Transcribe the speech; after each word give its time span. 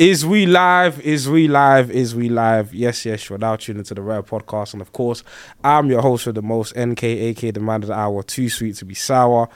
Is 0.00 0.24
we 0.24 0.46
live? 0.46 0.98
Is 1.02 1.28
we 1.28 1.46
live? 1.46 1.90
Is 1.90 2.14
we 2.14 2.30
live? 2.30 2.72
Yes, 2.72 3.04
yes, 3.04 3.28
you're 3.28 3.36
now 3.36 3.56
tuning 3.56 3.80
into 3.80 3.92
the 3.92 4.00
Rare 4.00 4.22
Podcast. 4.22 4.72
And 4.72 4.80
of 4.80 4.94
course, 4.94 5.22
I'm 5.62 5.90
your 5.90 6.00
host 6.00 6.24
for 6.24 6.32
the 6.32 6.40
most, 6.40 6.74
NK, 6.74 7.04
aka 7.04 7.50
the 7.50 7.60
man 7.60 7.82
of 7.82 7.88
the 7.88 7.92
hour, 7.92 8.22
too 8.22 8.48
sweet 8.48 8.76
to 8.76 8.86
be 8.86 8.94
sour. 8.94 9.50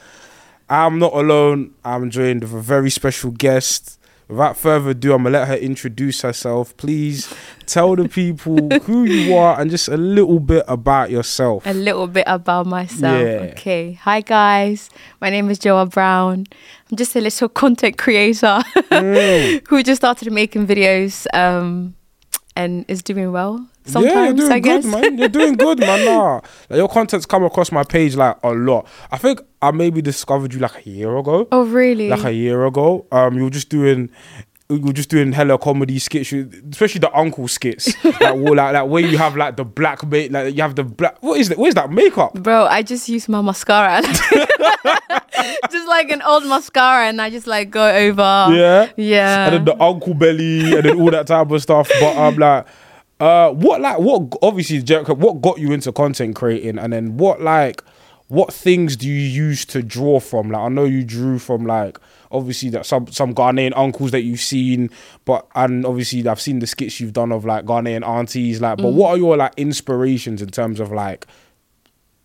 I'm 0.69 0.99
not 0.99 1.15
alone. 1.15 1.73
I'm 1.83 2.11
joined 2.11 2.43
with 2.43 2.53
a 2.53 2.61
very 2.61 2.91
special 2.91 3.31
guest. 3.31 3.99
Without 4.29 4.57
further 4.57 4.91
ado, 4.91 5.13
I'm 5.13 5.23
gonna 5.25 5.39
let 5.39 5.49
her 5.49 5.55
introduce 5.57 6.23
herself. 6.23 6.75
Please 6.79 7.33
tell 7.67 7.95
the 7.95 8.09
people 8.09 8.57
who 8.85 9.05
you 9.05 9.37
are 9.37 9.61
and 9.61 9.71
just 9.71 9.89
a 9.89 9.97
little 9.99 10.41
bit 10.41 10.65
about 10.67 11.11
yourself. 11.11 11.67
a 11.67 11.75
little 11.75 12.07
bit 12.07 12.25
about 12.27 12.67
myself. 12.67 13.21
Yeah. 13.21 13.51
Okay. 13.53 13.93
Hi 14.03 14.23
guys. 14.23 14.89
My 15.21 15.29
name 15.31 15.51
is 15.51 15.59
Joa 15.59 15.87
Brown. 15.91 16.47
I'm 16.91 16.97
just 16.97 17.15
a 17.17 17.21
little 17.21 17.49
content 17.63 17.99
creator 17.99 18.61
Mm. 18.91 19.63
who 19.69 19.83
just 19.83 20.01
started 20.01 20.33
making 20.33 20.67
videos 20.67 21.27
um 21.35 21.95
and 22.57 22.85
is 22.89 23.03
doing 23.03 23.31
well 23.33 23.67
sometimes, 23.85 24.15
yeah, 24.15 24.25
you're 24.25 24.35
doing 24.35 24.63
good, 24.63 24.85
man. 24.85 25.19
You're 25.19 25.29
doing 25.29 25.55
good, 25.55 25.79
man. 25.81 26.05
Nah. 26.05 26.41
Like, 26.71 26.79
your 26.79 26.89
content's 26.89 27.27
come 27.27 27.45
across 27.45 27.71
my 27.73 27.85
page 27.85 28.17
like 28.17 28.37
a 28.43 28.51
lot. 28.53 28.87
I 29.11 29.19
think 29.19 29.41
I 29.63 29.71
maybe 29.71 30.01
discovered 30.03 30.53
you 30.55 30.61
like 30.61 30.87
a 30.87 30.91
year 30.91 31.17
ago. 31.17 31.47
oh 31.53 31.65
really? 31.65 32.09
like 32.09 32.25
a 32.25 32.33
year 32.33 32.65
ago. 32.67 33.07
Um, 33.13 33.37
you 33.37 33.45
were 33.45 33.51
just 33.51 33.69
doing. 33.69 34.11
You 34.71 34.79
were 34.81 34.95
just 34.95 35.11
doing 35.11 35.33
hella 35.33 35.59
comedy 35.59 35.99
skits, 35.99 36.33
especially 36.33 37.01
the 37.01 37.15
uncle 37.15 37.47
skits, 37.49 37.93
like, 38.05 38.19
well, 38.21 38.55
like 38.55 38.73
like 38.73 38.89
where 38.89 39.03
you 39.05 39.19
have 39.19 39.37
like 39.37 39.57
the 39.57 39.65
black 39.65 40.03
mate, 40.07 40.33
like 40.33 40.57
you 40.57 40.63
have 40.63 40.75
the 40.75 40.83
black. 40.85 41.23
What 41.23 41.39
is 41.39 41.51
that? 41.51 41.59
Where's 41.59 41.75
that 41.75 41.91
makeup? 41.91 42.33
Bro, 42.33 42.67
I 42.69 42.83
just 42.83 43.07
use 43.11 43.29
my 43.29 43.43
mascara. 43.43 44.01
just 45.71 45.89
like 45.89 46.11
an 46.11 46.23
old 46.23 46.47
mascara 46.47 47.09
and 47.09 47.21
I 47.21 47.29
just 47.31 47.47
like 47.47 47.71
go 47.71 47.87
over. 47.87 48.23
Yeah, 48.51 48.91
Yeah. 48.97 49.47
and 49.47 49.55
then 49.55 49.65
the 49.67 49.83
uncle 49.83 50.15
belly, 50.15 50.75
and 50.75 50.85
then 50.85 50.99
all 51.01 51.11
that 51.11 51.27
type 51.27 51.51
of 51.51 51.63
stuff. 51.63 51.89
But 52.01 52.17
I'm 52.17 52.35
um, 52.35 52.37
like, 52.39 52.67
uh, 53.21 53.51
what 53.51 53.81
like 53.81 53.99
what 53.99 54.37
obviously, 54.43 54.83
Jericho, 54.83 55.15
what 55.15 55.41
got 55.41 55.59
you 55.59 55.73
into 55.73 55.93
content 55.93 56.35
creating, 56.35 56.79
and 56.79 56.93
then 56.93 57.17
what 57.17 57.41
like, 57.41 57.83
what 58.29 58.53
things 58.53 58.97
do 58.97 59.09
you 59.09 59.15
use 59.15 59.65
to 59.67 59.83
draw 59.83 60.21
from? 60.21 60.51
Like, 60.51 60.63
I 60.63 60.69
know 60.69 60.85
you 60.85 61.05
drew 61.05 61.39
from 61.39 61.65
like 61.67 61.99
obviously 62.31 62.71
that 62.71 62.87
some 62.87 63.07
some 63.09 63.35
Ghanaian 63.35 63.73
uncles 63.77 64.11
that 64.11 64.23
you've 64.23 64.41
seen, 64.41 64.91
but 65.25 65.47
and 65.55 65.87
obviously 65.87 66.27
I've 66.27 66.41
seen 66.41 66.59
the 66.59 66.67
skits 66.67 66.99
you've 66.99 67.13
done 67.13 67.31
of 67.31 67.45
like 67.45 67.65
Ghanaian 67.65 68.07
aunties. 68.07 68.61
Like, 68.61 68.79
but 68.79 68.93
what 68.93 69.11
are 69.11 69.17
your 69.17 69.37
like 69.37 69.53
inspirations 69.57 70.43
in 70.43 70.49
terms 70.51 70.81
of 70.81 70.93
like? 70.93 71.27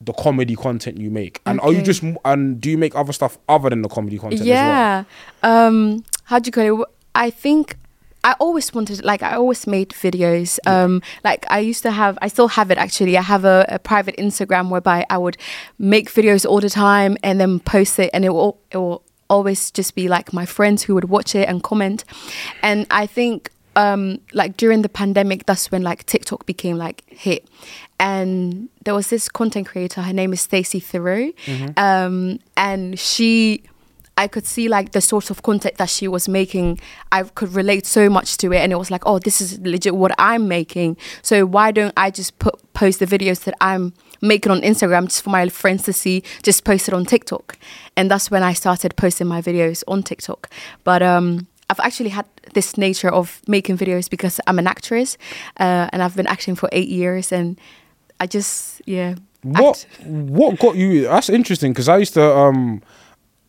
the 0.02 0.14
comedy 0.14 0.56
content 0.56 0.98
you 0.98 1.12
make 1.12 1.42
and 1.46 1.60
are 1.60 1.74
you 1.74 1.82
just 1.82 2.02
and 2.24 2.62
do 2.62 2.70
you 2.70 2.78
make 2.78 2.96
other 2.96 3.12
stuff 3.12 3.38
other 3.50 3.70
than 3.70 3.82
the 3.82 3.90
comedy 3.90 4.18
content 4.18 4.40
as 4.40 4.48
well 4.48 4.56
yeah 4.56 5.04
um 5.44 6.02
how 6.24 6.40
do 6.40 6.48
you 6.48 6.52
call 6.54 6.82
it 6.84 6.88
i 7.16 7.30
think 7.30 7.76
i 8.24 8.34
always 8.40 8.74
wanted 8.74 9.04
like 9.04 9.24
i 9.24 9.34
always 9.34 9.66
made 9.68 9.90
videos 9.90 10.60
um 10.66 11.02
like 11.24 11.46
i 11.50 11.60
used 11.60 11.84
to 11.84 11.92
have 11.92 12.18
i 12.22 12.28
still 12.28 12.48
have 12.48 12.72
it 12.72 12.78
actually. 12.78 13.18
I 13.18 13.22
have 13.22 13.46
a, 13.46 13.66
a 13.70 13.80
private 13.80 14.16
instagram 14.18 14.70
whereby 14.70 15.06
i 15.10 15.18
would 15.18 15.38
make 15.78 16.12
videos 16.12 16.46
all 16.46 16.60
the 16.60 16.70
time 16.70 17.18
and 17.24 17.40
then 17.40 17.60
post 17.60 18.00
it 18.00 18.10
and 18.14 18.26
it 18.26 18.30
will 18.30 18.60
it 18.72 18.78
will 18.78 19.04
always 19.30 19.72
just 19.72 19.96
be 19.96 20.08
like 20.08 20.34
my 20.34 20.46
friends 20.46 20.84
who 20.84 20.96
would 20.96 21.06
watch 21.06 21.36
it 21.36 21.48
and 21.48 21.64
comment. 21.64 22.04
And 22.64 22.86
i 22.92 23.06
think 23.06 23.52
um 23.76 24.20
like 24.34 24.58
during 24.58 24.82
the 24.82 24.90
pandemic 24.90 25.46
that's 25.46 25.72
when 25.72 25.84
like 25.84 26.06
tiktok 26.06 26.46
became 26.46 26.78
like 26.78 27.04
hit. 27.08 27.48
And 28.00 28.70
there 28.86 28.96
was 28.96 29.10
this 29.10 29.30
content 29.30 29.68
creator 29.68 30.02
her 30.02 30.14
name 30.14 30.34
is 30.34 30.42
Stacey 30.42 30.82
Theroux. 30.82 31.34
Um 31.78 32.40
and 32.58 33.00
she 33.00 33.64
I 34.20 34.28
could 34.28 34.46
see 34.46 34.68
like 34.68 34.92
the 34.92 35.00
sort 35.00 35.30
of 35.30 35.44
content 35.44 35.78
that 35.78 35.90
she 35.90 36.06
was 36.10 36.28
making. 36.28 36.82
I 37.10 37.24
could 37.24 37.54
relate 37.54 37.86
so 37.86 38.10
much 38.10 38.36
to 38.40 38.52
it, 38.52 38.58
and 38.58 38.74
it 38.74 38.76
was 38.76 38.92
like, 38.92 39.04
oh, 39.06 39.18
this 39.18 39.40
is 39.40 39.58
legit 39.60 39.96
what 39.96 40.12
I'm 40.18 40.50
making. 40.50 40.98
So 41.22 41.46
why 41.46 41.72
don't 41.72 41.94
I 41.96 42.12
just 42.12 42.38
put 42.38 42.56
post 42.74 43.00
the 43.00 43.06
videos 43.06 43.46
that 43.46 43.56
I'm 43.62 43.94
making 44.20 44.52
on 44.52 44.60
Instagram 44.60 45.06
just 45.06 45.22
for 45.24 45.30
my 45.30 45.48
friends 45.48 45.84
to 45.84 45.94
see? 45.94 46.24
Just 46.44 46.66
post 46.66 46.90
it 46.90 46.94
on 46.94 47.06
TikTok, 47.06 47.58
and 47.96 48.12
that's 48.12 48.30
when 48.30 48.44
I 48.44 48.52
started 48.52 48.98
posting 48.98 49.28
my 49.28 49.42
videos 49.42 49.86
on 49.88 50.04
TikTok. 50.04 50.50
But 50.84 51.02
um, 51.02 51.48
I've 51.70 51.80
actually 51.80 52.10
had 52.10 52.26
this 52.54 52.78
nature 52.78 53.10
of 53.10 53.42
making 53.48 53.78
videos 53.78 54.10
because 54.10 54.42
I'm 54.48 54.60
an 54.60 54.68
actress, 54.68 55.18
uh, 55.62 55.88
and 55.94 56.04
I've 56.04 56.18
been 56.18 56.28
acting 56.28 56.56
for 56.56 56.68
eight 56.74 56.90
years, 56.90 57.32
and 57.32 57.58
I 58.20 58.28
just 58.28 58.82
yeah. 58.86 59.16
What 59.44 59.88
act. 59.90 60.06
what 60.06 60.60
got 60.60 60.76
you? 60.76 61.04
That's 61.04 61.30
interesting 61.30 61.72
because 61.72 61.88
I 61.88 62.00
used 62.00 62.16
to 62.16 62.36
um. 62.36 62.82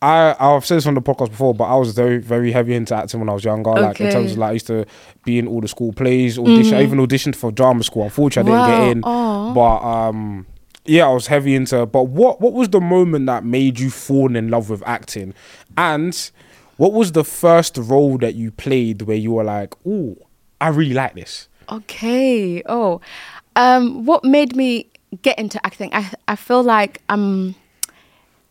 I 0.01 0.35
I've 0.39 0.65
said 0.65 0.77
this 0.77 0.87
on 0.87 0.95
the 0.95 1.01
podcast 1.01 1.29
before, 1.29 1.53
but 1.53 1.65
I 1.65 1.75
was 1.75 1.93
very 1.93 2.17
very 2.17 2.51
heavy 2.51 2.73
into 2.73 2.95
acting 2.95 3.19
when 3.19 3.29
I 3.29 3.33
was 3.33 3.43
younger. 3.43 3.71
Like 3.71 4.01
in 4.01 4.11
terms 4.11 4.31
of 4.31 4.37
like 4.39 4.49
I 4.49 4.53
used 4.53 4.67
to 4.67 4.85
be 5.23 5.37
in 5.37 5.47
all 5.47 5.61
the 5.61 5.67
school 5.67 5.93
plays, 5.93 6.39
audition. 6.39 6.75
I 6.75 6.83
even 6.83 6.99
auditioned 6.99 7.35
for 7.35 7.51
drama 7.51 7.83
school. 7.83 8.03
Unfortunately, 8.03 8.51
I 8.53 8.67
didn't 8.67 8.79
get 8.79 8.91
in. 8.97 9.03
Aw. 9.03 9.53
But 9.53 9.83
um, 9.83 10.47
yeah, 10.85 11.07
I 11.07 11.13
was 11.13 11.27
heavy 11.27 11.55
into. 11.55 11.85
But 11.85 12.03
what 12.03 12.41
what 12.41 12.53
was 12.53 12.69
the 12.69 12.81
moment 12.81 13.27
that 13.27 13.45
made 13.45 13.79
you 13.79 13.89
fall 13.89 14.35
in 14.35 14.49
love 14.49 14.69
with 14.69 14.81
acting? 14.87 15.33
And 15.77 16.31
what 16.77 16.93
was 16.93 17.11
the 17.11 17.23
first 17.23 17.77
role 17.77 18.17
that 18.19 18.33
you 18.33 18.49
played 18.49 19.03
where 19.03 19.17
you 19.17 19.33
were 19.33 19.43
like, 19.43 19.75
oh, 19.85 20.17
I 20.59 20.69
really 20.69 20.95
like 20.95 21.13
this. 21.13 21.47
Okay. 21.71 22.63
Oh, 22.65 23.01
um, 23.55 24.05
what 24.05 24.23
made 24.23 24.55
me 24.55 24.87
get 25.21 25.37
into 25.37 25.63
acting? 25.63 25.93
I 25.93 26.11
I 26.27 26.35
feel 26.35 26.63
like 26.63 27.01
um, 27.09 27.53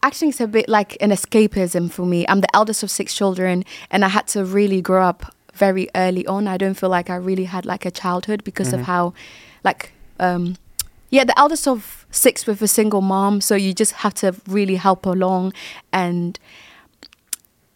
acting 0.03 0.31
is 0.31 0.41
a 0.41 0.47
bit 0.47 0.69
like 0.69 0.97
an 1.01 1.11
escapism 1.11 1.91
for 1.91 2.07
me. 2.07 2.27
I'm 2.29 2.41
the 2.41 2.57
eldest 2.57 2.83
of 2.83 2.91
six 2.91 3.15
children, 3.15 3.65
and 3.91 4.05
I 4.05 4.09
had 4.09 4.27
to 4.29 4.45
really 4.45 4.81
grow 4.81 5.05
up 5.05 5.35
very 5.55 5.89
early 5.95 6.27
on. 6.27 6.47
I 6.49 6.57
don't 6.57 6.75
feel 6.75 6.89
like 6.89 7.11
I 7.11 7.17
really 7.17 7.45
had 7.45 7.67
like 7.67 7.85
a 7.85 7.91
childhood 7.91 8.45
because 8.45 8.73
of 8.73 8.83
how, 8.83 9.13
like, 9.63 9.93
um, 10.19 10.57
yeah, 11.11 11.25
the 11.25 11.39
eldest 11.39 11.69
of 11.69 12.07
six 12.11 12.47
with 12.47 12.63
a 12.63 12.69
single 12.69 13.01
mom. 13.01 13.41
So 13.41 13.55
you 13.55 13.75
just 13.75 13.93
have 13.93 14.15
to 14.15 14.35
really 14.47 14.77
help 14.77 15.07
along, 15.07 15.53
and 15.93 16.39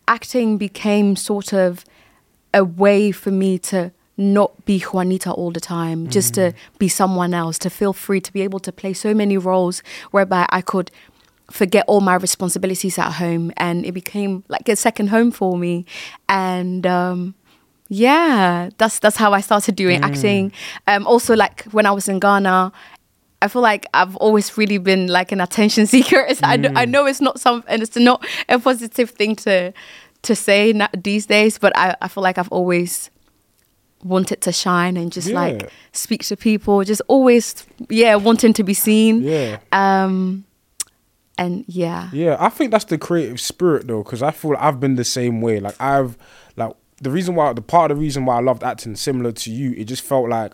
acting 0.07 0.57
became 0.57 1.17
sort 1.17 1.53
of 1.53 1.85
a 2.53 2.65
way 2.65 3.11
for 3.11 3.31
me 3.31 3.59
to 3.59 3.91
not 4.17 4.65
be 4.65 4.79
Juanita 4.79 5.33
all 5.33 5.51
the 5.51 5.61
time, 5.61 6.09
just 6.09 6.35
to 6.35 6.53
be 6.79 6.89
someone 6.89 7.35
else, 7.35 7.59
to 7.59 7.69
feel 7.69 7.93
free, 7.93 8.21
to 8.21 8.33
be 8.33 8.43
able 8.43 8.61
to 8.61 8.71
play 8.71 8.93
so 8.93 9.13
many 9.13 9.37
roles 9.37 9.83
whereby 10.13 10.47
I 10.51 10.61
could 10.61 10.93
forget 11.51 11.85
all 11.87 12.01
my 12.01 12.15
responsibilities 12.15 12.99
at 12.99 13.13
home. 13.13 13.53
And 13.57 13.85
it 13.85 13.93
became 13.93 14.45
like 14.49 14.69
a 14.69 14.77
second 14.77 15.09
home 15.09 15.31
for 15.31 15.57
me. 15.59 15.85
And 16.29 16.87
um, 16.87 17.35
yeah, 17.89 18.71
that's 18.79 18.99
that's 18.99 19.17
how 19.17 19.33
I 19.33 19.41
started 19.41 19.77
doing 19.77 20.03
acting. 20.03 20.53
Um, 20.87 21.07
also, 21.07 21.35
like 21.37 21.65
when 21.73 21.87
I 21.87 21.91
was 21.93 22.09
in 22.09 22.19
Ghana, 22.19 22.73
I 23.43 23.49
feel 23.49 23.63
like 23.63 23.87
I've 23.93 24.17
always 24.17 24.57
really 24.57 24.79
been 24.79 25.07
like 25.09 25.33
an 25.33 25.41
attention 25.41 25.87
seeker. 25.95 26.21
It's, 26.29 26.43
I, 26.43 26.55
I 26.75 26.85
know 26.87 27.05
it's 27.07 27.21
not 27.21 27.39
some, 27.39 27.63
and 27.69 27.83
it's 27.83 27.97
not 27.97 28.25
a 28.49 28.59
positive 28.59 29.11
thing 29.11 29.37
to 29.37 29.73
to 30.23 30.35
say 30.35 30.73
na- 30.73 30.89
these 30.97 31.27
days, 31.27 31.59
but 31.59 31.77
I, 31.77 31.95
I 32.01 32.09
feel 32.09 32.23
like 32.23 32.39
I've 32.39 32.49
always 32.51 33.11
wanted 34.03 34.41
to 34.43 34.53
shine 34.53 34.97
and 34.97 35.13
just 35.13 35.29
Yeah. 35.29 35.35
like 35.41 35.71
speak 35.93 36.25
to 36.25 36.37
people, 36.37 36.83
just 36.85 37.03
always 37.09 37.67
yeah 37.91 38.15
wanting 38.15 38.55
to 38.55 38.65
be 38.65 38.73
seen. 38.75 39.23
Yeah. 39.23 39.59
Um, 39.73 40.45
and 41.39 41.65
yeah, 41.67 42.11
Yeah, 42.13 42.37
I 42.39 42.49
think 42.49 42.71
that's 42.71 42.85
the 42.85 42.99
creative 42.99 43.41
spirit 43.41 43.87
though, 43.87 44.03
because 44.03 44.23
I 44.23 44.31
feel 44.31 44.55
I've 44.59 44.81
been 44.81 44.95
the 44.97 45.05
same 45.05 45.41
way. 45.41 45.61
Like 45.61 45.81
I've 45.81 46.17
like 46.57 46.73
the 47.03 47.11
reason 47.11 47.35
why 47.35 47.53
the 47.53 47.63
part 47.63 47.91
of 47.91 47.97
the 47.99 48.03
reason 48.03 48.25
why 48.25 48.37
I 48.37 48.41
loved 48.41 48.63
acting, 48.63 48.97
similar 48.97 49.33
to 49.33 49.51
you, 49.51 49.73
it 49.77 49.85
just 49.85 50.03
felt 50.03 50.29
like 50.29 50.53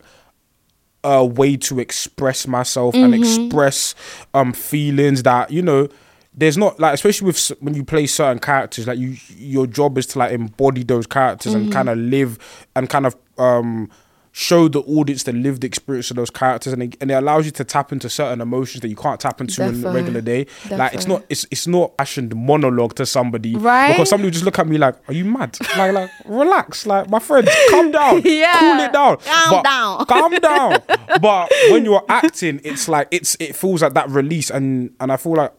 a 1.03 1.25
way 1.25 1.57
to 1.57 1.81
express 1.81 2.47
myself 2.47 2.95
and 2.95 3.15
express 3.15 3.95
um 4.35 4.53
feelings 4.53 5.23
that 5.25 5.51
you 5.51 5.63
know. 5.63 5.89
There's 6.33 6.57
not 6.57 6.79
like 6.79 6.95
especially 6.95 7.27
with 7.27 7.49
when 7.59 7.75
you 7.75 7.85
play 7.85 8.07
certain 8.07 8.39
characters, 8.39 8.87
like 8.87 8.99
you 8.99 9.17
your 9.37 9.67
job 9.67 9.99
is 9.99 10.07
to 10.09 10.21
like 10.21 10.33
embody 10.33 10.85
those 10.85 11.07
characters 11.07 11.55
and 11.55 11.73
kind 11.73 11.89
of 11.89 11.99
live 11.99 12.39
and 12.77 12.89
kind 12.89 13.05
of 13.05 13.17
um 13.37 13.91
show 14.33 14.69
the 14.69 14.79
audience 14.83 15.25
the 15.25 15.33
lived 15.33 15.65
experience 15.65 16.09
of 16.11 16.17
those 16.17 16.31
characters 16.31 16.73
and 16.73 16.83
it, 16.85 16.97
and 17.01 17.11
it 17.11 17.15
allows 17.15 17.45
you 17.47 17.51
to 17.51 17.65
tap 17.65 17.91
into 17.91 18.09
certain 18.09 18.41
emotions 18.41 18.81
that 18.81 18.89
you 18.89 18.95
can't 18.95 19.19
tap 19.19 19.41
into 19.41 19.61
in 19.65 19.81
the 19.81 19.89
Defo. 19.89 19.93
regular 19.95 20.21
day 20.21 20.47
like 20.71 20.95
it's 20.95 21.09
not 21.09 21.25
it's 21.29 21.45
it's 21.51 21.67
not 21.67 21.97
passioned 21.97 22.35
monologue 22.37 22.95
to 22.95 23.05
somebody 23.05 23.57
Right? 23.57 23.89
because 23.89 24.09
somebody 24.11 24.29
would 24.29 24.35
just 24.35 24.45
look 24.45 24.61
at 24.61 24.69
me 24.69 24.79
like 24.79 24.95
are 25.09 25.15
you 25.15 25.25
mad 25.25 25.59
like 25.77 25.93
like 25.93 26.11
relax 26.27 26.87
like 26.87 27.11
my 27.11 27.19
friend 27.19 27.49
calm 27.71 27.91
down 27.99 28.23
Yeah. 28.25 28.57
cool 28.61 28.85
it 28.85 28.93
down 28.93 29.17
Calm 29.17 29.51
But- 29.51 29.65
down. 29.65 30.07
calm 30.07 30.33
down 30.35 30.83
but 31.21 31.51
when 31.73 31.85
you're 31.85 32.05
acting 32.09 32.61
it's 32.63 32.89
like 32.89 33.09
it's 33.11 33.37
it 33.41 33.57
feels 33.57 33.83
like 33.83 33.95
that 33.95 34.09
release 34.11 34.49
and 34.51 34.95
and 35.01 35.11
I 35.11 35.17
feel 35.17 35.33
like 35.35 35.53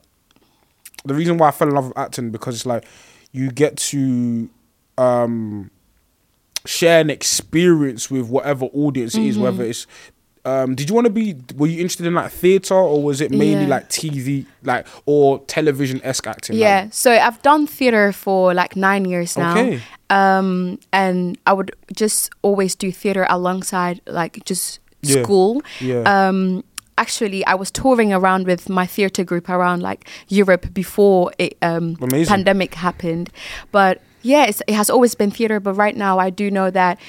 the 1.03 1.13
reason 1.13 1.37
why 1.37 1.49
I 1.49 1.51
fell 1.51 1.67
in 1.67 1.73
love 1.75 1.87
with 1.89 1.97
acting 1.97 2.31
because 2.31 2.55
it's 2.55 2.65
like 2.65 2.85
you 3.33 3.51
get 3.51 3.75
to 3.77 4.49
um 4.97 5.71
share 6.65 7.01
an 7.01 7.09
experience 7.09 8.09
with 8.11 8.27
whatever 8.27 8.65
audience 8.67 9.15
it 9.15 9.23
is, 9.23 9.35
Mm-hmm. 9.35 9.43
whether 9.43 9.63
it's 9.63 9.87
um 10.43 10.73
did 10.73 10.89
you 10.89 10.95
want 10.95 11.05
to 11.05 11.11
be 11.13 11.35
were 11.55 11.67
you 11.67 11.79
interested 11.81 12.05
in 12.07 12.15
like 12.15 12.31
theatre 12.31 12.73
or 12.73 13.03
was 13.03 13.21
it 13.21 13.29
mainly 13.29 13.63
Yeah. 13.65 13.67
like 13.75 13.89
TV 13.89 14.45
like 14.63 14.87
or 15.05 15.39
television 15.45 16.01
esque 16.03 16.25
acting? 16.27 16.55
like- 16.55 16.61
Yeah, 16.61 16.87
so 16.91 17.11
I've 17.11 17.39
done 17.43 17.67
theater 17.67 18.11
for 18.11 18.53
like 18.55 18.75
nine 18.75 19.05
years 19.05 19.37
now. 19.37 19.51
Okay. 19.51 19.81
um, 20.09 20.79
and 20.91 21.37
I 21.45 21.53
would 21.53 21.71
just 21.95 22.31
always 22.41 22.73
do 22.75 22.91
theater 22.91 23.25
alongside 23.29 24.01
like 24.07 24.43
just 24.45 24.79
Yeah. 25.03 25.21
school. 25.23 25.61
Yeah. 25.79 26.01
Um, 26.05 26.63
actually, 26.97 27.45
I 27.45 27.53
was 27.55 27.69
touring 27.71 28.11
around 28.13 28.45
with 28.47 28.67
my 28.69 28.85
theater 28.87 29.23
group 29.23 29.47
around 29.49 29.81
like 29.83 30.07
Europe 30.27 30.73
before 30.73 31.31
it 31.37 31.55
um, 31.61 31.97
Amazing. 32.01 32.25
pandemic 32.35 32.73
happened. 32.75 33.29
But 33.71 34.01
yeah, 34.21 34.45
it's, 34.45 34.61
it 34.67 34.73
has 34.73 34.89
always 34.89 35.15
been 35.15 35.31
theater. 35.31 35.59
But 35.59 35.73
right 35.73 35.95
now, 35.95 36.19
I 36.19 36.29
do 36.29 36.51
know 36.51 36.69
that 36.71 36.99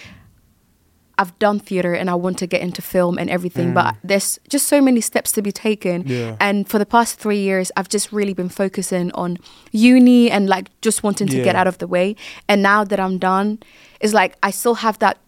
I've 1.19 1.39
done 1.39 1.61
theater 1.61 1.95
and 1.95 2.09
I 2.09 2.15
want 2.15 2.39
to 2.39 2.47
get 2.47 2.63
into 2.63 2.83
film 2.83 3.19
and 3.19 3.31
everything. 3.31 3.75
But 3.75 3.97
there's 4.03 4.39
just 4.49 4.67
so 4.67 4.81
many 4.81 5.01
steps 5.01 5.33
to 5.33 5.43
be 5.43 5.53
taken. 5.53 6.05
Mm. 6.05 6.09
Yeah. 6.09 6.37
And 6.41 6.69
for 6.69 6.79
the 6.79 6.87
past 6.87 7.19
three 7.19 7.39
years, 7.39 7.71
I've 7.77 7.89
just 7.89 8.13
really 8.13 8.35
been 8.35 8.49
focusing 8.49 9.13
on 9.13 9.39
uni 9.71 10.31
and 10.31 10.49
like 10.49 10.69
just 10.81 11.03
wanting 11.03 11.29
to 11.29 11.43
get 11.43 11.55
out 11.55 11.67
of 11.67 11.79
the 11.79 11.87
way. 11.87 12.17
And 12.49 12.63
now 12.63 12.85
that 12.85 12.99
I'm 12.99 13.19
done, 13.19 13.61
it's 14.01 14.15
like 14.15 14.37
I 14.43 14.51
still 14.51 14.77
have 14.77 14.99
that 15.01 15.19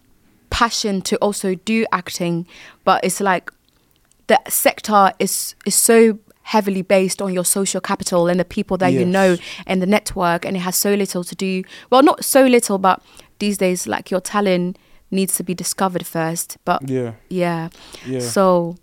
passion 0.49 1.01
to 1.01 1.17
also 1.17 1.55
do 1.55 1.85
acting, 1.91 2.47
but 2.83 3.03
it's 3.03 3.21
like 3.21 3.51
the 4.27 4.39
sector 4.47 5.11
is 5.19 5.55
is 5.65 5.75
so 5.75 6.17
heavily 6.53 6.81
based 6.83 7.21
on 7.21 7.33
your 7.33 7.43
social 7.45 7.81
capital 7.81 8.27
and 8.27 8.39
the 8.39 8.45
people 8.45 8.77
that 8.77 8.91
you 8.99 9.05
know 9.05 9.35
and 9.65 9.81
the 9.81 9.85
network 9.87 10.45
and 10.45 10.55
it 10.55 10.59
has 10.59 10.75
so 10.75 10.93
little 10.93 11.23
to 11.23 11.35
do 11.35 11.63
well 11.89 12.03
not 12.03 12.23
so 12.23 12.45
little 12.45 12.77
but 12.77 13.01
these 13.39 13.57
days 13.57 13.87
like 13.87 14.11
your 14.11 14.21
talent 14.21 14.77
needs 15.09 15.35
to 15.37 15.43
be 15.43 15.53
discovered 15.55 16.05
first 16.05 16.57
but 16.63 16.87
Yeah. 16.87 17.13
yeah 17.29 17.69
Yeah. 18.05 18.19
so 18.19 18.75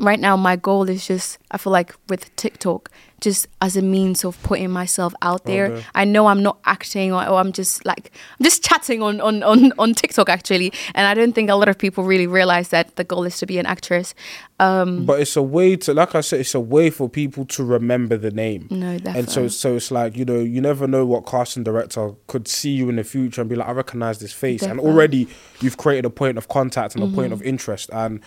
right 0.00 0.20
now 0.20 0.36
my 0.36 0.56
goal 0.56 0.88
is 0.88 1.06
just 1.06 1.38
i 1.50 1.58
feel 1.58 1.72
like 1.72 1.94
with 2.08 2.34
tiktok 2.36 2.90
just 3.20 3.46
as 3.60 3.76
a 3.76 3.82
means 3.82 4.24
of 4.24 4.42
putting 4.42 4.70
myself 4.70 5.12
out 5.20 5.44
there. 5.44 5.68
There. 5.68 5.84
i 5.94 6.04
know 6.06 6.26
i'm 6.26 6.42
not 6.42 6.58
acting 6.64 7.12
or, 7.12 7.22
or 7.28 7.38
i'm 7.38 7.52
just 7.52 7.84
like 7.84 8.10
i'm 8.38 8.44
just 8.44 8.64
chatting 8.64 9.02
on, 9.02 9.20
on 9.20 9.42
on 9.42 9.72
on 9.78 9.94
tiktok 9.94 10.28
actually. 10.28 10.72
And 10.94 11.06
i 11.06 11.14
don't 11.14 11.34
think 11.34 11.50
a 11.50 11.54
lot 11.54 11.68
of 11.68 11.76
people 11.76 12.04
really 12.04 12.26
realize 12.26 12.70
that 12.70 12.96
the 12.96 13.04
goal 13.04 13.24
is 13.24 13.38
to 13.38 13.46
be 13.46 13.58
an 13.58 13.66
actress. 13.66 14.14
Um 14.58 15.04
But 15.04 15.20
it's 15.20 15.36
a 15.36 15.42
way 15.42 15.76
to, 15.76 15.94
like 15.94 16.14
I 16.14 16.22
said, 16.22 16.40
it's 16.40 16.54
a 16.54 16.60
way 16.60 16.90
for 16.90 17.08
people 17.08 17.44
to 17.46 17.64
remember 17.64 18.16
the 18.16 18.30
name. 18.30 18.66
no 18.70 18.96
definitely. 18.96 19.20
And 19.20 19.30
so, 19.30 19.48
so 19.48 19.76
it's 19.76 19.90
like 19.90 20.16
you 20.16 20.24
know, 20.24 20.38
you 20.38 20.60
never 20.60 20.86
know 20.86 21.04
what 21.04 21.26
casting 21.26 21.62
director 21.62 22.12
could 22.26 22.48
see 22.48 22.70
you 22.70 22.88
in 22.88 22.96
the 22.96 23.04
future 23.04 23.42
and 23.42 23.50
be 23.50 23.56
like, 23.56 23.68
I 23.68 23.72
recognize 23.72 24.18
this 24.18 24.32
face, 24.32 24.62
and 24.62 24.80
already 24.80 25.28
you've 25.60 25.76
created 25.76 26.04
a 26.06 26.10
point 26.10 26.38
of 26.38 26.48
contact 26.48 26.94
and 26.94 27.04
a 27.04 27.14
point 27.14 27.32
of 27.32 27.42
interest, 27.42 27.90
and 27.92 28.20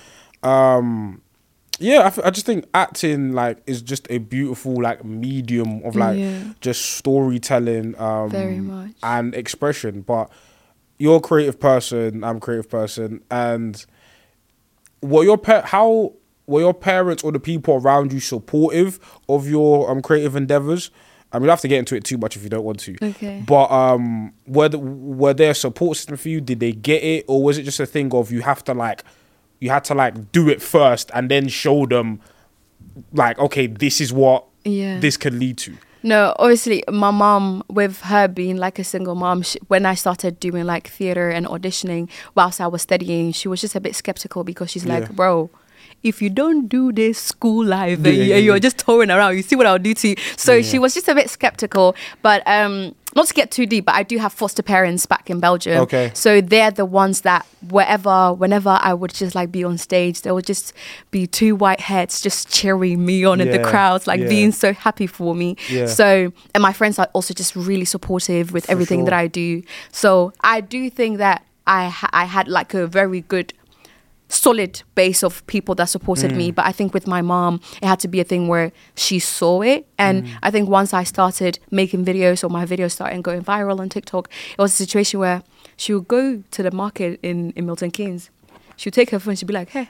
um, 0.44 1.22
yeah, 1.80 2.06
I, 2.06 2.10
th- 2.10 2.26
I 2.26 2.30
just 2.30 2.46
think 2.46 2.66
acting 2.74 3.34
like 3.34 3.62
is 3.68 3.82
just 3.82 4.08
a 4.10 4.20
beautiful 4.20 4.82
like 4.82 5.04
medium 5.04 5.84
of 5.84 5.96
like 5.96 6.18
Yeah. 6.20 6.44
just 6.62 6.98
storytelling, 6.98 8.00
um, 8.00 8.30
Very 8.30 8.60
much. 8.60 8.92
and 9.02 9.34
expression. 9.36 10.02
But 10.02 10.30
you're 11.00 11.18
a 11.18 11.22
creative 11.22 11.60
person, 11.60 12.24
I'm 12.24 12.38
a 12.38 12.40
creative 12.40 12.70
person, 12.70 13.22
and 13.32 13.84
were 15.02 15.24
your 15.24 15.38
pa- 15.38 15.64
how 15.64 16.14
were 16.46 16.60
your 16.62 16.74
parents 16.74 17.24
or 17.24 17.32
the 17.32 17.40
people 17.40 17.76
around 17.76 18.12
you 18.14 18.20
supportive 18.20 19.00
of 19.30 19.48
your 19.50 19.90
um 19.90 20.02
creative 20.02 20.36
endeavors? 20.36 20.92
I 21.32 21.40
mean, 21.40 21.46
you 21.46 21.50
have 21.50 21.62
to 21.62 21.68
get 21.68 21.80
into 21.80 21.96
it 21.96 22.04
too 22.04 22.20
much 22.20 22.36
if 22.36 22.44
you 22.44 22.50
don't 22.50 22.64
want 22.64 22.80
to. 22.82 22.96
Okay. 23.02 23.44
But 23.48 23.72
um, 23.72 24.34
were 24.46 24.70
the, 24.70 24.78
were 24.78 25.34
there 25.34 25.50
a 25.50 25.56
support 25.56 25.98
system 25.98 26.16
for 26.16 26.30
you? 26.30 26.40
Did 26.40 26.60
they 26.60 26.74
get 26.74 27.02
it, 27.04 27.26
or 27.28 27.42
was 27.42 27.58
it 27.58 27.64
just 27.64 27.80
a 27.80 27.88
thing 27.88 28.14
of 28.14 28.32
you 28.32 28.42
have 28.42 28.64
to 28.66 28.76
like, 28.76 29.04
you 29.64 29.70
had 29.70 29.84
to 29.86 29.94
like 29.96 30.32
do 30.32 30.50
it 30.50 30.62
first 30.62 31.10
and 31.14 31.32
then 31.32 31.48
show 31.48 31.86
them, 31.86 32.20
like, 33.14 33.40
okay, 33.40 33.68
this 33.68 34.02
is 34.02 34.12
what 34.14 34.46
Yeah. 34.66 35.00
this 35.00 35.18
could 35.18 35.34
lead 35.34 35.58
to. 35.60 35.74
No, 36.06 36.36
obviously, 36.38 36.84
my 36.92 37.12
mom, 37.12 37.64
with 37.70 38.02
her 38.02 38.28
being 38.28 38.58
like 38.58 38.78
a 38.78 38.84
single 38.84 39.16
mom, 39.16 39.42
she, 39.42 39.58
when 39.70 39.86
I 39.86 39.96
started 39.96 40.38
doing 40.40 40.66
like 40.66 40.90
theater 40.90 41.30
and 41.30 41.46
auditioning 41.46 42.10
whilst 42.36 42.60
I 42.60 42.68
was 42.68 42.82
studying, 42.82 43.32
she 43.32 43.48
was 43.48 43.62
just 43.62 43.74
a 43.76 43.80
bit 43.80 43.96
skeptical 43.96 44.44
because 44.44 44.70
she's 44.72 44.86
like, 44.86 45.04
Yeah. 45.04 45.12
bro, 45.14 45.50
if 46.04 46.22
you 46.22 46.30
don't 46.30 46.68
do 46.68 46.92
this 46.92 47.18
school 47.18 47.64
life 47.66 48.00
Yeah, 48.04 48.12
you- 48.12 48.24
yeah, 48.24 48.36
and 48.36 48.46
you're 48.46 48.60
just 48.60 48.78
touring 48.80 49.10
around, 49.12 49.38
you 49.38 49.44
see 49.44 49.56
what 49.56 49.66
I'll 49.66 49.80
do 49.80 49.94
to 49.94 50.08
you. 50.10 50.16
So 50.36 50.62
she 50.62 50.78
was 50.78 50.94
just 50.94 51.08
a 51.08 51.16
bit 51.16 51.30
skeptical. 51.30 51.96
But 52.22 52.44
um, 52.46 52.96
not 53.16 53.28
to 53.28 53.34
get 53.34 53.52
too 53.52 53.66
deep, 53.66 53.86
but 53.86 53.96
I 53.96 54.04
do 54.04 54.18
have 54.18 54.34
foster 54.34 54.64
parents 54.64 55.06
back 55.06 55.30
in 55.30 55.40
Belgium. 55.40 55.82
Okay. 55.82 56.12
So 56.14 56.42
they're 56.42 56.72
the 56.72 56.86
ones 56.86 57.22
that 57.22 57.46
wherever, 57.70 58.34
whenever 58.34 58.78
I 58.82 58.94
would 58.94 59.14
just 59.14 59.36
like 59.36 59.52
be 59.52 59.64
on 59.64 59.78
stage, 59.78 60.22
there 60.22 60.34
would 60.34 60.46
just 60.46 60.74
be 61.12 61.28
two 61.28 61.56
white 61.56 61.80
heads 61.80 62.22
just 62.22 62.50
cheering 62.50 63.06
me 63.06 63.24
on 63.26 63.42
in 63.42 63.52
the 63.52 63.60
crowds, 63.60 64.08
like 64.08 64.22
yeah. 64.22 64.30
being 64.30 64.52
so 64.52 64.74
happy 64.74 65.08
for 65.08 65.36
me. 65.36 65.58
Yeah. 65.70 65.86
So, 65.86 66.34
and 66.54 66.62
my 66.62 66.74
friends 66.74 67.00
are 67.00 67.10
also 67.14 67.34
just 67.34 67.56
really 67.56 67.86
supportive 67.86 68.52
with 68.52 68.66
For 68.66 68.72
everything 68.72 69.06
that. 69.06 69.14
I 69.14 69.28
do. 69.28 69.64
So, 69.92 70.34
I 70.42 70.62
do 70.62 70.90
think 70.90 71.18
that 71.20 71.46
I 71.66 71.88
ha- 71.88 72.10
I 72.12 72.26
had 72.26 72.48
like 72.48 72.74
a 72.74 72.88
very 72.88 73.22
good 73.22 73.54
solid 74.30 74.82
base 74.96 75.24
of 75.24 75.46
people 75.48 75.76
that 75.76 75.86
supported 75.86 76.36
me 76.36 76.52
Mm. 76.52 76.56
but 76.56 76.66
i 76.66 76.72
think 76.72 76.94
with 76.94 77.06
my 77.08 77.22
mom 77.22 77.60
it 77.82 77.86
had 77.88 78.00
to 78.00 78.08
be 78.08 78.20
a 78.20 78.24
thing 78.24 78.48
where 78.48 78.72
she 78.96 79.20
saw 79.20 79.62
it 79.62 79.86
and 79.98 80.24
Mm. 80.24 80.30
i 80.42 80.50
think 80.52 80.70
once 80.70 80.94
i 80.94 81.04
started 81.04 81.60
making 81.72 82.04
videos 82.06 82.44
or 82.44 82.50
my 82.50 82.66
videos 82.66 82.92
started 82.94 83.22
going 83.24 83.44
viral 83.44 83.80
on 83.80 83.90
tiktok 83.90 84.30
it 84.52 84.58
was 84.62 84.72
a 84.74 84.76
situation 84.86 85.20
where 85.20 85.44
she 85.78 85.94
would 85.94 86.08
go 86.08 86.42
to 86.52 86.64
the 86.64 86.72
market 86.72 87.20
in, 87.22 87.52
in 87.56 87.66
milton 87.66 87.92
keynes 87.92 88.30
she 88.76 88.88
would 88.88 88.94
take 88.96 89.12
her 89.12 89.20
phone 89.20 89.36
she'd 89.36 89.46
be 89.48 89.54
like 89.54 89.70
hey 89.70 89.90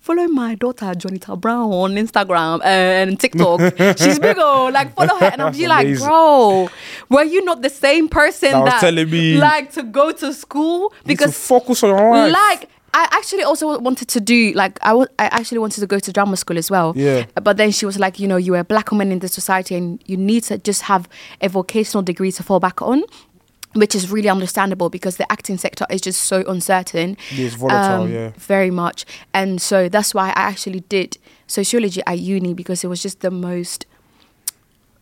follow 0.00 0.26
my 0.28 0.54
daughter 0.56 0.86
Jonita 0.86 1.40
Brown 1.40 1.72
on 1.72 1.94
Instagram 1.94 2.62
and 2.62 3.18
TikTok. 3.18 3.58
She's 3.98 4.18
big 4.18 4.36
oh, 4.38 4.70
like 4.70 4.94
follow 4.94 5.16
her. 5.18 5.30
And 5.32 5.40
I'm 5.40 5.50
just 5.54 5.66
like, 5.66 5.98
bro, 5.98 6.68
were 7.08 7.24
you 7.24 7.42
not 7.42 7.62
the 7.62 7.70
same 7.70 8.08
person 8.10 8.50
That 8.50 8.60
was 8.64 8.70
that, 8.74 8.80
telling 8.80 9.08
me- 9.08 9.38
like 9.38 9.72
to 9.72 9.82
go 9.82 10.12
to 10.12 10.34
school? 10.34 10.92
Because 11.06 11.34
focus 11.38 11.82
on 11.84 11.88
your 11.88 12.28
life. 12.28 12.32
like 12.34 12.68
I 12.94 13.08
actually 13.10 13.42
also 13.42 13.78
wanted 13.80 14.06
to 14.08 14.20
do 14.20 14.52
like 14.54 14.78
I 14.82 14.92
I 15.18 15.26
actually 15.38 15.58
wanted 15.58 15.80
to 15.80 15.86
go 15.86 15.98
to 15.98 16.12
drama 16.12 16.36
school 16.36 16.56
as 16.58 16.70
well. 16.70 16.92
Yeah. 16.96 17.26
But 17.42 17.56
then 17.56 17.72
she 17.72 17.84
was 17.86 17.98
like, 17.98 18.20
you 18.20 18.28
know, 18.28 18.36
you're 18.36 18.60
a 18.60 18.64
black 18.64 18.90
woman 18.92 19.10
in 19.12 19.18
the 19.18 19.28
society 19.28 19.74
and 19.74 20.00
you 20.06 20.16
need 20.16 20.44
to 20.44 20.58
just 20.58 20.82
have 20.82 21.08
a 21.40 21.48
vocational 21.48 22.02
degree 22.02 22.30
to 22.32 22.42
fall 22.42 22.60
back 22.60 22.80
on. 22.80 23.02
Which 23.74 23.96
is 23.96 24.08
really 24.08 24.28
understandable 24.28 24.88
because 24.88 25.16
the 25.16 25.26
acting 25.32 25.58
sector 25.58 25.84
is 25.90 26.00
just 26.00 26.20
so 26.22 26.44
uncertain. 26.46 27.16
It's 27.32 27.56
volatile, 27.56 28.02
Um, 28.04 28.12
yeah. 28.12 28.30
Very 28.38 28.70
much. 28.70 29.04
And 29.32 29.60
so 29.60 29.88
that's 29.88 30.14
why 30.14 30.28
I 30.28 30.42
actually 30.52 30.80
did 30.88 31.18
sociology 31.48 32.00
at 32.06 32.20
uni 32.20 32.54
because 32.54 32.84
it 32.84 32.88
was 32.88 33.02
just 33.02 33.18
the 33.20 33.32
most 33.32 33.86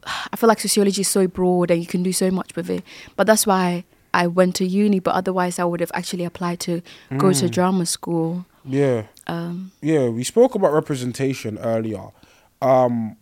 I 0.33 0.37
feel 0.37 0.49
like 0.49 0.61
sociology 0.61 1.03
is 1.03 1.09
so 1.09 1.27
broad 1.27 1.71
and 1.71 1.81
you 1.81 1.87
can 1.87 2.03
do 2.03 2.13
so 2.15 2.31
much 2.31 2.57
with 2.57 2.71
it. 2.71 2.83
But 3.17 3.27
that's 3.27 3.47
why 3.47 3.85
I 4.15 4.27
went 4.27 4.55
to 4.57 4.65
uni. 4.67 4.99
But 5.01 5.15
otherwise, 5.15 5.59
I 5.59 5.65
would 5.65 5.81
have 5.81 5.91
actually 5.95 6.25
applied 6.25 6.61
to 6.61 6.83
go 7.19 7.29
Mm. 7.29 7.41
to 7.41 7.49
drama 7.49 7.87
school. 7.87 8.45
yeah. 8.65 9.03
Um, 9.27 9.71
Yeah, 9.81 10.09
we 10.09 10.25
spoke 10.25 10.55
about 10.55 10.73
representation 10.73 11.59
earlier. 11.59 12.09
Um, 12.61 13.17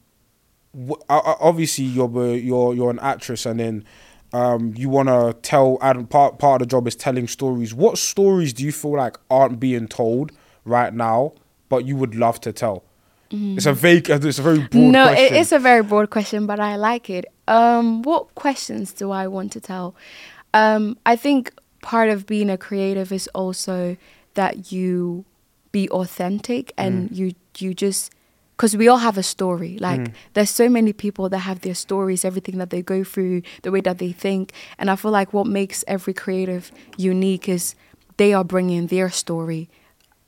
w- 0.75 1.00
o- 1.09 1.23
o- 1.30 1.37
obviously 1.40 1.85
you're 1.85 2.11
you're 2.37 2.75
you're 2.75 2.90
an 2.90 2.99
actress, 3.00 3.47
and 3.47 3.59
then 3.61 3.85
um, 4.32 4.75
you 4.76 4.88
want 4.88 5.09
to 5.09 5.35
tell. 5.42 5.78
And 5.82 6.09
part 6.09 6.38
part 6.38 6.62
of 6.62 6.68
the 6.68 6.70
job 6.76 6.87
is 6.88 6.94
telling 6.97 7.26
stories. 7.28 7.75
What 7.75 7.99
stories 7.99 8.52
do 8.52 8.64
you 8.64 8.73
feel 8.73 8.92
like 8.97 9.16
aren't 9.30 9.59
being 9.61 9.88
told 9.88 10.32
right 10.64 10.92
now, 10.94 11.32
but 11.68 11.85
you 11.87 11.97
would 11.97 12.14
love 12.14 12.40
to 12.42 12.52
tell? 12.52 12.82
It's 13.32 13.66
a 13.66 13.73
vague. 13.73 14.09
It's 14.11 14.38
a 14.38 14.42
very 14.42 14.59
broad 14.59 14.70
Mm. 14.73 14.90
no, 14.90 15.06
question. 15.06 15.25
it 15.26 15.32
is 15.40 15.52
a 15.52 15.59
very 15.59 15.82
broad 15.82 16.11
question, 16.11 16.47
but 16.47 16.59
I 16.61 16.76
like 16.76 17.09
it. 17.11 17.25
Um, 17.49 18.02
what 18.02 18.35
questions 18.35 18.92
do 18.92 19.11
I 19.11 19.26
want 19.28 19.52
to 19.52 19.61
tell? 19.61 19.94
Um, 20.54 20.97
I 21.07 21.16
think 21.16 21.52
part 21.83 22.11
of 22.11 22.26
being 22.26 22.50
a 22.50 22.57
creative 22.59 23.12
is 23.12 23.28
also 23.35 23.97
that 24.35 24.73
you 24.73 25.25
be 25.73 25.88
authentic 25.90 26.73
and 26.76 27.09
Mm. 27.11 27.16
you 27.16 27.33
you 27.59 27.75
just 27.75 28.12
because 28.57 28.76
we 28.76 28.88
all 28.88 28.99
have 28.99 29.16
a 29.16 29.23
story. 29.23 29.78
Like 29.80 30.00
Mm. 30.00 30.12
there's 30.35 30.50
so 30.50 30.69
many 30.69 30.92
people 30.92 31.28
that 31.30 31.38
have 31.38 31.61
their 31.61 31.75
stories, 31.75 32.25
everything 32.25 32.59
that 32.59 32.71
they 32.71 32.83
go 32.83 33.02
through, 33.04 33.42
the 33.62 33.71
way 33.71 33.80
that 33.80 33.99
they 33.99 34.12
think, 34.12 34.52
and 34.78 34.90
I 34.90 34.97
feel 34.97 35.11
like 35.12 35.33
what 35.33 35.47
makes 35.47 35.85
every 35.88 36.12
creative 36.12 36.71
unique 36.99 37.49
is 37.49 37.75
they 38.16 38.35
are 38.35 38.45
bringing 38.45 38.88
their 38.88 39.11
story 39.11 39.69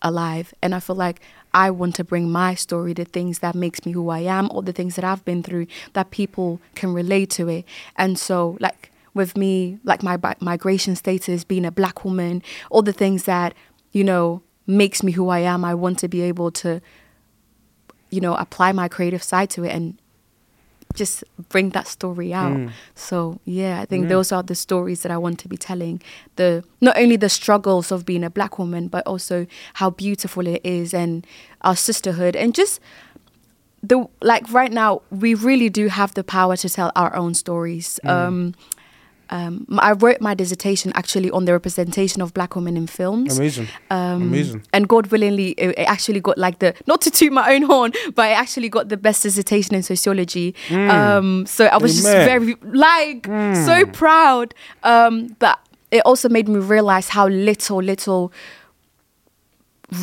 alive 0.05 0.53
and 0.63 0.75
i 0.75 0.81
feel 0.81 0.97
like 0.97 1.21
i 1.55 1.71
want 1.71 1.95
to 1.95 2.03
bring 2.05 2.29
my 2.31 2.55
story 2.55 2.93
the 2.93 3.05
things 3.05 3.39
that 3.39 3.55
makes 3.55 3.85
me 3.87 3.93
who 3.93 4.09
i 4.09 4.19
am 4.21 4.49
all 4.51 4.63
the 4.63 4.73
things 4.73 4.97
that 4.97 5.05
i've 5.05 5.25
been 5.25 5.43
through 5.43 5.67
that 5.93 6.11
people 6.11 6.61
can 6.75 6.93
relate 6.93 7.31
to 7.31 7.49
it 7.49 7.65
and 7.97 8.19
so 8.19 8.57
like 8.61 8.91
with 9.15 9.37
me 9.37 9.79
like 9.85 10.03
my 10.03 10.17
bi- 10.17 10.37
migration 10.41 10.97
status 10.97 11.45
being 11.45 11.65
a 11.65 11.71
black 11.71 12.05
woman 12.05 12.43
all 12.71 12.83
the 12.83 12.93
things 12.93 13.25
that 13.25 13.55
you 13.93 14.03
know 14.05 14.43
makes 14.67 15.03
me 15.03 15.13
who 15.13 15.29
i 15.29 15.39
am 15.41 15.65
i 15.65 15.75
want 15.75 15.99
to 15.99 16.09
be 16.09 16.21
able 16.23 16.51
to 16.51 16.81
you 18.11 18.21
know 18.21 18.35
apply 18.35 18.73
my 18.73 18.89
creative 18.89 19.23
side 19.23 19.51
to 19.51 19.65
it 19.65 19.71
and 19.73 19.99
just 20.95 21.25
bring 21.49 21.71
that 21.71 21.87
story 21.89 22.35
out. 22.35 22.53
Mm. 22.55 22.71
So 22.95 23.41
yeah, 23.47 23.81
I 23.81 23.87
think 23.87 24.05
Mm. 24.05 24.09
those 24.11 24.31
are 24.31 24.43
the 24.43 24.55
stories 24.55 25.01
that 25.03 25.11
I 25.11 25.17
want 25.17 25.39
to 25.39 25.49
be 25.49 25.57
telling. 25.57 26.03
The 26.37 26.65
not 26.83 26.99
only 26.99 27.17
the 27.17 27.31
struggles 27.31 27.91
of 27.91 28.05
being 28.05 28.23
a 28.23 28.29
black 28.29 28.59
woman, 28.59 28.89
but 28.89 29.03
also 29.07 29.47
how 29.81 29.89
beautiful 29.89 30.47
it 30.47 30.61
is 30.63 30.93
and 30.93 31.27
our 31.63 31.77
sisterhood 31.77 32.37
and 32.37 32.55
just 32.55 32.79
the 33.83 34.07
like 34.21 34.45
right 34.53 34.71
now 34.71 35.01
we 35.11 35.33
really 35.35 35.71
do 35.71 35.89
have 35.89 36.13
the 36.13 36.23
power 36.23 36.57
to 36.59 36.69
tell 36.69 36.93
our 36.95 37.17
own 37.17 37.33
stories. 37.33 37.99
Mm. 38.05 38.11
Um 38.11 38.55
um, 39.31 39.67
I 39.79 39.93
wrote 39.93 40.21
my 40.21 40.35
dissertation 40.35 40.93
actually 40.95 41.31
on 41.31 41.45
the 41.47 41.53
representation 41.53 42.21
of 42.23 42.35
black 42.35 42.55
women 42.55 42.77
in 42.77 42.87
films. 42.87 43.39
Amazing. 43.39 43.69
Um, 43.91 44.23
Amazing. 44.23 44.63
And 44.73 44.89
God 44.89 45.07
willingly, 45.09 45.51
it, 45.53 45.79
it 45.79 45.85
actually 45.85 46.21
got 46.21 46.39
like 46.39 46.59
the 46.59 46.75
not 46.87 47.01
to 47.03 47.11
toot 47.11 47.33
my 47.33 47.55
own 47.55 47.63
horn, 47.63 47.93
but 48.15 48.27
I 48.27 48.33
actually 48.33 48.69
got 48.69 48.89
the 48.89 48.97
best 48.97 49.23
dissertation 49.23 49.75
in 49.75 49.83
sociology. 49.83 50.55
Um, 50.71 51.47
so 51.47 51.67
I 51.67 51.79
was 51.79 52.05
Amen. 52.05 52.15
just 52.15 52.29
very 52.29 52.57
like 52.63 53.27
so 53.67 53.87
proud. 53.87 54.55
Um, 54.83 55.37
but 55.39 55.59
it 55.91 56.03
also 56.05 56.29
made 56.29 56.49
me 56.49 56.59
realize 56.59 57.09
how 57.11 57.29
little, 57.29 57.83
little 57.83 58.33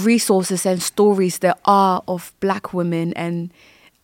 resources 0.04 0.66
and 0.66 0.82
stories 0.82 1.40
there 1.40 1.56
are 1.66 2.04
of 2.08 2.34
black 2.40 2.74
women 2.74 3.14
and 3.14 3.52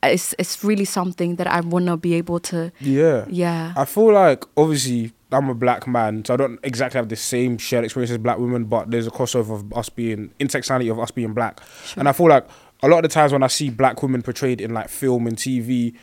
it's 0.07 0.35
it's 0.39 0.63
really 0.63 0.85
something 0.85 1.35
that 1.35 1.47
I 1.47 1.61
want 1.61 1.87
to 1.87 1.97
be 1.97 2.13
able 2.15 2.39
to 2.41 2.71
Yeah. 2.79 3.25
yeah 3.29 3.73
I 3.75 3.85
feel 3.85 4.11
like 4.13 4.45
obviously 4.57 5.11
I'm 5.31 5.49
a 5.49 5.55
black 5.55 5.87
man, 5.87 6.23
so 6.23 6.33
I 6.33 6.37
don't 6.37 6.59
exactly 6.63 6.97
have 6.97 7.09
the 7.09 7.15
same 7.15 7.57
shared 7.57 7.83
experience 7.83 8.11
as 8.11 8.17
black 8.19 8.37
women, 8.37 8.65
but 8.65 8.91
there's 8.91 9.07
a 9.07 9.11
crossover 9.11 9.55
of 9.55 9.73
us 9.73 9.89
being 9.89 10.31
intersectionality 10.39 10.89
of 10.91 10.99
us 10.99 11.11
being 11.11 11.33
black. 11.33 11.59
And 11.97 12.07
I 12.07 12.13
feel 12.13 12.27
like 12.29 12.47
a 12.83 12.87
lot 12.87 12.97
of 12.97 13.03
the 13.03 13.13
times 13.13 13.31
when 13.33 13.43
I 13.43 13.47
see 13.47 13.69
black 13.69 14.01
women 14.03 14.21
portrayed 14.21 14.61
in 14.61 14.73
like 14.73 14.87
film 14.89 15.27
and 15.27 15.35
TV, 15.35 15.95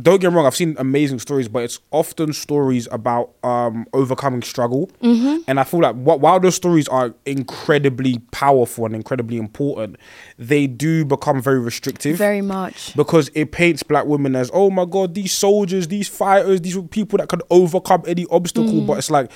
don't 0.00 0.20
get 0.20 0.30
me 0.30 0.36
wrong, 0.36 0.46
I've 0.46 0.54
seen 0.54 0.76
amazing 0.78 1.18
stories, 1.18 1.48
but 1.48 1.64
it's 1.64 1.80
often 1.90 2.32
stories 2.32 2.86
about 2.92 3.34
um, 3.42 3.86
overcoming 3.92 4.42
struggle. 4.42 4.90
Mm-hmm. 5.02 5.38
And 5.48 5.58
I 5.58 5.64
feel 5.64 5.80
like 5.80 5.96
wh- 5.96 6.20
while 6.20 6.38
those 6.38 6.54
stories 6.54 6.86
are 6.88 7.14
incredibly 7.26 8.18
powerful 8.30 8.86
and 8.86 8.94
incredibly 8.94 9.38
important, 9.38 9.96
they 10.38 10.66
do 10.66 11.04
become 11.04 11.42
very 11.42 11.58
restrictive 11.58 12.16
very 12.16 12.40
much 12.40 12.94
because 12.94 13.30
it 13.34 13.52
paints 13.52 13.82
black 13.82 14.04
women 14.04 14.36
as 14.36 14.50
oh 14.52 14.70
my 14.70 14.84
god 14.84 15.14
these 15.14 15.32
soldiers 15.32 15.88
these 15.88 16.08
fighters 16.08 16.60
these 16.60 16.78
people 16.90 17.18
that 17.18 17.28
can 17.28 17.40
overcome 17.50 18.02
any 18.06 18.26
obstacle 18.30 18.80
but 18.82 18.98
it's 18.98 19.10
like 19.10 19.30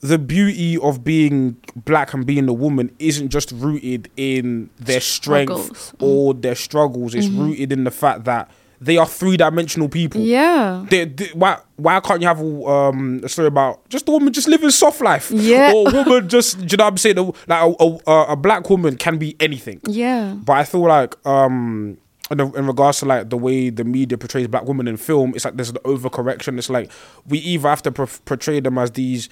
the 0.00 0.18
beauty 0.18 0.78
of 0.78 1.04
being 1.04 1.56
black 1.76 2.14
and 2.14 2.24
being 2.26 2.48
a 2.48 2.52
woman 2.52 2.94
isn't 2.98 3.28
just 3.28 3.52
rooted 3.52 4.10
in 4.16 4.70
their 4.78 5.00
strength 5.00 5.52
Struggles. 5.52 5.94
or 6.00 6.34
their 6.34 6.54
struggles 6.54 7.14
it's 7.14 7.28
rooted 7.28 7.72
in 7.72 7.84
the 7.84 7.90
fact 7.90 8.24
that 8.24 8.50
they 8.82 8.96
are 8.96 9.06
three-dimensional 9.06 9.88
people. 9.90 10.20
Yeah. 10.22 10.84
They, 10.88 11.04
they- 11.04 11.30
why 11.34 11.58
why 11.76 12.00
can't 12.00 12.20
you 12.22 12.28
have 12.28 12.40
um, 12.40 13.20
a 13.22 13.28
story 13.28 13.48
about 13.48 13.88
just 13.88 14.08
a 14.08 14.12
woman 14.12 14.32
just 14.32 14.48
living 14.48 14.70
soft 14.70 15.00
life? 15.00 15.30
Yeah. 15.30 15.72
or 15.74 15.88
a 15.88 15.92
woman 15.92 16.28
just 16.28 16.58
do 16.58 16.66
you 16.70 16.76
know 16.76 16.84
what 16.84 16.92
I'm 16.92 16.96
saying? 16.98 17.16
Like 17.46 17.76
a, 17.80 17.98
a, 18.06 18.22
a, 18.30 18.36
black 18.36 18.68
woman 18.70 18.96
can 18.96 19.18
be 19.18 19.36
anything. 19.40 19.80
Yeah. 19.86 20.34
But 20.34 20.54
I 20.54 20.64
feel 20.64 20.80
like 20.86 21.14
um 21.26 21.98
in, 22.30 22.40
in 22.40 22.66
regards 22.66 23.00
to 23.00 23.06
like 23.06 23.28
the 23.30 23.36
way 23.36 23.70
the 23.70 23.84
media 23.84 24.16
portrays 24.16 24.46
black 24.48 24.64
women 24.64 24.88
in 24.88 24.96
film, 24.96 25.32
it's 25.34 25.44
like 25.44 25.56
there's 25.56 25.70
an 25.70 25.76
overcorrection. 25.84 26.56
It's 26.58 26.70
like 26.70 26.90
we 27.26 27.38
either 27.38 27.68
have 27.68 27.82
to 27.82 27.92
portray 27.92 28.60
them 28.60 28.78
as 28.78 28.92
these 28.92 29.28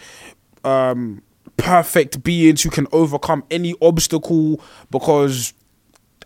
um 0.64 1.22
perfect 1.56 2.22
beings 2.22 2.62
who 2.62 2.70
can 2.70 2.86
overcome 2.92 3.44
any 3.50 3.74
obstacle 3.80 4.60
because 4.90 5.54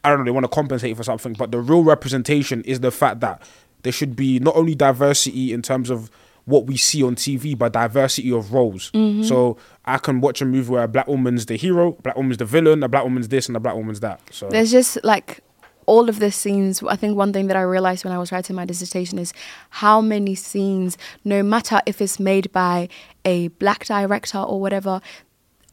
I 0.05 0.09
don't 0.09 0.19
know 0.19 0.25
they 0.25 0.31
want 0.31 0.45
to 0.45 0.49
compensate 0.49 0.97
for 0.97 1.03
something. 1.03 1.35
But 1.35 1.53
the 1.53 1.61
real 1.61 1.85
representation 1.85 2.63
is 2.63 2.81
the 2.81 2.91
fact 2.91 3.21
that 3.21 3.43
there 3.83 3.93
should 3.93 4.17
be 4.17 4.39
not 4.39 4.57
only 4.57 4.75
diversity 4.75 5.53
in 5.53 5.63
terms 5.63 5.91
of 5.91 6.11
what 6.45 6.67
we 6.67 6.77
see 6.77 7.03
on 7.03 7.15
TV, 7.15 7.57
but 7.57 7.73
diversity 7.73 8.33
of 8.33 8.53
roles. 8.53 8.91
Mm-hmm. 8.93 9.23
So 9.23 9.59
I 9.85 9.99
can 9.99 10.21
watch 10.21 10.43
a 10.43 10.45
movie 10.45 10.71
where 10.73 10.83
a 10.83 10.89
black 10.89 11.07
woman's 11.07 11.47
the 11.47 11.57
hero, 11.57 11.89
a 11.89 12.03
black 12.03 12.17
woman's 12.17 12.39
the 12.39 12.45
villain, 12.45 12.83
a 12.83 12.89
black 12.89 13.05
woman's 13.05 13.29
this, 13.29 13.47
and 13.47 13.57
a 13.57 13.61
black 13.61 13.77
woman's 13.77 14.01
that. 14.01 14.21
So 14.31 14.49
there's 14.49 14.71
just 14.71 14.99
like 15.05 15.41
all 15.87 16.09
of 16.09 16.21
the 16.21 16.31
scenes 16.31 16.83
i 16.85 16.95
think 16.95 17.17
one 17.17 17.33
thing 17.33 17.49
that 17.49 17.57
i 17.57 17.61
realized 17.61 18.05
when 18.05 18.15
i 18.15 18.19
was 18.19 18.31
writing 18.31 18.55
my 18.55 18.65
dissertation 18.65 19.19
is 19.19 19.33
how 19.71 20.01
many 20.01 20.33
scenes 20.33 20.97
no 21.25 21.43
matter 21.43 21.81
if 21.87 22.01
it's 22.01 22.21
made 22.21 22.51
by 22.53 22.89
a 23.25 23.49
black 23.49 23.85
director 23.87 24.39
or 24.39 24.61
whatever 24.61 25.01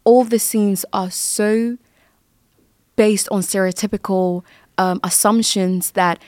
all 0.03 0.23
the 0.23 0.39
scenes 0.39 0.83
are 0.93 1.11
so 1.11 1.77
based 2.99 3.29
on 3.31 3.39
stereotypical 3.39 4.43
um, 4.77 4.99
assumptions 5.05 5.91
that 5.91 6.21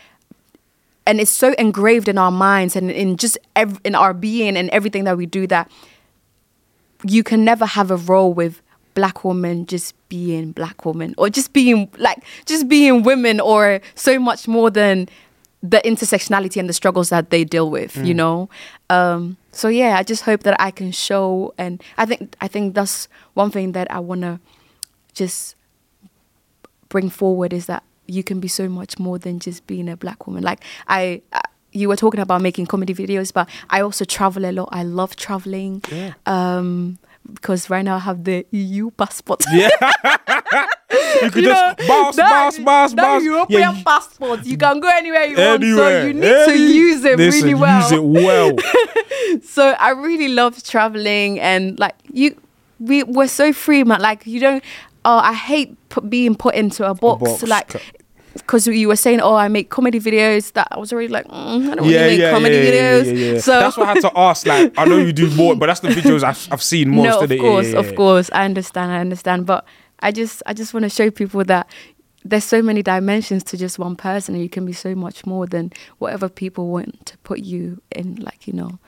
and 1.06 1.20
it's 1.20 1.30
so 1.30 1.52
engraved 1.58 2.08
in 2.08 2.18
our 2.18 2.32
minds 2.32 2.78
and 2.78 2.90
in 2.90 3.18
just 3.18 3.38
ev- 3.58 3.82
in 3.84 3.94
our 3.94 4.14
being 4.14 4.56
and 4.56 4.70
everything 4.70 5.04
that 5.04 5.18
we 5.18 5.26
do 5.26 5.46
that 5.48 5.70
you 7.04 7.24
can 7.24 7.44
never 7.44 7.66
have 7.66 7.92
a 7.92 7.98
role 7.98 8.34
with 8.34 8.62
black 8.94 9.26
women 9.26 9.66
just 9.66 9.94
being 10.08 10.54
black 10.54 10.86
women 10.86 11.14
or 11.18 11.30
just 11.30 11.52
being 11.52 11.90
like 11.98 12.24
just 12.46 12.70
being 12.70 13.04
women 13.04 13.42
or 13.42 13.82
so 13.96 14.18
much 14.18 14.48
more 14.48 14.70
than 14.70 15.10
the 15.62 15.82
intersectionality 15.84 16.56
and 16.56 16.70
the 16.70 16.74
struggles 16.74 17.10
that 17.10 17.32
they 17.32 17.44
deal 17.44 17.70
with 17.70 17.98
you 17.98 18.14
know? 18.14 18.50
Um 18.90 19.36
so 19.52 19.68
yeah 19.68 19.98
i 19.98 20.04
just 20.04 20.24
hope 20.24 20.44
that 20.44 20.56
i 20.62 20.72
can 20.72 20.94
show 20.94 21.54
and 21.58 21.84
i 21.98 22.06
think 22.06 22.34
i 22.40 22.48
think 22.48 22.76
that's 22.76 23.10
one 23.34 23.52
thing 23.52 23.74
that 23.74 23.92
i 23.92 24.00
want 24.00 24.22
to 24.22 24.40
just 25.14 25.56
bring 26.92 27.10
forward 27.10 27.52
is 27.54 27.66
that 27.66 27.82
you 28.08 28.24
can 28.24 28.40
be 28.40 28.48
so 28.48 28.68
much 28.80 29.00
more 29.00 29.18
than 29.26 29.40
just 29.40 29.66
being 29.68 29.88
a 29.90 29.96
black 29.96 30.28
woman 30.28 30.44
like 30.44 30.60
i, 30.88 31.22
I 31.34 31.42
you 31.72 31.88
were 31.88 31.96
talking 31.96 32.20
about 32.20 32.42
making 32.42 32.66
comedy 32.68 32.94
videos 32.94 33.32
but 33.34 33.48
i 33.70 33.80
also 33.82 34.04
travel 34.06 34.46
a 34.46 34.52
lot 34.52 34.70
i 34.72 34.84
love 34.84 35.16
traveling 35.16 35.82
Yeah. 35.90 36.14
um 36.26 36.98
because 37.34 37.70
right 37.70 37.86
now 37.86 37.96
i 37.96 38.00
have 38.10 38.24
the 38.26 38.46
eu 38.52 38.92
passport 38.92 39.42
Yeah. 39.54 39.70
you 41.24 41.30
could 41.32 41.44
You 41.44 41.50
just 41.54 41.80
know, 41.80 41.88
bounce, 41.88 42.16
that- 42.18 42.30
bounce, 42.30 42.58
bounce, 42.60 42.94
that 42.94 43.02
bounce. 43.04 43.24
European 43.24 43.62
Yeah, 43.62 43.78
you- 43.78 43.84
passport, 43.84 44.46
you 44.46 44.58
can 44.58 44.80
go 44.80 44.90
anywhere 44.90 45.26
you 45.26 45.38
want. 45.38 45.64
So 45.64 45.88
you 46.08 46.14
need 46.14 46.46
to 46.52 46.56
use 46.58 47.06
it 47.06 47.18
Listen, 47.18 47.42
really 47.44 47.54
well. 47.56 47.82
Use 47.82 47.92
it 47.92 48.04
well. 48.04 48.52
So 49.44 49.64
I 49.80 49.92
really 49.92 50.28
love 50.30 50.62
traveling 50.64 51.40
and 51.40 51.80
like 51.80 51.96
you, 52.12 52.36
we 52.80 53.04
we're 53.04 53.28
so 53.30 53.54
free, 53.54 53.84
man. 53.86 54.02
Like 54.02 54.26
you 54.28 54.40
don't. 54.42 54.64
Oh, 55.04 55.18
I 55.18 55.34
hate 55.34 55.76
put, 55.90 56.10
being 56.10 56.36
put 56.36 56.56
into 56.56 56.88
a 56.88 56.94
box. 56.94 57.24
box, 57.24 57.44
Like 57.44 57.82
because 58.34 58.68
you 58.68 58.88
were 58.88 58.96
saying, 58.96 59.20
oh, 59.22 59.36
I 59.36 59.48
make 59.48 59.70
comedy 59.70 60.00
videos. 60.00 60.54
That 60.54 60.68
I 60.72 60.80
was 60.80 60.94
already 60.94 61.10
like, 61.10 61.28
mm, 61.28 61.72
I 61.72 61.76
don't 61.76 61.86
yeah, 61.86 62.02
really 62.02 62.10
make 62.12 62.20
yeah, 62.20 62.32
comedy 62.32 62.56
yeah, 62.56 62.64
videos. 62.64 63.06
Yeah, 63.06 63.12
yeah, 63.12 63.34
yeah. 63.34 63.40
So 63.40 63.52
that's 63.60 63.78
what 63.78 63.90
I 63.90 63.94
had 63.94 64.02
to 64.02 64.12
ask. 64.18 64.46
Like, 64.46 64.74
I 64.78 64.86
know 64.86 64.98
you 64.98 65.14
do 65.14 65.30
more, 65.36 65.56
but 65.56 65.68
that's 65.68 65.82
the 65.82 65.90
videos 65.90 66.24
I've, 66.24 66.48
I've 66.52 66.64
seen 66.64 66.92
most 66.92 67.04
no, 67.04 67.18
of 67.18 67.24
of 67.26 67.32
it. 67.32 67.40
course, 67.40 67.68
yeah, 67.68 67.74
yeah, 67.74 67.80
of 67.80 67.96
course, 67.96 68.30
I 68.34 68.46
understand, 68.46 68.92
I 68.92 69.00
understand, 69.00 69.46
but 69.46 69.66
I 70.00 70.12
just, 70.12 70.42
I 70.46 70.54
just 70.54 70.74
want 70.74 70.84
to 70.84 70.90
show 70.90 71.12
people 71.12 71.44
that 71.46 71.70
there's 72.24 72.44
so 72.44 72.62
many 72.62 72.84
dimensions 72.84 73.44
to 73.46 73.58
just 73.58 73.80
one 73.80 73.96
person, 73.96 74.36
and 74.36 74.44
you 74.44 74.50
can 74.50 74.66
be 74.66 74.74
so 74.74 74.96
much 74.96 75.26
more 75.26 75.46
than 75.46 75.72
whatever 75.98 76.30
people 76.30 76.68
want 76.70 77.06
to 77.08 77.18
put 77.20 77.40
you 77.40 77.82
in, 77.92 78.16
like 78.16 78.48
you 78.48 78.54
know. 78.54 78.80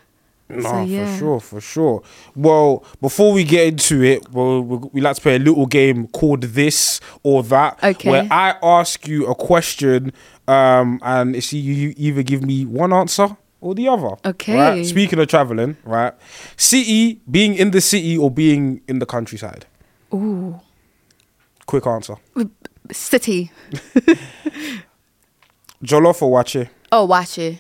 No, 0.58 0.86
So, 0.86 0.86
for 0.88 1.18
sure, 1.18 1.40
for 1.40 1.62
sure. 1.62 2.04
Well, 2.36 2.84
before 3.02 3.34
we 3.34 3.44
get 3.44 3.68
into 3.68 4.04
it, 4.04 4.30
well, 4.32 4.62
we, 4.62 5.02
like 5.02 5.16
to 5.16 5.22
play 5.22 5.36
a 5.36 5.40
little 5.40 5.66
game 5.66 6.08
called 6.08 6.42
this 6.44 7.00
or 7.24 7.44
that, 7.44 7.84
Okay. 7.84 8.10
where 8.10 8.28
I 8.32 8.56
ask 8.62 9.08
you 9.08 9.26
a 9.28 9.36
question, 9.36 10.14
um, 10.48 11.00
and 11.04 11.36
it's 11.36 11.52
you, 11.54 11.74
you 11.74 11.94
either 11.98 12.24
give 12.24 12.44
me 12.46 12.66
one 12.66 12.92
answer 12.94 13.36
or 13.62 13.74
the 13.76 13.88
other. 13.88 14.16
Okay. 14.26 14.56
Right? 14.58 14.86
Speaking 14.86 15.20
of 15.20 15.28
traveling, 15.28 15.78
right? 15.86 16.14
City, 16.58 17.22
being 17.30 17.56
in 17.56 17.72
the 17.72 17.82
city 17.82 18.18
or 18.18 18.30
being 18.30 18.82
in 18.88 19.00
the 19.00 19.06
countryside. 19.06 19.66
Ooh, 20.14 20.60
Quick 21.66 21.88
answer. 21.88 22.16
city. 22.92 23.52
Jollof 25.84 26.22
or 26.22 26.32
waakye? 26.44 26.70
Oh, 26.92 27.08
waakye. 27.08 27.60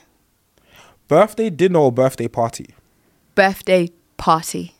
Birthday 1.07 1.49
dinner 1.49 1.79
or 1.79 1.91
birthday 1.91 2.27
party? 2.27 2.67
Birthday 3.35 3.89
party. 4.17 4.75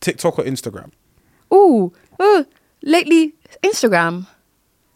TikTok 0.00 0.38
or 0.38 0.44
Instagram? 0.44 0.90
Ooh, 1.52 1.92
ooh. 2.20 2.46
Lately, 2.82 3.34
Instagram. 3.62 4.26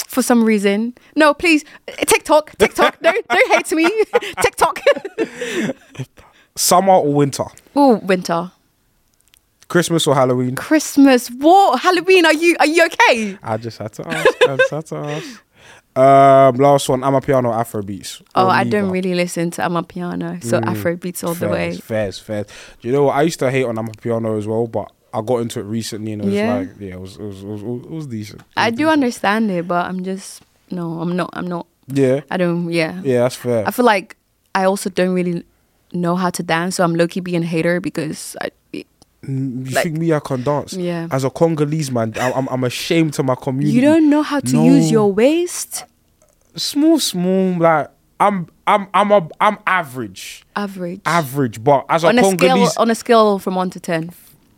For 0.07 0.23
some 0.23 0.45
reason, 0.45 0.95
no, 1.15 1.35
please, 1.35 1.65
TikTok, 1.87 2.57
TikTok. 2.59 2.99
don't 3.03 3.29
don't 3.29 3.53
hate 3.53 3.73
me, 3.73 3.91
TikTok. 4.43 4.81
Summer 6.55 6.95
or 6.95 7.13
winter? 7.13 7.45
Ooh, 7.77 7.97
winter. 7.97 8.51
Christmas 9.69 10.07
or 10.07 10.15
Halloween? 10.15 10.55
Christmas. 10.55 11.29
What? 11.29 11.81
Halloween? 11.81 12.25
Are 12.25 12.33
you 12.33 12.57
are 12.61 12.67
you 12.67 12.87
okay? 12.87 13.37
I 13.43 13.57
just 13.57 13.79
had 13.79 13.93
to 13.95 14.09
ask. 14.09 14.29
I 14.49 14.57
just 14.57 14.71
had 14.71 14.87
to 14.87 14.97
ask. 14.97 15.43
Um, 15.97 16.57
last 16.57 16.89
one, 16.89 17.01
Amapiano 17.01 17.55
Afro 17.55 17.83
beats. 17.83 18.23
Oh, 18.35 18.49
I 18.49 18.65
don't 18.65 18.91
really 18.91 19.15
listen 19.15 19.51
to 19.53 19.63
Amapiano, 19.63 20.43
so 20.45 20.61
Mm, 20.61 20.67
Afro 20.67 20.97
beats 20.97 21.25
all 21.25 21.35
the 21.35 21.49
way. 21.49 21.77
Fairs, 21.77 22.19
fairs. 22.19 22.47
Do 22.81 22.89
you 22.89 22.93
know 22.93 23.05
what? 23.05 23.17
I 23.17 23.23
used 23.23 23.39
to 23.41 23.51
hate 23.51 23.65
on 23.65 23.77
Amapiano 23.77 24.37
as 24.39 24.47
well, 24.47 24.67
but 24.67 24.93
I 25.15 25.23
got 25.23 25.39
into 25.39 25.61
it 25.61 25.65
recently 25.65 26.13
and 26.13 26.23
it 26.23 26.27
was 26.27 26.35
Yeah. 26.35 26.55
like, 26.59 26.69
yeah, 26.79 26.95
it 26.95 27.01
was, 27.01 27.17
it 27.17 27.23
was, 27.23 27.43
it 27.43 27.47
was, 27.47 27.63
it 27.63 27.91
was 27.91 28.07
decent. 28.07 28.41
It 28.43 28.47
I 28.57 28.67
was 28.69 28.73
do 28.73 28.77
decent. 28.85 28.93
understand 28.93 29.51
it, 29.51 29.67
but 29.67 29.87
I'm 29.87 30.05
just 30.05 30.43
no, 30.71 31.01
I'm 31.01 31.17
not. 31.17 31.31
I'm 31.33 31.47
not. 31.47 31.67
Yeah, 31.89 32.21
I 32.31 32.37
don't. 32.37 32.71
Yeah. 32.71 33.01
yeah, 33.05 33.21
that's 33.21 33.37
fair. 33.37 33.67
I 33.67 33.71
feel 33.71 33.85
like 33.87 34.17
I 34.55 34.65
also 34.65 34.91
don't 34.91 35.15
really 35.15 35.45
know 35.93 36.17
how 36.17 36.29
to 36.31 36.43
dance, 36.43 36.77
so 36.77 36.85
I'm 36.85 36.95
low 36.95 37.07
key 37.07 37.21
being 37.21 37.43
a 37.43 37.47
hater 37.47 37.81
because 37.81 38.37
I. 38.43 38.51
You 39.27 39.65
like- 39.75 39.83
think 39.85 39.97
me 39.99 40.13
I 40.13 40.21
can 40.21 40.43
dance? 40.43 40.73
Yeah. 40.75 41.09
As 41.11 41.25
a 41.25 41.31
Congolese 41.31 41.91
man, 41.91 42.13
I- 42.17 42.33
I'm, 42.33 42.49
I'm 42.49 42.65
ashamed 42.65 43.15
to 43.15 43.23
my 43.23 43.35
community. 43.35 43.73
You 43.75 43.81
don't 43.83 44.09
know 44.11 44.23
how 44.23 44.41
to 44.41 44.63
use 44.65 44.91
your 44.91 45.13
waist. 45.13 45.85
small, 46.57 46.99
small, 46.99 47.59
like 47.59 47.89
I'm 48.19 48.49
I'm 48.67 48.89
I'm 48.95 49.13
a, 49.13 49.29
I'm 49.41 49.59
average, 49.67 50.45
Average. 50.57 51.01
average. 51.05 51.63
But 51.63 51.85
as 51.89 52.03
a 52.05 52.09
on 52.09 52.19
a 52.19 52.23
scale 52.23 52.39
Congolese, 52.39 52.77
on 52.79 52.91
a 52.91 52.95
scale 52.95 53.39
from 53.39 53.55
one 53.57 53.71
to 53.71 53.81
ten. 53.81 54.11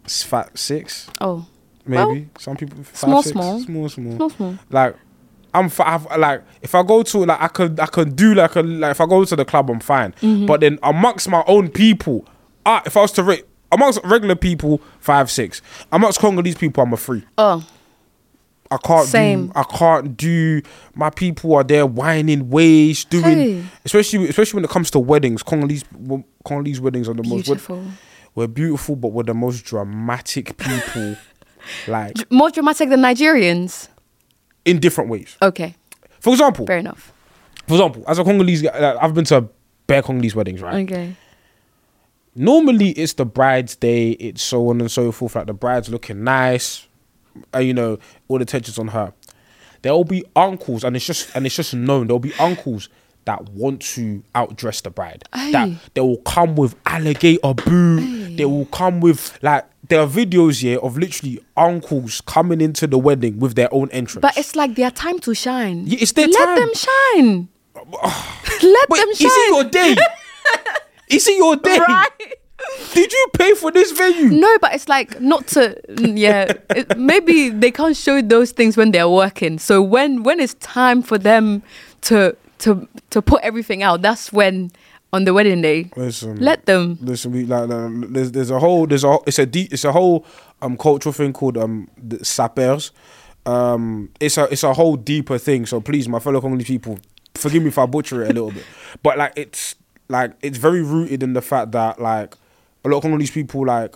fat 0.06 0.56
six 0.56 1.08
Oh. 1.20 1.46
maybe. 1.84 1.98
Well, 2.04 2.24
Some 2.38 2.56
people 2.56 2.84
five, 2.84 2.96
small, 2.96 3.22
six, 3.22 3.32
small. 3.32 3.60
small, 3.60 3.88
small, 3.88 4.16
Small, 4.16 4.30
small. 4.30 4.58
Like 4.70 4.94
I'm 5.54 5.70
I've, 5.80 6.06
like 6.18 6.42
if 6.62 6.74
I 6.74 6.82
go 6.84 7.02
to 7.02 7.18
like 7.24 7.40
I 7.40 7.48
could 7.48 7.80
I 7.80 7.86
could 7.86 8.14
do 8.14 8.34
like 8.34 8.54
a 8.54 8.60
like 8.62 8.92
if 8.92 9.00
I 9.00 9.06
go 9.06 9.24
to 9.24 9.34
the 9.36 9.44
club 9.44 9.70
I'm 9.70 9.80
fine. 9.80 10.12
Mm-hmm. 10.22 10.46
But 10.46 10.60
then 10.60 10.78
amongst 10.84 11.28
my 11.28 11.42
own 11.48 11.68
people, 11.68 12.26
ah, 12.64 12.82
if 12.86 12.96
I 12.96 13.00
was 13.00 13.10
to 13.12 13.24
rate 13.24 13.44
amongst 13.72 14.00
regular 14.04 14.34
people 14.34 14.80
five 15.00 15.30
six, 15.30 15.60
amongst 15.92 16.18
Congolese 16.20 16.56
people 16.56 16.82
I'm 16.82 16.92
a 16.92 16.96
three. 16.96 17.22
Oh. 17.36 17.66
I 18.70 18.76
can't 18.76 19.06
Same. 19.08 19.46
do 19.46 19.52
I 19.56 19.62
can't 19.62 20.14
do 20.14 20.60
my 20.94 21.08
people 21.08 21.54
are 21.54 21.64
there 21.64 21.86
whining 21.86 22.50
ways 22.50 23.04
doing 23.06 23.24
Hey. 23.24 23.64
especially 23.86 24.28
especially 24.28 24.58
when 24.58 24.64
it 24.64 24.70
comes 24.70 24.90
to 24.90 24.98
weddings 24.98 25.42
Congolese 25.42 25.84
Congolese 26.44 26.78
weddings 26.78 27.08
are 27.08 27.14
the 27.14 27.22
most 27.26 27.46
Beautiful. 27.46 27.82
we're 28.34 28.46
beautiful 28.46 28.94
but 28.94 29.12
we're 29.12 29.22
the 29.22 29.32
most 29.32 29.64
dramatic 29.64 30.58
people 30.58 31.16
like 31.88 32.30
More 32.30 32.50
dramatic 32.50 32.90
than 32.90 33.00
Nigerians. 33.00 33.88
in 34.66 34.78
different 34.80 35.08
ways 35.08 35.38
Okay. 35.40 35.74
for 36.20 36.34
example 36.34 36.66
Fair 36.66 36.76
enough. 36.76 37.10
for 37.66 37.72
example 37.76 38.04
as 38.06 38.18
a 38.18 38.24
Congolese 38.24 38.60
guy, 38.60 38.98
I've 39.00 39.14
been 39.14 39.24
to 39.26 39.48
bare 39.86 40.02
Congolese 40.02 40.34
weddings 40.34 40.60
right 40.60 40.74
Okay. 40.86 41.16
Normally 42.38 42.90
it's 42.90 43.12
the 43.14 43.24
bride's 43.26 43.76
day 43.76 44.10
it's 44.12 44.42
so 44.42 44.68
on 44.68 44.80
and 44.80 44.90
so 44.90 45.10
forth 45.12 45.34
like 45.36 45.46
the 45.46 45.52
bride's 45.52 45.88
looking 45.88 46.24
nice 46.24 46.86
uh, 47.54 47.58
you 47.58 47.74
know 47.74 47.98
all 48.28 48.38
the 48.38 48.42
attention's 48.42 48.78
on 48.78 48.88
her 48.88 49.12
there 49.82 49.92
will 49.92 50.04
be 50.04 50.24
uncles 50.36 50.84
and 50.84 50.96
it's 50.96 51.06
just 51.06 51.34
and 51.36 51.44
it's 51.46 51.56
just 51.56 51.74
known 51.74 52.06
there'll 52.06 52.18
be 52.18 52.34
uncles 52.34 52.88
that 53.24 53.46
want 53.50 53.82
to 53.82 54.22
outdress 54.34 54.82
the 54.82 54.90
bride 54.90 55.22
that 55.32 55.68
they 55.94 56.00
will 56.00 56.16
come 56.18 56.56
with 56.56 56.74
alligator 56.86 57.52
boo 57.54 58.34
they 58.36 58.44
will 58.46 58.64
come 58.66 59.00
with 59.00 59.38
like 59.42 59.64
there 59.88 60.00
are 60.00 60.06
videos 60.06 60.60
here 60.62 60.78
of 60.80 60.96
literally 60.98 61.38
uncles 61.56 62.20
coming 62.22 62.60
into 62.60 62.86
the 62.86 62.98
wedding 62.98 63.38
with 63.38 63.54
their 63.54 63.72
own 63.72 63.90
entrance 63.90 64.22
But 64.22 64.36
it's 64.36 64.54
like 64.56 64.74
their 64.74 64.90
time 64.90 65.18
to 65.20 65.34
shine. 65.34 65.86
Yeah, 65.86 65.98
it's 66.00 66.12
their 66.12 66.28
Let 66.28 66.44
time. 66.44 66.56
them 66.56 66.70
shine. 66.74 67.48
Let 67.74 68.88
Wait, 68.90 68.98
them 69.00 69.08
is 69.08 69.18
shine. 69.18 69.30
it 69.30 69.54
your 69.54 69.64
day 69.64 69.96
is 71.10 71.26
it 71.28 71.36
your 71.36 71.56
day 71.56 71.78
right? 71.78 72.08
did 72.92 73.12
you 73.12 73.26
pay 73.34 73.54
for 73.54 73.70
this 73.70 73.92
venue 73.92 74.30
No, 74.30 74.58
but 74.60 74.74
it's 74.74 74.88
like 74.88 75.20
not 75.20 75.46
to. 75.48 75.80
Yeah, 75.88 76.52
it, 76.70 76.96
maybe 76.98 77.50
they 77.50 77.70
can't 77.70 77.96
show 77.96 78.20
those 78.20 78.52
things 78.52 78.76
when 78.76 78.90
they're 78.90 79.08
working. 79.08 79.58
So 79.58 79.82
when 79.82 80.22
when 80.22 80.40
it's 80.40 80.54
time 80.54 81.02
for 81.02 81.18
them 81.18 81.62
to 82.02 82.36
to 82.60 82.88
to 83.10 83.22
put 83.22 83.42
everything 83.42 83.82
out, 83.82 84.02
that's 84.02 84.32
when 84.32 84.70
on 85.12 85.24
the 85.24 85.32
wedding 85.32 85.62
day. 85.62 85.90
Listen, 85.96 86.36
Let 86.36 86.66
them. 86.66 86.98
Listen, 87.00 87.32
we 87.32 87.44
like, 87.44 87.68
like 87.68 88.12
there's 88.12 88.32
there's 88.32 88.50
a 88.50 88.58
whole 88.58 88.86
there's 88.86 89.04
a 89.04 89.18
it's 89.26 89.38
a 89.38 89.46
deep 89.46 89.72
it's 89.72 89.84
a 89.84 89.92
whole 89.92 90.26
um 90.60 90.76
cultural 90.76 91.12
thing 91.12 91.32
called 91.32 91.56
um 91.56 91.88
the 91.96 92.18
sapeurs. 92.24 92.90
Um, 93.46 94.10
it's 94.20 94.36
a 94.36 94.44
it's 94.44 94.62
a 94.62 94.74
whole 94.74 94.96
deeper 94.96 95.38
thing. 95.38 95.64
So 95.64 95.80
please, 95.80 96.08
my 96.08 96.18
fellow 96.18 96.40
Congolese 96.40 96.66
people, 96.66 96.98
forgive 97.34 97.62
me 97.62 97.68
if 97.68 97.78
I 97.78 97.86
butcher 97.86 98.22
it 98.22 98.30
a 98.30 98.34
little 98.34 98.50
bit, 98.50 98.64
but 99.02 99.16
like 99.16 99.32
it's 99.36 99.74
like 100.08 100.32
it's 100.42 100.58
very 100.58 100.82
rooted 100.82 101.22
in 101.22 101.32
the 101.34 101.42
fact 101.42 101.72
that 101.72 102.00
like 102.00 102.34
a 102.84 102.88
lot 102.88 102.98
of 102.98 103.02
Congolese 103.02 103.30
people 103.30 103.66
like 103.66 103.94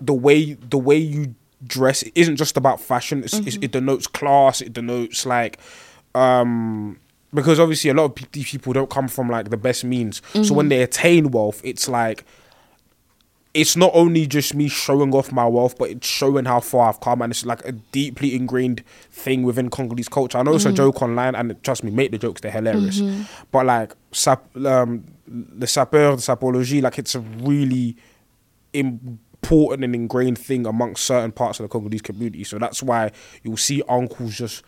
the 0.00 0.14
way 0.14 0.54
the 0.54 0.78
way 0.78 0.96
you 0.96 1.34
dress 1.66 2.02
it 2.02 2.12
isn't 2.14 2.36
just 2.36 2.56
about 2.56 2.80
fashion. 2.80 3.24
It's, 3.24 3.34
it's, 3.34 3.56
it 3.56 3.72
denotes 3.72 4.06
class. 4.06 4.60
It 4.60 4.72
denotes 4.72 5.26
like 5.26 5.58
um 6.14 6.98
because 7.34 7.58
obviously 7.58 7.90
a 7.90 7.94
lot 7.94 8.04
of 8.04 8.32
these 8.32 8.50
people 8.50 8.72
don't 8.72 8.88
come 8.90 9.08
from 9.08 9.28
like 9.28 9.50
the 9.50 9.56
best 9.56 9.84
means. 9.84 10.22
So 10.32 10.54
when 10.54 10.68
they 10.68 10.82
attain 10.82 11.30
wealth, 11.30 11.60
it's 11.64 11.88
like 11.88 12.24
it's 13.56 13.74
not 13.74 13.90
only 13.94 14.26
just 14.26 14.54
me 14.54 14.68
showing 14.68 15.14
off 15.14 15.32
my 15.32 15.46
wealth, 15.46 15.78
but 15.78 15.88
it's 15.88 16.06
showing 16.06 16.44
how 16.44 16.60
far 16.60 16.90
I've 16.90 17.00
come, 17.00 17.22
and 17.22 17.32
it's 17.32 17.46
like 17.46 17.64
a 17.64 17.72
deeply 17.72 18.34
ingrained 18.34 18.84
thing 19.10 19.44
within 19.44 19.70
Congolese 19.70 20.10
culture. 20.10 20.36
I 20.36 20.42
know 20.42 20.54
it's 20.54 20.66
a 20.66 20.72
joke 20.72 21.00
online, 21.00 21.34
and 21.34 21.56
trust 21.64 21.82
me, 21.82 21.90
make 21.90 22.10
the 22.10 22.18
jokes; 22.18 22.42
they're 22.42 22.50
hilarious. 22.50 23.00
But 23.50 23.64
like 23.64 23.94
sap, 24.12 24.54
um, 24.58 25.04
the 25.26 25.66
sapeur, 25.66 26.16
the 26.16 26.22
sapology, 26.22 26.82
like 26.82 26.98
it's 26.98 27.14
a 27.14 27.20
really 27.20 27.96
important 28.74 29.84
and 29.84 29.94
ingrained 29.94 30.38
thing 30.38 30.66
amongst 30.66 31.04
certain 31.04 31.32
parts 31.32 31.58
of 31.58 31.64
the 31.64 31.68
Congolese 31.68 32.02
community. 32.02 32.44
So 32.44 32.58
that's 32.58 32.82
why 32.82 33.10
you'll 33.42 33.56
see 33.56 33.82
uncles 33.88 34.36
just 34.36 34.64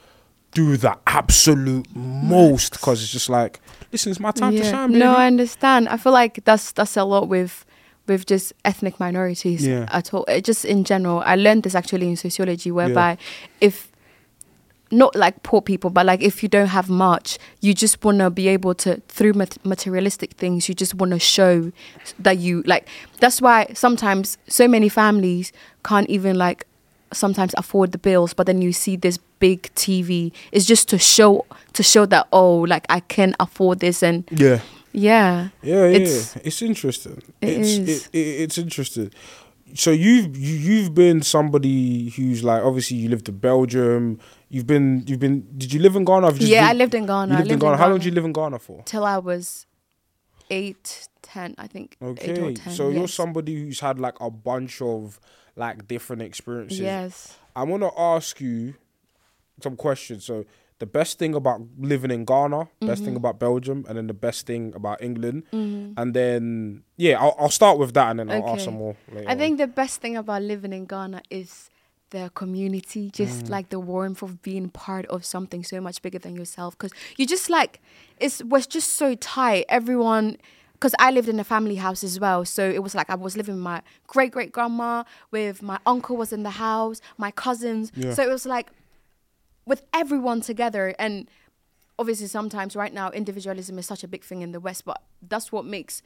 do 0.52 0.78
the 0.78 0.96
absolute 1.06 1.86
most 1.94 2.72
because 2.72 3.02
it's 3.02 3.12
just 3.12 3.28
like, 3.28 3.60
listen, 3.92 4.10
it's 4.10 4.20
my 4.20 4.30
time 4.30 4.56
to 4.56 4.64
shine, 4.64 4.88
baby. 4.88 5.00
No, 5.00 5.14
I 5.14 5.26
understand. 5.26 5.90
I 5.90 5.98
feel 5.98 6.12
like 6.12 6.42
that's 6.44 6.72
that's 6.72 6.96
a 6.96 7.04
lot 7.04 7.28
with 7.28 7.66
with 8.08 8.26
just 8.26 8.52
ethnic 8.64 8.98
minorities 8.98 9.66
Yeah. 9.66 9.86
at 9.92 10.12
all. 10.14 10.24
Uh, 10.28 10.40
Just 10.40 10.64
in 10.64 10.84
general, 10.84 11.22
I 11.24 11.36
learned 11.36 11.62
this 11.62 11.74
actually 11.74 12.08
in 12.08 12.16
sociology, 12.16 12.70
whereby 12.70 13.18
if 13.60 13.90
not 14.90 15.14
like 15.14 15.42
poor 15.42 15.60
people, 15.60 15.90
but 15.90 16.06
like 16.06 16.22
if 16.22 16.42
you 16.42 16.48
don't 16.48 16.68
have 16.68 16.88
much, 16.88 17.38
you 17.60 17.74
just 17.74 18.02
want 18.02 18.18
to 18.20 18.30
be 18.30 18.48
able 18.48 18.74
to 18.74 18.96
through 19.08 19.34
mat- 19.34 19.58
materialistic 19.64 20.32
things. 20.32 20.66
You 20.68 20.74
just 20.74 20.94
want 20.94 21.12
to 21.12 21.18
show 21.18 21.72
that 22.18 22.38
you 22.38 22.62
like. 22.66 22.88
That's 23.20 23.42
why 23.42 23.66
sometimes 23.74 24.38
so 24.48 24.66
many 24.66 24.88
families 24.88 25.52
can't 25.84 26.08
even 26.08 26.38
like 26.38 26.66
sometimes 27.12 27.52
afford 27.58 27.92
the 27.92 27.98
bills, 27.98 28.32
but 28.34 28.46
then 28.46 28.62
you 28.62 28.72
see 28.72 28.96
this 28.96 29.18
big 29.40 29.62
TV. 29.74 30.32
It's 30.52 30.64
just 30.64 30.88
to 30.88 30.98
show 30.98 31.44
to 31.74 31.82
show 31.82 32.06
that 32.06 32.26
oh, 32.32 32.60
like 32.60 32.86
I 32.88 33.00
can 33.00 33.34
afford 33.38 33.80
this 33.80 34.02
and 34.02 34.24
yeah. 34.30 34.60
Yeah, 34.92 35.48
Yeah, 35.62 35.74
yeah, 35.86 35.96
It's- 35.96 36.36
it's, 36.44 36.62
interesting. 36.62 37.22
it 37.40 37.48
it's 37.48 37.68
is. 37.68 38.06
It, 38.06 38.14
it, 38.14 38.18
it's 38.42 38.58
interesting. 38.58 39.10
So 39.74 39.90
you've 39.90 40.34
you, 40.36 40.54
you've 40.56 40.94
been 40.94 41.20
somebody 41.22 42.08
who's 42.10 42.42
like 42.42 42.62
obviously 42.62 42.96
you 42.96 43.08
lived 43.10 43.28
in 43.28 43.36
Belgium. 43.38 44.18
You've 44.48 44.66
been 44.66 45.04
you've 45.06 45.20
been. 45.20 45.46
Did 45.58 45.72
you 45.74 45.80
live 45.80 45.94
in 45.94 46.04
Ghana? 46.06 46.26
Or 46.26 46.30
have 46.30 46.38
just 46.38 46.50
yeah. 46.50 46.64
I 46.64 46.68
lived- 46.68 46.78
lived 46.78 46.94
in 46.94 47.06
Ghana. 47.06 47.32
You 47.32 47.34
I 47.34 47.38
lived 47.40 47.52
in 47.52 47.58
Ghana. 47.58 47.76
How 47.76 47.88
long 47.88 47.98
did 47.98 48.06
you 48.06 48.12
live 48.12 48.24
in 48.24 48.32
Ghana 48.32 48.58
for? 48.60 48.82
till 48.86 49.04
I 49.04 49.18
was 49.18 49.66
eight, 50.50 51.08
ten, 51.20 51.54
I 51.58 51.66
think. 51.66 51.96
Okay, 52.02 52.54
ten. 52.54 52.72
so 52.72 52.88
you're 52.88 53.08
somebody 53.08 53.54
who's 53.62 53.80
had 53.80 53.98
like 53.98 54.18
a 54.20 54.30
bunch 54.30 54.80
of 54.80 55.20
like 55.54 55.86
different 55.86 56.22
experiences. 56.22 56.80
Yes. 56.80 57.36
I 57.54 57.64
want 57.64 57.82
to 57.82 57.90
ask 58.00 58.40
you 58.40 58.74
some 59.62 59.76
questions. 59.76 60.24
So 60.24 60.46
the 60.78 60.86
best 60.86 61.18
thing 61.18 61.34
about 61.34 61.60
living 61.78 62.10
in 62.10 62.24
Ghana, 62.24 62.58
best 62.58 62.70
Mm-hmm. 62.80 63.04
thing 63.04 63.16
about 63.16 63.38
Belgium, 63.40 63.84
and 63.88 63.96
then 63.98 64.06
the 64.06 64.14
best 64.14 64.46
thing 64.46 64.72
about 64.76 65.02
England, 65.02 65.42
and 65.52 66.14
then 66.14 66.82
yeah, 66.96 67.20
I'll, 67.20 67.34
I'll 67.38 67.50
start 67.50 67.78
with 67.78 67.92
that, 67.94 68.10
and 68.10 68.18
then 68.20 68.30
I'll 68.30 68.48
ask 68.54 68.64
some 68.64 68.74
more 68.74 68.96
later. 69.12 69.28
I 69.28 69.32
on. 69.32 69.38
think 69.38 69.58
the 69.58 69.66
best 69.66 70.00
thing 70.00 70.16
about 70.16 70.42
living 70.42 70.72
in 70.72 70.84
Ghana 70.86 71.22
is 71.30 71.68
the 72.10 72.30
community, 72.34 73.10
just 73.10 73.44
Mm. 73.46 73.50
like 73.50 73.68
the 73.68 73.78
warmth 73.80 74.22
of 74.22 74.40
being 74.42 74.70
part 74.70 75.04
of 75.06 75.24
something 75.24 75.62
so 75.64 75.80
much 75.80 76.00
bigger 76.00 76.18
than 76.18 76.34
yourself. 76.36 76.76
Because 76.78 76.92
you 77.18 77.26
just 77.26 77.50
like 77.50 77.80
it's 78.18 78.42
was 78.44 78.66
just 78.66 78.94
so 78.94 79.14
tight. 79.16 79.66
Everyone, 79.68 80.36
because 80.72 80.94
I 80.98 81.10
lived 81.10 81.28
in 81.28 81.38
a 81.40 81.44
family 81.44 81.74
house 81.76 82.02
as 82.02 82.18
well, 82.18 82.44
so 82.44 82.62
it 82.68 82.82
was 82.82 82.94
like 82.94 83.10
I 83.10 83.14
was 83.14 83.36
living 83.36 83.56
with 83.56 83.64
my 83.64 83.82
great 84.06 84.30
great 84.32 84.52
grandma, 84.52 85.04
with 85.30 85.60
my 85.60 85.78
uncle 85.84 86.16
was 86.16 86.32
in 86.32 86.44
the 86.44 86.50
house, 86.68 87.00
my 87.18 87.30
cousins. 87.30 87.92
Yeah. 87.94 88.14
So 88.14 88.22
it 88.22 88.30
was 88.30 88.46
like 88.46 88.68
with 89.68 89.82
everyone 89.92 90.40
together. 90.40 90.94
And 90.98 91.28
obviously 91.98 92.26
sometimes 92.26 92.74
right 92.76 92.94
now 92.94 93.10
individualism 93.10 93.78
is 93.78 93.86
such 93.86 94.04
a 94.04 94.08
big 94.08 94.22
thing 94.22 94.40
in 94.40 94.52
the 94.52 94.60
west 94.60 94.84
but 94.84 95.02
that's 95.20 95.50
what 95.50 95.64
makes 95.64 96.00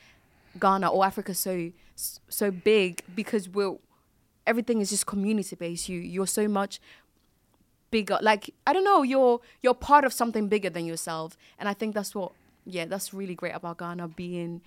ghana 0.58 0.88
or 0.88 1.04
africa 1.04 1.34
so 1.34 1.70
so 1.94 2.50
big 2.50 3.02
because 3.14 3.46
we're 3.46 3.76
everything 4.46 4.80
is 4.80 4.90
just 4.90 5.06
community 5.06 5.56
based. 5.56 5.88
You 5.88 5.98
you're 6.00 6.26
so 6.26 6.48
much 6.48 6.80
bigger. 7.90 8.18
Like 8.20 8.54
i 8.66 8.72
don't 8.72 8.84
know 8.84 9.02
you're 9.02 9.40
you're 9.62 9.74
part 9.74 10.04
of 10.04 10.12
something 10.12 10.48
bigger 10.48 10.70
than 10.70 10.86
yourself. 10.86 11.36
And 11.58 11.68
i 11.68 11.74
think 11.74 11.94
that's 11.94 12.14
what 12.14 12.32
yeah 12.64 12.86
that's 12.86 13.12
really 13.12 13.34
great 13.34 13.54
about 13.54 13.78
ghana 13.78 14.08
being 14.08 14.60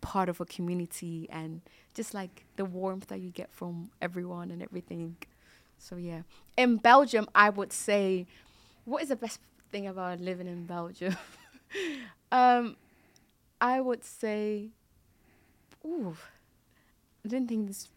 part 0.00 0.28
of 0.28 0.40
a 0.40 0.44
community 0.44 1.26
and 1.30 1.60
just 1.94 2.14
like 2.14 2.44
the 2.56 2.64
warmth 2.64 3.08
that 3.08 3.20
you 3.20 3.30
get 3.30 3.52
from 3.52 3.90
everyone 4.00 4.50
and 4.50 4.62
everything 4.62 5.16
so 5.80 5.96
yeah. 5.96 6.22
In 6.56 6.76
belgium 6.76 7.26
i 7.34 7.50
would 7.50 7.72
say 7.72 8.26
what 8.84 9.02
is 9.02 9.08
the 9.08 9.16
best 9.16 9.40
thing 9.72 9.86
about 9.86 10.20
living 10.20 10.46
in 10.46 10.66
belgium? 10.66 11.16
Um 12.32 12.76
i 13.60 13.80
would 13.80 14.04
say 14.04 14.70
ooh 15.84 16.16
i 17.24 17.28
didn't 17.28 17.48
think 17.48 17.66
this 17.68 17.88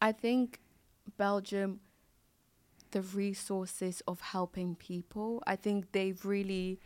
i 0.00 0.12
think 0.12 0.60
belgium 1.16 1.80
the 2.90 3.02
resources 3.02 4.02
of 4.06 4.20
helping 4.20 4.74
people 4.74 5.42
i 5.46 5.56
think 5.56 5.92
they've 5.92 6.24
really 6.24 6.78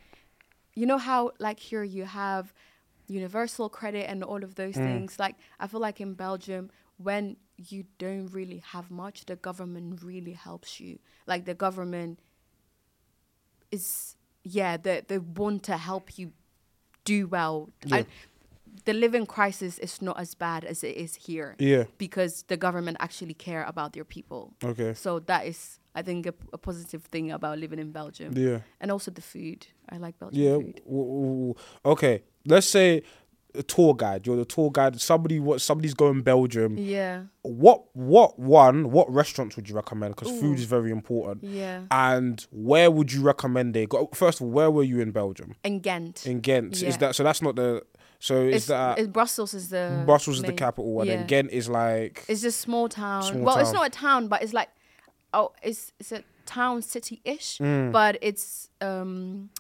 you 0.75 0.87
know 0.87 0.98
how 0.98 1.31
like 1.38 1.59
here 1.59 1.83
you 1.83 2.05
have 2.05 2.53
universal 3.09 3.68
credit 3.68 4.09
and 4.09 4.22
all 4.25 4.42
of 4.42 4.55
those 4.55 4.75
things 4.75 5.18
like 5.18 5.37
i 5.61 5.66
feel 5.66 5.81
like 5.81 6.01
in 6.01 6.14
belgium 6.14 6.70
when 7.03 7.37
you 7.57 7.85
don't 7.99 8.27
really 8.33 8.62
have 8.73 8.91
much 8.91 9.27
the 9.27 9.37
government 9.37 10.03
really 10.03 10.33
helps 10.33 10.81
you 10.81 10.99
like 11.27 11.45
the 11.45 11.55
government 11.55 12.19
is 13.71 14.17
yeah, 14.45 14.77
they 14.77 15.03
they 15.07 15.19
want 15.19 15.62
to 15.65 15.77
help 15.77 16.19
you 16.19 16.33
do 17.05 17.27
well. 17.29 17.71
Yeah. 17.87 17.97
I, 17.97 18.07
the 18.85 18.93
living 18.93 19.27
crisis 19.27 19.79
is 19.79 20.01
not 20.03 20.19
as 20.19 20.35
bad 20.35 20.65
as 20.65 20.83
it 20.83 20.97
is 20.97 21.15
here 21.15 21.55
Yeah. 21.59 21.85
because 21.99 22.43
the 22.49 22.57
government 22.57 22.97
actually 23.01 23.35
care 23.35 23.65
about 23.65 23.93
their 23.93 24.05
people. 24.05 24.55
Okay. 24.65 24.95
So 24.95 25.19
that 25.21 25.47
is, 25.47 25.79
I 25.95 26.03
think, 26.03 26.27
a, 26.27 26.35
a 26.53 26.59
positive 26.59 27.05
thing 27.05 27.31
about 27.31 27.59
living 27.59 27.79
in 27.79 27.93
Belgium, 27.93 28.33
Yeah. 28.37 28.61
and 28.81 28.91
also 28.91 29.11
the 29.11 29.21
food. 29.21 29.67
I 29.88 29.99
like 29.99 30.19
Belgian 30.19 30.43
Yeah. 30.43 30.55
food. 30.57 30.81
w- 30.85 31.05
w- 31.05 31.23
w- 31.23 31.55
Okay. 31.85 32.23
Let's 32.47 32.67
say 32.67 33.03
a 33.55 33.62
tour 33.62 33.95
guide. 33.95 34.27
You're 34.27 34.37
the 34.37 34.45
tour 34.45 34.71
guide. 34.71 35.01
Somebody 35.01 35.38
what 35.41 35.61
somebody's 35.61 35.95
going 35.95 36.23
Belgium. 36.23 36.77
Yeah, 36.79 37.25
What 37.43 37.85
what 37.95 38.38
one 38.38 38.91
what 38.91 39.12
restaurants 39.12 39.57
would 39.57 39.69
you 39.69 39.75
recommend? 39.75 40.15
Because 40.17 40.38
food 40.41 40.59
is 40.59 40.65
very 40.65 40.91
important. 40.91 41.45
yeah. 41.45 41.83
And 41.91 42.45
where 42.51 42.91
would 42.91 43.12
you 43.12 43.23
recommend 43.23 43.75
they 43.75 43.87
go? 43.87 44.09
First 44.15 44.41
of 44.41 44.47
all, 44.47 44.53
where 44.53 44.71
were 44.71 44.85
you 44.85 45.01
in 45.01 45.11
Belgium? 45.11 45.55
In 45.65 45.81
Ghent. 45.81 46.27
In 46.27 46.41
Ghent. 46.41 46.81
Yeah. 46.81 46.88
Is 46.88 46.99
that 46.99 47.15
so? 47.15 47.23
That's 47.25 47.43
not 47.43 47.57
the. 47.57 47.83
So 48.21 48.37
is 48.37 48.55
it's, 48.55 48.67
that 48.67 48.99
it's 49.01 49.09
Brussels 49.09 49.53
is 49.53 49.69
the 49.71 50.03
Brussels 50.07 50.37
is 50.37 50.43
the 50.43 50.49
main- 50.49 50.57
capital, 50.57 51.01
and 51.01 51.09
yeah. 51.11 51.17
then 51.17 51.27
Ghent 51.27 51.51
is 51.51 51.69
like. 51.69 52.25
It's 52.29 52.45
a 52.45 52.53
small 52.53 52.88
town. 52.88 53.25
Small 53.25 53.43
well, 53.43 53.59
it's 53.59 53.73
not 53.73 53.87
a 53.87 53.91
town, 53.91 54.29
but 54.29 54.43
it's 54.45 54.53
like, 54.55 54.69
oh, 55.35 55.51
it's 55.62 55.93
it's 55.99 56.12
a 56.12 56.23
town 56.47 56.83
city 56.83 57.21
ish, 57.25 57.59
Mm. 57.59 57.91
but 57.91 58.19
it's 58.23 58.69
um, 58.81 59.51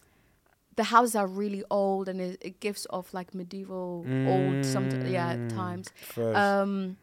the 0.76 0.84
houses 0.84 1.14
are 1.14 1.26
really 1.26 1.62
old 1.70 2.08
and 2.08 2.20
it, 2.20 2.38
it 2.40 2.60
gives 2.60 2.86
off 2.90 3.12
like 3.12 3.34
medieval 3.34 4.06
old 4.28 4.64
some 4.64 4.88
yeah 5.06 5.36
Mm. 5.36 5.54
times. 5.54 5.90
First. 5.94 6.36
Um, 6.36 6.96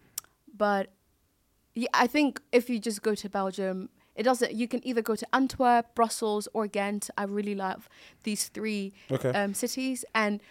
but 0.58 0.90
yeah, 1.76 1.88
I 1.94 2.08
think 2.08 2.42
if 2.52 2.70
you 2.70 2.80
just 2.80 3.02
go 3.02 3.16
to 3.16 3.30
Belgium, 3.30 3.90
it 4.16 4.24
doesn't. 4.24 4.54
You 4.54 4.68
can 4.68 4.86
either 4.86 5.02
go 5.02 5.16
to 5.16 5.26
Antwerp, 5.34 5.96
Brussels, 5.96 6.48
or 6.54 6.68
Ghent. 6.68 7.10
I 7.18 7.24
really 7.24 7.56
love 7.56 7.88
these 8.24 8.50
three 8.50 8.92
okay. 9.12 9.30
um, 9.30 9.54
cities, 9.54 10.04
and 10.14 10.42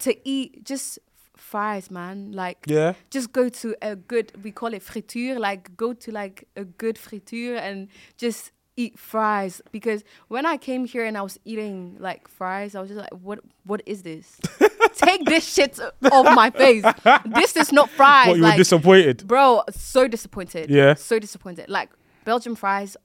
to 0.00 0.16
eat 0.28 0.64
just 0.64 0.98
fries, 1.36 1.90
man. 1.90 2.32
Like 2.32 2.64
yeah. 2.66 2.94
just 3.10 3.32
go 3.32 3.48
to 3.48 3.76
a 3.82 3.94
good 3.94 4.32
we 4.42 4.50
call 4.50 4.72
it 4.74 4.82
friture 4.82 5.38
like 5.38 5.76
go 5.76 5.92
to 5.92 6.10
like 6.10 6.48
a 6.56 6.64
good 6.64 6.98
friture 6.98 7.54
and 7.56 7.88
just 8.16 8.50
eat 8.76 8.98
fries 8.98 9.62
because 9.72 10.02
when 10.28 10.44
i 10.46 10.56
came 10.56 10.84
here 10.84 11.04
and 11.04 11.16
i 11.16 11.22
was 11.22 11.38
eating 11.44 11.96
like 12.00 12.26
fries 12.28 12.74
i 12.74 12.80
was 12.80 12.88
just 12.90 12.98
like 13.00 13.12
what 13.22 13.38
what 13.64 13.80
is 13.86 14.02
this 14.02 14.40
take 14.94 15.24
this 15.26 15.44
shit 15.54 15.78
off 16.10 16.34
my 16.34 16.50
face 16.50 16.84
this 17.24 17.56
is 17.56 17.70
not 17.72 17.88
fries 17.90 18.28
What 18.28 18.36
you 18.38 18.42
were 18.44 18.56
disappointed? 18.56 19.26
bro 19.26 19.62
so 19.70 20.08
disappointed 20.08 20.70
Yeah. 20.70 20.94
so 20.94 21.18
disappointed 21.18 21.68
like 21.68 21.90
belgian 22.24 22.54
fries 22.56 22.96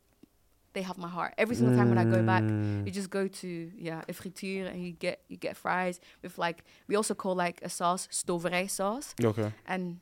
they 0.73 0.81
have 0.83 0.97
my 0.97 1.07
heart 1.09 1.33
every 1.37 1.55
single 1.55 1.75
time 1.75 1.89
when 1.89 1.97
i 1.97 2.03
go 2.05 2.21
back 2.23 2.43
Mm. 2.43 2.85
you 2.85 2.91
just 2.91 3.09
go 3.09 3.27
to 3.27 3.71
yeah 3.77 4.01
a 4.09 4.13
friture 4.13 4.65
and 4.65 4.83
you 4.85 4.91
get 4.91 5.21
you 5.27 5.37
get 5.37 5.55
fries 5.57 5.99
with 6.23 6.37
like 6.37 6.63
we 6.87 6.95
also 6.95 7.13
call 7.13 7.35
like 7.35 7.59
a 7.63 7.69
sauce 7.69 8.07
stoverij 8.11 8.69
sauce 8.69 9.13
Okay. 9.23 9.51
and 9.67 9.99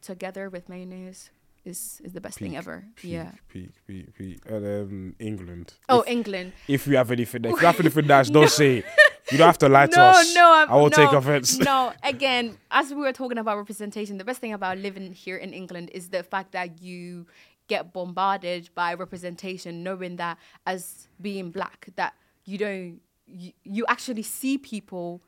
together 0.00 0.48
with 0.50 0.68
mayonnaise 0.68 1.30
is 1.68 2.00
is 2.04 2.12
the 2.12 2.20
best 2.20 2.38
thing 2.38 2.56
ever. 2.56 2.84
Peak, 2.96 3.12
yeah. 3.12 3.30
Peak, 3.48 3.70
peak, 3.86 4.14
peak. 4.16 4.38
And 4.46 4.66
um, 4.66 5.14
England. 5.18 5.74
Oh, 5.88 6.00
If, 6.00 6.08
England. 6.08 6.52
if 6.66 6.86
you 6.86 6.96
have 6.96 7.10
anything, 7.10 7.44
if 7.44 7.60
you 7.60 7.66
have 7.66 7.78
anything 7.84 8.06
nice, 8.06 8.30
don't 8.30 8.50
say. 8.50 8.78
it. 8.78 8.84
You 9.30 9.36
don't 9.36 9.46
have 9.46 9.58
to 9.58 9.68
lie 9.68 9.86
to 9.86 9.96
no, 9.96 10.04
us. 10.04 10.34
no, 10.34 10.52
I'm, 10.54 10.70
I 10.70 10.74
will 10.76 10.84
no, 10.84 10.96
take 10.96 11.12
offense. 11.12 11.58
no, 11.58 11.92
again, 12.02 12.56
as 12.70 12.88
we 12.94 12.96
were 13.02 13.12
talking 13.12 13.36
about 13.36 13.58
representation, 13.58 14.16
the 14.16 14.24
best 14.24 14.40
thing 14.40 14.54
about 14.54 14.78
living 14.78 15.12
here 15.12 15.36
in 15.36 15.52
England 15.52 15.90
is 15.92 16.08
the 16.08 16.22
fact 16.22 16.52
that 16.52 16.80
you 16.80 17.26
get 17.68 17.92
bombarded 17.92 18.70
by 18.74 18.94
representation, 18.94 19.82
knowing 19.82 20.16
that 20.16 20.38
as 20.66 21.08
being 21.20 21.50
black, 21.50 21.88
that 21.96 22.14
you 22.46 22.56
don't, 22.56 23.00
you, 23.26 23.52
you 23.64 23.84
actually 23.88 24.22
see 24.22 24.56
people 24.56 25.22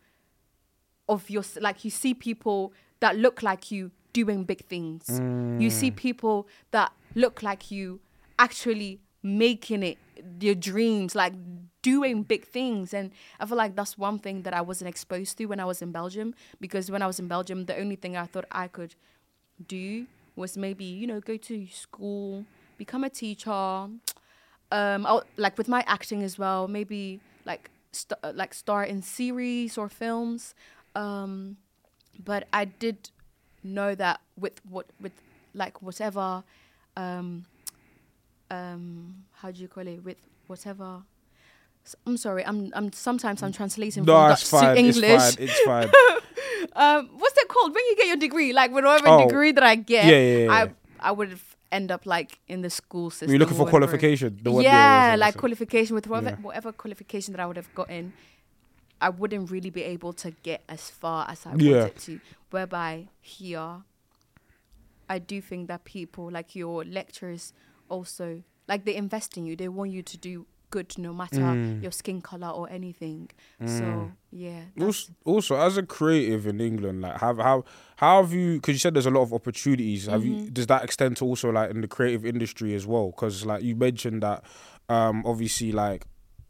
of 1.06 1.28
your 1.28 1.44
like 1.60 1.84
you 1.84 1.90
see 1.90 2.14
people 2.14 2.72
that 3.00 3.16
look 3.16 3.42
like 3.42 3.70
you 3.70 3.90
doing 4.12 4.44
big 4.44 4.64
things. 4.66 5.20
You 5.60 5.70
see 5.70 5.90
people 5.90 6.46
that 6.70 6.92
look 7.14 7.42
like 7.42 7.70
you 7.70 8.00
actually 8.38 9.00
making 9.22 9.82
it 9.82 9.98
your 10.40 10.54
dreams, 10.54 11.14
like 11.14 11.34
doing 11.82 12.22
big 12.22 12.44
things. 12.46 12.92
And 12.94 13.10
I 13.38 13.46
feel 13.46 13.56
like 13.56 13.74
that's 13.76 13.96
one 13.98 14.18
thing 14.18 14.42
that 14.42 14.54
I 14.54 14.60
wasn't 14.60 14.88
exposed 14.88 15.38
to 15.38 15.46
when 15.46 15.60
I 15.60 15.64
was 15.64 15.82
in 15.82 15.92
Belgium. 15.92 16.34
Because 16.60 16.90
when 16.90 17.02
I 17.02 17.06
was 17.06 17.18
in 17.18 17.28
Belgium, 17.28 17.66
the 17.66 17.76
only 17.78 17.96
thing 17.96 18.16
I 18.16 18.26
thought 18.26 18.46
I 18.50 18.68
could 18.68 18.94
do 19.66 20.06
was 20.36 20.56
maybe 20.56 20.84
you 20.84 21.06
know 21.06 21.20
go 21.20 21.36
to 21.36 21.66
school, 21.68 22.44
become 22.78 23.04
a 23.04 23.10
teacher. 23.10 23.50
Um, 24.72 25.04
I'll, 25.04 25.24
like 25.36 25.58
with 25.58 25.68
my 25.68 25.84
acting 25.86 26.22
as 26.22 26.38
well, 26.38 26.68
maybe 26.68 27.20
like 27.44 27.70
st- 27.92 28.20
like 28.34 28.54
star 28.54 28.84
in 28.84 29.02
series 29.02 29.76
or 29.76 29.88
films. 29.88 30.54
Um, 30.94 31.56
but 32.24 32.46
I 32.52 32.64
did 32.66 33.10
know 33.62 33.94
that 33.94 34.20
with 34.36 34.60
what 34.68 34.86
with 35.00 35.12
like 35.54 35.82
whatever, 35.82 36.42
um, 36.96 37.44
um, 38.50 39.24
how 39.32 39.50
do 39.50 39.60
you 39.60 39.68
call 39.68 39.86
it? 39.86 40.04
With 40.04 40.16
whatever. 40.46 41.02
s- 41.86 41.96
I'm 42.06 42.16
sorry. 42.16 42.44
I'm 42.44 42.72
I'm 42.74 42.92
sometimes 42.92 43.42
I'm 43.42 43.52
translating 43.52 44.04
No, 44.04 44.14
from 44.22 44.32
it's 44.32 44.50
Dutch 44.50 44.60
fine. 44.60 44.76
to 44.76 44.80
It's 44.88 44.96
English. 44.96 45.20
fine. 45.20 45.44
It's 45.44 45.60
fine. 45.60 45.88
um, 46.74 47.08
what's 47.18 47.34
that 47.34 47.46
called 47.48 47.74
when 47.74 47.84
you 47.86 47.96
get 47.96 48.06
your 48.06 48.16
degree? 48.16 48.52
Like 48.52 48.72
whatever 48.72 49.08
Oh. 49.08 49.26
degree 49.28 49.52
that 49.52 49.62
I 49.64 49.74
get, 49.76 50.04
Yeah, 50.06 50.18
yeah, 50.18 50.44
yeah. 50.44 50.52
I 50.52 51.08
I 51.08 51.12
would 51.12 51.30
have 51.30 51.44
end 51.72 51.90
up 51.92 52.04
like 52.06 52.38
in 52.48 52.62
the 52.62 52.70
school 52.70 53.10
system. 53.10 53.28
Were 53.28 53.34
you 53.34 53.38
looking 53.38 53.56
for 53.56 53.64
whatever. 53.64 53.86
qualification? 53.86 54.38
The 54.42 54.50
one- 54.50 54.64
yeah, 54.64 55.10
yeah, 55.10 55.16
like 55.16 55.34
yeah. 55.34 55.40
qualification 55.40 55.94
with 55.94 56.06
whatever, 56.08 56.30
Yeah. 56.30 56.42
whatever 56.46 56.72
qualification 56.72 57.32
that 57.34 57.40
I 57.40 57.46
would 57.46 57.56
have 57.56 57.72
gotten, 57.74 58.12
I 59.00 59.08
wouldn't 59.08 59.50
really 59.50 59.70
be 59.70 59.82
able 59.82 60.12
to 60.14 60.30
get 60.42 60.62
as 60.68 60.90
far 60.90 61.28
as 61.28 61.46
I 61.46 61.54
Yeah. 61.56 61.84
wanted 61.84 61.96
to. 61.96 62.20
Whereby 62.50 63.08
here, 63.20 63.82
I 65.08 65.18
do 65.18 65.40
think 65.40 65.68
that 65.68 65.84
people 65.84 66.30
like 66.30 66.54
your 66.54 66.84
lecturers 66.84 67.52
also 67.88 68.42
like 68.68 68.84
they 68.84 68.94
invest 68.94 69.36
in 69.36 69.46
you. 69.46 69.56
They 69.56 69.68
want 69.68 69.90
you 69.90 70.02
to 70.02 70.16
do 70.16 70.46
good 70.70 70.96
no 70.98 71.12
matter 71.12 71.40
Mm. 71.40 71.82
your 71.82 71.90
skin 71.90 72.20
color 72.20 72.48
or 72.48 72.70
anything. 72.70 73.30
So 73.64 74.12
yeah, 74.30 74.66
Also, 74.80 75.12
also, 75.24 75.56
as 75.56 75.76
a 75.76 75.82
creative 75.82 76.46
in 76.46 76.60
England, 76.60 77.00
like 77.02 77.18
have 77.20 77.38
how 77.38 77.64
how 77.96 78.22
have 78.22 78.32
you? 78.32 78.54
Because 78.54 78.74
you 78.74 78.78
said 78.78 78.94
there's 78.94 79.06
a 79.06 79.10
lot 79.10 79.22
of 79.22 79.32
opportunities. 79.32 80.06
Have 80.06 80.22
Mm-hmm. 80.22 80.44
you? 80.44 80.50
Does 80.50 80.68
that 80.68 80.84
extend 80.84 81.16
to 81.16 81.24
also 81.24 81.50
like 81.50 81.70
in 81.70 81.80
the 81.80 81.88
creative 81.88 82.24
industry 82.24 82.74
as 82.74 82.86
well? 82.86 83.10
Because 83.10 83.44
like 83.44 83.64
you 83.64 83.74
mentioned 83.74 84.22
that, 84.22 84.44
um, 84.88 85.24
obviously 85.26 85.72
like, 85.72 86.06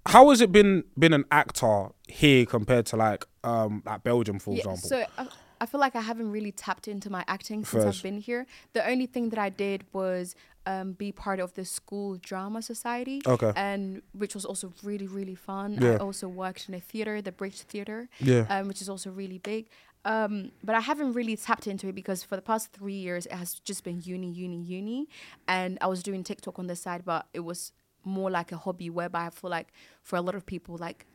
how 0.06 0.30
has 0.30 0.40
it 0.40 0.52
been 0.52 0.84
been 0.98 1.12
an 1.12 1.24
actor 1.30 1.88
here 2.08 2.46
compared 2.46 2.86
to 2.86 2.96
like 2.96 3.26
um 3.44 3.82
like 3.86 4.02
Belgium 4.02 4.38
for 4.38 4.54
yeah, 4.54 4.60
example? 4.60 4.88
So 4.88 5.04
I, 5.18 5.26
I 5.60 5.66
feel 5.66 5.80
like 5.80 5.94
I 5.94 6.00
haven't 6.00 6.30
really 6.30 6.52
tapped 6.52 6.88
into 6.88 7.10
my 7.10 7.24
acting 7.28 7.64
since 7.64 7.84
First. 7.84 7.98
I've 7.98 8.02
been 8.02 8.18
here. 8.18 8.46
The 8.72 8.88
only 8.88 9.06
thing 9.06 9.28
that 9.28 9.38
I 9.38 9.50
did 9.50 9.84
was 9.92 10.34
um, 10.66 10.92
be 10.92 11.12
part 11.12 11.38
of 11.40 11.54
the 11.54 11.64
school 11.64 12.16
drama 12.16 12.62
society, 12.62 13.20
Okay. 13.26 13.52
and 13.56 14.02
which 14.12 14.34
was 14.34 14.44
also 14.44 14.72
really 14.82 15.06
really 15.06 15.34
fun. 15.34 15.82
I 15.82 15.96
also 15.96 16.28
worked 16.28 16.68
in 16.68 16.74
a 16.74 16.80
theater, 16.80 17.20
the 17.20 17.32
Bridge 17.32 17.60
Theater, 17.60 18.08
yeah. 18.20 18.46
um, 18.48 18.68
which 18.68 18.80
is 18.80 18.88
also 18.88 19.10
really 19.10 19.38
big. 19.38 19.68
Um, 20.06 20.52
but 20.64 20.74
I 20.74 20.80
haven't 20.80 21.12
really 21.12 21.36
tapped 21.36 21.66
into 21.66 21.88
it 21.88 21.94
because 21.94 22.22
for 22.22 22.36
the 22.36 22.42
past 22.42 22.72
three 22.72 22.94
years 22.94 23.26
it 23.26 23.32
has 23.32 23.54
just 23.60 23.84
been 23.84 24.00
uni, 24.02 24.30
uni, 24.30 24.56
uni, 24.62 25.08
and 25.46 25.76
I 25.82 25.88
was 25.88 26.02
doing 26.02 26.24
TikTok 26.24 26.58
on 26.58 26.68
the 26.68 26.76
side, 26.76 27.04
but 27.04 27.26
it 27.34 27.40
was 27.40 27.72
more 28.04 28.30
like 28.30 28.52
a 28.52 28.56
hobby. 28.56 28.90
Whereby 28.90 29.26
I 29.26 29.30
feel 29.30 29.50
like 29.50 29.68
for 30.02 30.16
a 30.16 30.20
lot 30.20 30.34
of 30.34 30.46
people, 30.46 30.76
like 30.78 31.06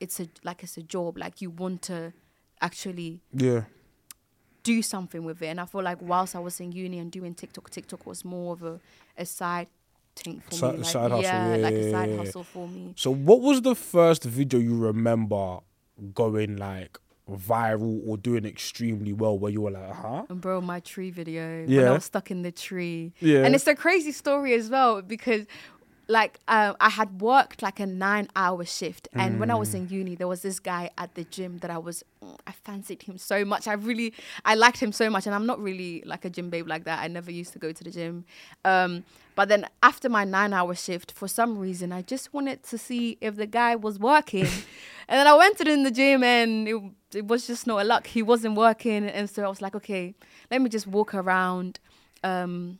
it's 0.00 0.20
a 0.20 0.28
like 0.42 0.62
it's 0.62 0.76
a 0.76 0.82
job. 0.82 1.18
Like 1.18 1.40
you 1.40 1.50
want 1.50 1.82
to 1.82 2.12
actually 2.60 3.20
yeah. 3.32 3.62
do 4.62 4.82
something 4.82 5.24
with 5.24 5.42
it. 5.42 5.46
And 5.46 5.60
I 5.60 5.66
feel 5.66 5.82
like 5.82 5.98
whilst 6.00 6.34
I 6.34 6.38
was 6.40 6.60
in 6.60 6.72
uni 6.72 6.98
and 6.98 7.10
doing 7.10 7.34
TikTok, 7.34 7.70
TikTok 7.70 8.06
was 8.06 8.24
more 8.24 8.54
of 8.54 8.62
a, 8.62 8.80
a 9.18 9.26
side 9.26 9.68
thing 10.16 10.42
for 10.48 10.54
Si- 10.54 10.66
me. 10.66 10.76
Like, 10.78 10.84
side 10.86 11.10
hustle, 11.10 11.22
yeah, 11.22 11.56
yeah, 11.56 11.62
like 11.62 11.74
a 11.74 11.90
side 11.90 12.08
yeah, 12.08 12.14
yeah. 12.14 12.20
hustle 12.24 12.44
for 12.44 12.68
me. 12.68 12.94
So 12.96 13.12
what 13.12 13.40
was 13.40 13.62
the 13.62 13.74
first 13.74 14.24
video 14.24 14.60
you 14.60 14.76
remember 14.76 15.58
going 16.14 16.56
like 16.56 16.98
viral 17.30 18.02
or 18.06 18.16
doing 18.18 18.44
extremely 18.44 19.12
well 19.12 19.38
where 19.38 19.50
you 19.50 19.62
were 19.62 19.70
like, 19.70 19.92
huh? 19.92 20.24
And 20.28 20.40
bro, 20.40 20.60
my 20.60 20.80
tree 20.80 21.10
video 21.10 21.62
when 21.62 21.70
Yeah. 21.70 21.90
I 21.90 21.92
was 21.92 22.04
stuck 22.04 22.30
in 22.30 22.42
the 22.42 22.52
tree. 22.52 23.12
Yeah. 23.20 23.44
And 23.44 23.54
it's 23.54 23.66
a 23.66 23.74
crazy 23.74 24.12
story 24.12 24.52
as 24.54 24.68
well 24.68 25.00
because 25.02 25.46
like 26.06 26.38
um, 26.48 26.76
I 26.80 26.90
had 26.90 27.20
worked 27.20 27.62
like 27.62 27.80
a 27.80 27.86
nine 27.86 28.28
hour 28.36 28.64
shift. 28.64 29.08
And 29.14 29.40
when 29.40 29.50
I 29.50 29.54
was 29.54 29.70
Mm. 29.70 29.74
in 29.74 29.88
uni 29.88 30.14
there 30.16 30.28
was 30.28 30.42
this 30.42 30.58
guy 30.60 30.90
at 30.98 31.14
the 31.14 31.24
gym 31.24 31.58
that 31.58 31.70
I 31.70 31.78
was 31.78 32.04
mm, 32.22 32.36
I 32.46 32.52
fancied 32.52 33.02
him 33.02 33.16
so 33.18 33.44
much. 33.44 33.66
I 33.66 33.72
really 33.72 34.12
I 34.44 34.54
liked 34.54 34.78
him 34.80 34.92
so 34.92 35.08
much. 35.08 35.24
And 35.26 35.34
I'm 35.34 35.46
not 35.46 35.58
really 35.60 36.02
like 36.04 36.24
a 36.24 36.30
gym 36.30 36.50
babe 36.50 36.68
like 36.68 36.84
that. 36.84 36.98
I 37.02 37.08
never 37.08 37.30
used 37.30 37.52
to 37.54 37.58
go 37.58 37.72
to 37.72 37.84
the 37.84 37.90
gym. 37.90 38.24
Um, 38.64 39.04
but 39.34 39.48
then 39.48 39.66
after 39.82 40.08
my 40.08 40.24
nine 40.24 40.52
hour 40.52 40.74
shift 40.74 41.12
for 41.12 41.26
some 41.26 41.56
reason 41.58 41.90
I 41.90 42.02
just 42.02 42.34
wanted 42.34 42.62
to 42.64 42.76
see 42.78 43.16
if 43.20 43.36
the 43.36 43.46
guy 43.46 43.74
was 43.76 43.98
working. 43.98 44.48
And 45.08 45.18
then 45.18 45.26
I 45.26 45.34
went 45.34 45.58
to 45.58 45.64
the, 45.64 45.70
in 45.70 45.82
the 45.82 45.90
gym 45.90 46.22
and 46.24 46.66
it, 46.66 46.82
it 47.14 47.26
was 47.26 47.46
just 47.46 47.66
not 47.66 47.80
a 47.82 47.84
luck. 47.84 48.06
He 48.06 48.22
wasn't 48.22 48.54
working. 48.56 49.04
And 49.06 49.28
so 49.28 49.42
I 49.44 49.48
was 49.48 49.60
like 49.62 49.74
okay 49.74 50.14
let 50.50 50.60
me 50.60 50.68
just 50.68 50.86
walk 50.86 51.14
around. 51.14 51.78
Um, 52.22 52.78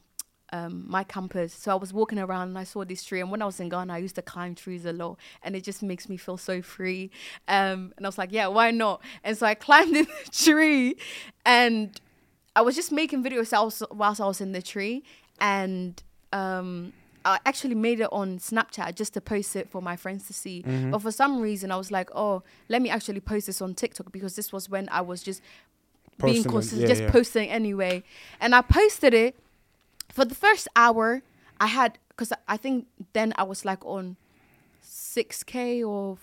um, 0.55 0.85
my 0.87 1.03
campus. 1.03 1.53
So 1.53 1.73
I 1.73 1.75
was 1.75 1.93
walking 1.93 2.19
around 2.19 2.49
and 2.49 2.59
I 2.59 2.63
saw 2.63 2.85
this 2.85 3.03
tree. 3.03 3.21
And 3.21 3.31
when 3.31 3.43
I 3.43 3.47
was 3.47 3.59
in 3.59 3.69
Ghana, 3.69 3.93
I 3.93 3.99
used 3.99 4.15
to 4.15 4.23
climb 4.23 4.55
trees 4.55 4.87
a 4.87 4.93
lot, 4.93 5.19
and 5.43 5.57
it 5.57 5.65
just 5.65 5.83
makes 5.83 6.09
me 6.09 6.17
feel 6.17 6.37
so 6.37 6.63
free. 6.63 7.11
Um, 7.49 7.93
and 7.97 8.07
I 8.07 8.09
was 8.09 8.19
like, 8.19 8.31
yeah, 8.31 8.47
why 8.47 8.71
not? 8.71 9.03
And 9.25 9.37
so 9.37 9.47
I 9.47 9.55
climbed 9.67 9.97
in 9.97 10.05
the 10.05 10.31
tree, 10.31 10.97
and 11.45 12.01
I 12.55 12.63
was 12.63 12.77
just 12.77 12.93
making 12.93 13.25
videos 13.25 13.51
whilst, 13.91 14.21
I 14.21 14.27
was 14.27 14.41
in 14.41 14.53
the 14.53 14.63
tree, 14.63 15.03
and 15.41 16.01
um, 16.33 16.93
I 17.25 17.41
actually 17.45 17.75
made 17.75 17.99
it 17.99 18.09
on 18.13 18.39
Snapchat 18.39 18.95
just 18.95 19.15
to 19.15 19.21
post 19.21 19.57
it 19.57 19.69
for 19.71 19.83
my 19.83 19.97
friends 19.97 20.29
to 20.29 20.33
see. 20.33 20.63
Mm-hmm. 20.63 20.93
But 20.93 21.03
for 21.03 21.11
some 21.11 21.41
reason, 21.41 21.73
I 21.73 21.77
was 21.77 21.91
like, 21.91 22.11
oh, 22.15 22.45
let 22.69 22.81
me 22.81 22.91
actually 22.91 23.21
post 23.21 23.49
this 23.49 23.61
on 23.61 23.75
TikTok 23.75 24.13
because 24.13 24.37
this 24.37 24.53
was 24.53 24.71
when 24.71 24.89
I 24.91 25.01
was 25.01 25.21
just 25.21 25.43
being 26.23 26.45
Posting 26.45 26.51
it, 26.51 26.53
consistent, 26.53 26.83
yeah, 26.83 26.87
just 26.87 27.03
yeah. 27.03 27.11
posting 27.11 27.49
anyway. 27.51 28.05
And 28.41 28.55
I 28.55 28.63
posted 28.63 29.15
it 29.15 29.37
for 30.15 30.25
the 30.25 30.35
first 30.35 30.69
hour. 30.75 31.23
I 31.61 31.67
had 31.67 31.99
because 32.09 32.33
I 32.49 32.57
think 32.57 32.87
then 33.13 33.33
I 33.37 33.43
was 33.43 33.65
like 33.65 33.85
on 33.85 34.17
six 34.81 35.43
k 35.43 35.83
or 35.83 36.19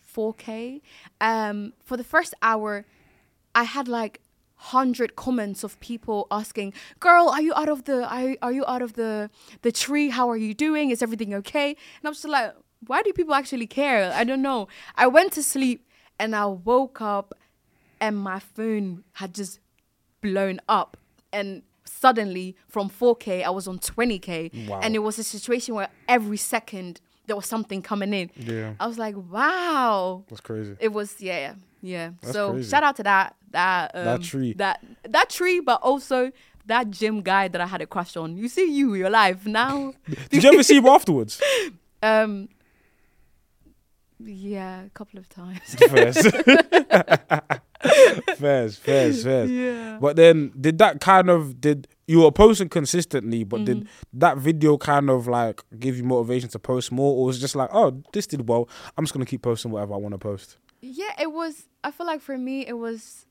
four 0.00 0.34
k. 0.34 0.82
Um, 1.20 1.72
for 1.84 1.96
the 1.96 2.04
first 2.04 2.34
hour, 2.42 2.84
I 3.54 3.64
had 3.64 3.88
like 3.88 4.20
hundred 4.74 5.14
comments 5.14 5.62
of 5.62 5.78
people 5.80 6.26
asking, 6.30 6.74
"Girl, 7.00 7.28
are 7.28 7.40
you 7.40 7.54
out 7.54 7.68
of 7.68 7.84
the? 7.84 8.04
Are, 8.12 8.36
are 8.42 8.52
you 8.52 8.64
out 8.66 8.82
of 8.82 8.94
the 8.94 9.30
the 9.62 9.72
tree? 9.72 10.10
How 10.10 10.28
are 10.28 10.36
you 10.36 10.54
doing? 10.54 10.90
Is 10.90 11.02
everything 11.02 11.32
okay?" 11.34 11.70
And 11.70 12.04
I 12.04 12.08
was 12.08 12.18
just 12.22 12.28
like, 12.28 12.54
"Why 12.86 13.02
do 13.02 13.12
people 13.12 13.34
actually 13.34 13.66
care? 13.66 14.12
I 14.12 14.24
don't 14.24 14.42
know." 14.42 14.68
I 14.96 15.06
went 15.06 15.32
to 15.34 15.42
sleep 15.42 15.86
and 16.18 16.34
I 16.34 16.46
woke 16.46 17.00
up, 17.00 17.34
and 18.00 18.16
my 18.16 18.40
phone 18.40 19.04
had 19.14 19.34
just 19.34 19.60
blown 20.20 20.60
up, 20.68 20.96
and 21.32 21.62
suddenly 22.00 22.54
from 22.68 22.88
4k 22.90 23.42
I 23.44 23.50
was 23.50 23.66
on 23.68 23.78
20k, 23.78 24.68
Wow. 24.68 24.80
and 24.82 24.94
it 24.94 25.00
was 25.00 25.18
a 25.18 25.24
situation 25.24 25.74
where 25.74 25.88
every 26.08 26.36
second 26.38 27.00
there 27.26 27.36
was 27.36 27.46
something 27.46 27.82
coming 27.82 28.12
in. 28.14 28.30
Yeah. 28.36 28.72
I 28.80 28.86
was 28.86 28.98
like, 28.98 29.14
"Wow." 29.16 30.24
That's 30.28 30.40
crazy. 30.40 30.74
It 30.80 30.92
was 30.92 31.20
yeah, 31.20 31.54
yeah. 31.82 32.10
That's 32.22 32.32
so 32.32 32.52
crazy. 32.52 32.70
shout 32.70 32.82
out 32.82 32.96
to 32.96 33.02
that 33.02 33.34
that 33.50 33.90
um, 33.94 34.04
That 34.04 34.22
tree. 34.22 34.52
that 34.54 34.82
that 35.08 35.28
tree, 35.30 35.60
but 35.60 35.80
also 35.82 36.32
that 36.66 36.90
gym 36.90 37.20
guy 37.22 37.48
that 37.48 37.60
I 37.60 37.66
had 37.66 37.80
a 37.82 37.86
crush 37.86 38.16
on. 38.16 38.36
You 38.36 38.48
see, 38.48 38.66
you 38.72 38.94
you're 38.94 39.08
alive 39.08 39.46
now. 39.46 39.92
Did 40.30 40.42
you 40.44 40.50
ever 40.52 40.62
see 40.62 40.76
him 40.76 40.86
afterwards? 40.96 41.40
um, 42.02 42.48
yeah, 44.20 44.84
a 44.84 44.90
couple 44.90 45.18
of 45.20 45.28
times. 45.28 45.76
Fairs. 48.36 48.76
fairs, 48.78 49.22
fairs, 49.24 49.50
yeah. 49.50 49.98
But 50.00 50.16
then 50.16 50.52
did 50.60 50.78
that 50.78 51.00
kind 51.00 51.30
of 51.30 51.60
did 51.60 51.86
you 52.06 52.20
were 52.20 52.32
posting 52.32 52.68
consistently, 52.68 53.44
but 53.44 53.64
did 53.64 53.78
Mm-hmm. 53.78 54.18
that 54.18 54.38
video 54.38 54.76
kind 54.78 55.10
of 55.10 55.26
like 55.28 55.62
give 55.78 55.96
you 55.96 56.04
motivation 56.04 56.48
to 56.50 56.58
post 56.58 56.90
more, 56.90 57.14
or 57.16 57.26
was 57.26 57.36
it 57.38 57.40
just 57.40 57.54
like, 57.56 57.70
oh, 57.72 58.02
this 58.12 58.26
did 58.26 58.48
well, 58.48 58.68
I'm 58.96 59.04
just 59.04 59.12
gonna 59.14 59.26
keep 59.26 59.42
posting 59.42 59.70
whatever 59.70 59.94
I 59.94 59.98
want 59.98 60.14
to 60.14 60.18
post? 60.18 60.58
Yeah, 60.80 61.12
it 61.20 61.32
was. 61.32 61.68
I 61.84 61.90
feel 61.90 62.06
like 62.06 62.20
for 62.20 62.36
me, 62.38 62.66
it 62.66 62.78
was. 62.78 63.26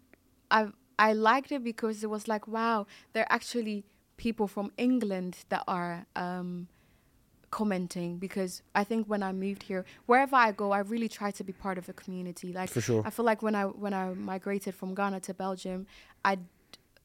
I 0.51 0.67
I 0.99 1.13
liked 1.13 1.51
it 1.51 1.63
because 1.63 2.03
it 2.03 2.09
was 2.09 2.27
like, 2.27 2.47
wow, 2.47 2.87
there 3.13 3.23
are 3.23 3.31
actually 3.31 3.83
people 4.17 4.47
from 4.47 4.71
England 4.77 5.37
that 5.49 5.63
are 5.67 6.05
um, 6.15 6.67
commenting. 7.51 8.17
Because 8.17 8.61
I 8.75 8.83
think 8.83 9.07
when 9.07 9.23
I 9.23 9.31
moved 9.31 9.63
here, 9.63 9.85
wherever 10.05 10.35
I 10.35 10.51
go, 10.51 10.71
I 10.71 10.79
really 10.79 11.09
try 11.09 11.31
to 11.31 11.43
be 11.43 11.53
part 11.53 11.77
of 11.77 11.87
a 11.89 11.93
community. 11.93 12.53
Like 12.53 12.69
For 12.69 12.81
sure. 12.81 13.01
I 13.05 13.09
feel 13.09 13.25
like 13.25 13.41
when 13.41 13.55
I 13.55 13.63
when 13.65 13.93
I 13.93 14.13
migrated 14.13 14.75
from 14.75 14.93
Ghana 14.95 15.19
to 15.21 15.33
Belgium, 15.33 15.87
I 16.25 16.39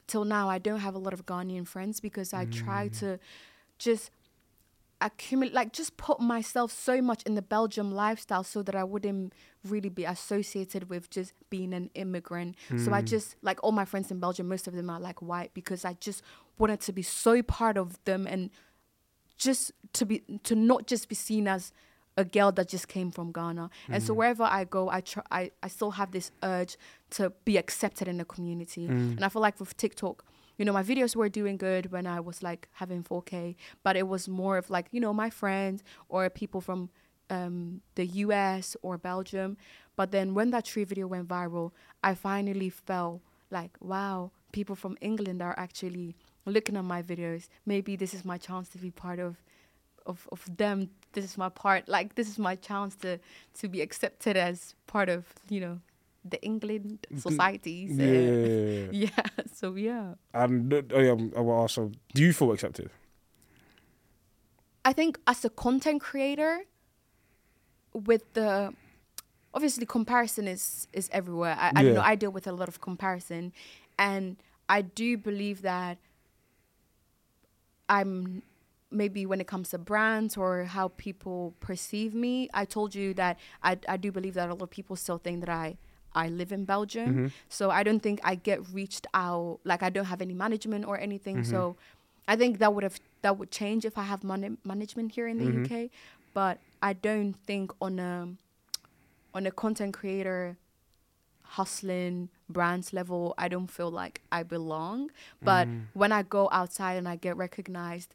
till 0.07 0.25
now 0.25 0.49
I 0.49 0.59
don't 0.59 0.79
have 0.81 0.95
a 0.95 0.99
lot 0.99 1.13
of 1.13 1.25
Ghanaian 1.25 1.67
friends 1.67 1.99
because 1.99 2.33
I 2.33 2.45
try 2.45 2.87
Mm. 2.89 2.99
to 2.99 3.19
just 3.79 4.11
accumulate 5.01 5.53
like 5.53 5.73
just 5.73 5.97
put 5.97 6.21
myself 6.21 6.71
so 6.71 7.01
much 7.01 7.23
in 7.23 7.35
the 7.35 7.41
Belgium 7.41 7.91
lifestyle 7.93 8.43
so 8.43 8.63
that 8.63 8.73
I 8.73 8.85
wouldn't 8.85 9.33
really 9.65 9.89
be 9.89 10.05
associated 10.05 10.89
with 10.89 11.09
just 11.09 11.33
being 11.49 11.73
an 11.73 11.89
immigrant. 11.93 12.55
So 12.77 12.93
I 12.93 13.01
Mm. 13.01 13.05
just 13.07 13.35
like 13.41 13.61
all 13.63 13.73
my 13.73 13.83
friends 13.83 14.11
in 14.11 14.19
Belgium, 14.21 14.47
most 14.47 14.65
of 14.67 14.73
them 14.75 14.89
are 14.89 14.99
like 15.01 15.21
white 15.21 15.53
because 15.53 15.83
I 15.83 15.93
just 15.99 16.23
wanted 16.57 16.79
to 16.81 16.93
be 16.93 17.01
so 17.01 17.41
part 17.43 17.75
of 17.77 18.01
them 18.05 18.25
and 18.27 18.49
just 19.37 19.71
to 19.93 20.05
be 20.05 20.21
to 20.43 20.55
not 20.55 20.87
just 20.87 21.09
be 21.09 21.15
seen 21.15 21.47
as 21.47 21.71
a 22.15 22.23
girl 22.23 22.51
that 22.51 22.69
just 22.69 22.87
came 22.87 23.09
from 23.11 23.31
Ghana. 23.31 23.69
And 23.89 24.03
Mm. 24.03 24.05
so 24.05 24.13
wherever 24.13 24.43
I 24.43 24.65
go, 24.65 24.89
I 24.89 25.01
try 25.01 25.23
I, 25.31 25.51
I 25.63 25.67
still 25.67 25.91
have 25.91 26.11
this 26.11 26.31
urge 26.43 26.77
to 27.11 27.31
be 27.43 27.57
accepted 27.57 28.07
in 28.07 28.17
the 28.17 28.25
community. 28.25 28.87
Mm. 28.87 29.15
And 29.15 29.25
I 29.25 29.29
feel 29.29 29.41
like 29.41 29.59
with 29.59 29.75
TikTok, 29.77 30.23
you 30.57 30.65
know, 30.65 30.73
my 30.73 30.83
videos 30.83 31.15
were 31.15 31.29
doing 31.29 31.57
good 31.57 31.91
when 31.91 32.05
I 32.05 32.19
was 32.19 32.43
like 32.43 32.67
having 32.73 33.03
4K, 33.03 33.55
but 33.81 33.95
it 33.95 34.07
was 34.07 34.27
more 34.27 34.57
of 34.59 34.69
like, 34.69 34.87
you 34.91 34.99
know, 34.99 35.11
my 35.13 35.29
friends 35.31 35.83
or 36.09 36.29
people 36.29 36.61
from 36.61 36.89
um, 37.31 37.81
the 37.95 38.05
US 38.25 38.77
or 38.83 38.97
Belgium. 38.99 39.57
But 39.95 40.11
then 40.11 40.35
when 40.35 40.51
that 40.51 40.65
tree 40.65 40.83
video 40.83 41.07
went 41.07 41.27
viral, 41.27 41.71
I 42.03 42.13
finally 42.13 42.69
felt 42.69 43.21
like, 43.49 43.75
wow, 43.81 44.31
people 44.51 44.75
from 44.75 44.97
England 45.01 45.41
are 45.41 45.55
actually 45.57 46.15
looking 46.45 46.77
at 46.77 46.83
my 46.83 47.01
videos. 47.01 47.47
Maybe 47.65 47.95
this 47.95 48.13
is 48.13 48.25
my 48.25 48.37
chance 48.37 48.69
to 48.69 48.77
be 48.77 48.91
part 48.91 49.19
of 49.19 49.37
of, 50.05 50.27
of 50.31 50.45
them. 50.57 50.89
This 51.13 51.25
is 51.25 51.37
my 51.37 51.49
part. 51.49 51.87
Like 51.87 52.15
this 52.15 52.27
is 52.27 52.37
my 52.37 52.55
chance 52.55 52.95
to 52.97 53.19
to 53.59 53.67
be 53.67 53.81
accepted 53.81 54.35
as 54.37 54.75
part 54.87 55.09
of, 55.09 55.25
you 55.49 55.59
know, 55.59 55.79
the 56.25 56.41
England 56.41 57.07
societies. 57.17 57.97
Yeah, 57.97 58.05
uh, 58.05 58.09
yeah, 58.09 58.87
yeah. 58.91 59.43
So 59.53 59.75
yeah. 59.75 60.15
And 60.33 60.73
uh, 60.73 60.81
oh, 60.91 60.99
yeah, 60.99 61.15
I 61.37 61.41
will 61.41 61.51
also, 61.51 61.91
do 62.13 62.23
you 62.23 62.33
feel 62.33 62.51
accepted? 62.51 62.89
I 64.85 64.93
think 64.93 65.19
as 65.27 65.45
a 65.45 65.49
content 65.49 66.01
creator, 66.01 66.63
with 67.93 68.33
the 68.33 68.73
obviously 69.53 69.85
comparison 69.85 70.47
is 70.47 70.87
is 70.93 71.09
everywhere. 71.13 71.55
I, 71.57 71.71
I 71.75 71.83
don't 71.83 71.93
know. 71.93 72.01
I 72.01 72.15
deal 72.15 72.31
with 72.31 72.47
a 72.47 72.51
lot 72.51 72.67
of 72.67 72.81
comparison, 72.81 73.53
and 73.97 74.37
I 74.67 74.81
do 74.81 75.17
believe 75.17 75.61
that 75.61 75.97
I'm 77.89 78.43
maybe 78.91 79.25
when 79.25 79.41
it 79.41 79.47
comes 79.47 79.69
to 79.71 79.77
brands 79.77 80.37
or 80.37 80.65
how 80.65 80.89
people 80.89 81.55
perceive 81.59 82.13
me. 82.13 82.49
I 82.53 82.65
told 82.65 82.95
you 82.95 83.13
that 83.15 83.39
I 83.63 83.77
I 83.87 83.97
do 83.97 84.11
believe 84.11 84.35
that 84.35 84.49
a 84.49 84.53
lot 84.53 84.61
of 84.61 84.69
people 84.69 84.95
still 84.95 85.17
think 85.17 85.41
that 85.41 85.49
I. 85.49 85.77
I 86.15 86.29
live 86.29 86.51
in 86.51 86.63
Belgium, 86.63 87.09
mm-hmm. 87.09 87.27
so 87.49 87.71
I 87.71 87.81
don't 87.81 87.99
think 87.99 88.19
I 88.23 88.35
get 88.35 88.59
reached 88.71 89.07
out. 89.15 89.61
Like 89.63 89.81
I 89.81 89.89
don't 89.89 90.05
have 90.05 90.21
any 90.21 90.35
management 90.35 90.85
or 90.85 90.99
anything. 90.99 91.43
So 91.43 91.57
mm-hmm. 91.57 91.79
I 92.27 92.35
think 92.35 92.59
that 92.59 92.71
would 92.71 92.83
have 92.83 92.99
that 93.23 93.39
would 93.39 93.49
change 93.49 93.83
if 93.83 93.97
I 93.97 94.03
have 94.03 94.23
man- 94.23 94.59
management 94.63 95.13
here 95.13 95.27
in 95.27 95.39
the 95.39 95.45
mm-hmm. 95.45 95.73
UK. 95.73 95.89
But 96.35 96.59
I 96.83 96.93
don't 96.93 97.33
think 97.47 97.71
on 97.81 97.97
a 97.97 98.27
on 99.33 99.47
a 99.47 99.51
content 99.51 99.93
creator 99.93 100.57
hustling 101.43 102.29
brands 102.49 102.93
level, 102.93 103.33
I 103.37 103.47
don't 103.47 103.67
feel 103.67 103.91
like 103.91 104.21
I 104.31 104.43
belong. 104.43 105.09
But 105.41 105.67
mm. 105.67 105.83
when 105.93 106.11
I 106.11 106.23
go 106.23 106.49
outside 106.51 106.93
and 106.93 107.07
I 107.07 107.15
get 107.15 107.37
recognized, 107.37 108.13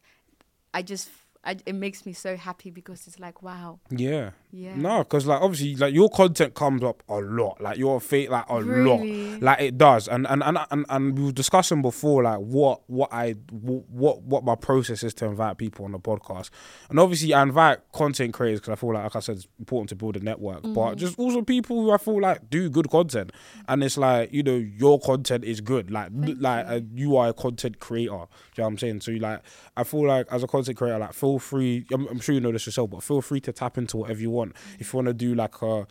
I 0.73 0.81
just 0.81 1.09
I, 1.43 1.57
it 1.65 1.73
makes 1.73 2.05
me 2.05 2.13
so 2.13 2.35
happy 2.35 2.69
because 2.69 3.07
it's 3.07 3.19
like 3.19 3.41
wow, 3.41 3.79
Yeah. 3.89 4.31
Yeah, 4.51 4.75
No, 4.75 4.99
because 4.99 5.27
like 5.27 5.41
obviously 5.41 5.75
like 5.75 5.93
your 5.93 6.09
content 6.09 6.55
comes 6.55 6.83
up 6.83 7.03
a 7.07 7.17
lot. 7.19 7.61
Like 7.61 7.77
your 7.77 7.99
fate 8.01 8.31
like 8.31 8.45
a 8.49 8.63
Really? 8.63 9.31
lot. 9.33 9.41
Like 9.41 9.61
it 9.61 9.77
does. 9.77 10.07
And 10.07 10.25
and, 10.27 10.41
and 10.43 10.57
and 10.71 10.85
and 10.89 11.17
we 11.17 11.25
were 11.25 11.31
discussing 11.31 11.81
before 11.83 12.23
like 12.23 12.39
what 12.39 12.81
what 12.87 13.09
I 13.13 13.33
what 13.51 14.21
what 14.23 14.43
my 14.43 14.55
process 14.55 15.03
is 15.03 15.13
to 15.15 15.25
invite 15.25 15.57
people 15.57 15.85
on 15.85 15.91
the 15.91 15.99
podcast. 15.99 16.49
And 16.89 16.99
obviously 16.99 17.33
I 17.33 17.43
invite 17.43 17.79
content 17.91 18.33
creators 18.33 18.59
because 18.61 18.71
I 18.73 18.75
feel 18.75 18.93
like 18.93 19.03
like 19.03 19.15
I 19.15 19.19
said 19.19 19.37
it's 19.37 19.47
important 19.59 19.89
to 19.89 19.95
build 19.95 20.17
a 20.17 20.19
network. 20.19 20.61
But 20.63 20.95
just 20.95 21.19
also 21.19 21.41
people 21.43 21.81
who 21.83 21.91
I 21.91 21.97
feel 21.97 22.19
like 22.19 22.49
do 22.49 22.69
good 22.69 22.89
content. 22.89 23.31
And 23.67 23.83
it's 23.83 23.97
like, 23.97 24.33
you 24.33 24.41
know, 24.43 24.55
your 24.55 24.99
content 24.99 25.43
is 25.43 25.61
good. 25.61 25.91
Like 25.91 26.09
like 26.11 26.65
uh, 26.67 26.79
you 26.93 27.17
are 27.17 27.29
a 27.29 27.33
content 27.33 27.79
creator. 27.79 28.09
Do 28.09 28.13
you 28.15 28.17
know 28.17 28.27
what 28.63 28.65
I'm 28.67 28.77
saying? 28.79 29.01
So 29.01 29.11
you 29.11 29.19
like 29.19 29.41
I 29.77 29.83
feel 29.83 30.07
like 30.07 30.25
as 30.31 30.41
a 30.41 30.47
content 30.47 30.75
creator, 30.77 30.97
like 30.97 31.13
feel 31.13 31.37
free 31.37 31.85
I'm, 31.93 32.07
I'm 32.07 32.19
sure 32.19 32.33
you 32.33 32.41
know 32.41 32.51
this 32.51 32.65
yourself, 32.65 32.89
but 32.89 33.03
feel 33.03 33.21
free 33.21 33.39
to 33.41 33.51
tap 33.53 33.77
into 33.77 33.97
whatever 33.97 34.19
you 34.19 34.31
want. 34.31 34.38
If 34.79 34.93
you 34.93 34.97
want 34.97 35.07
to 35.07 35.13
do 35.13 35.35
like 35.35 35.61
a 35.61 35.85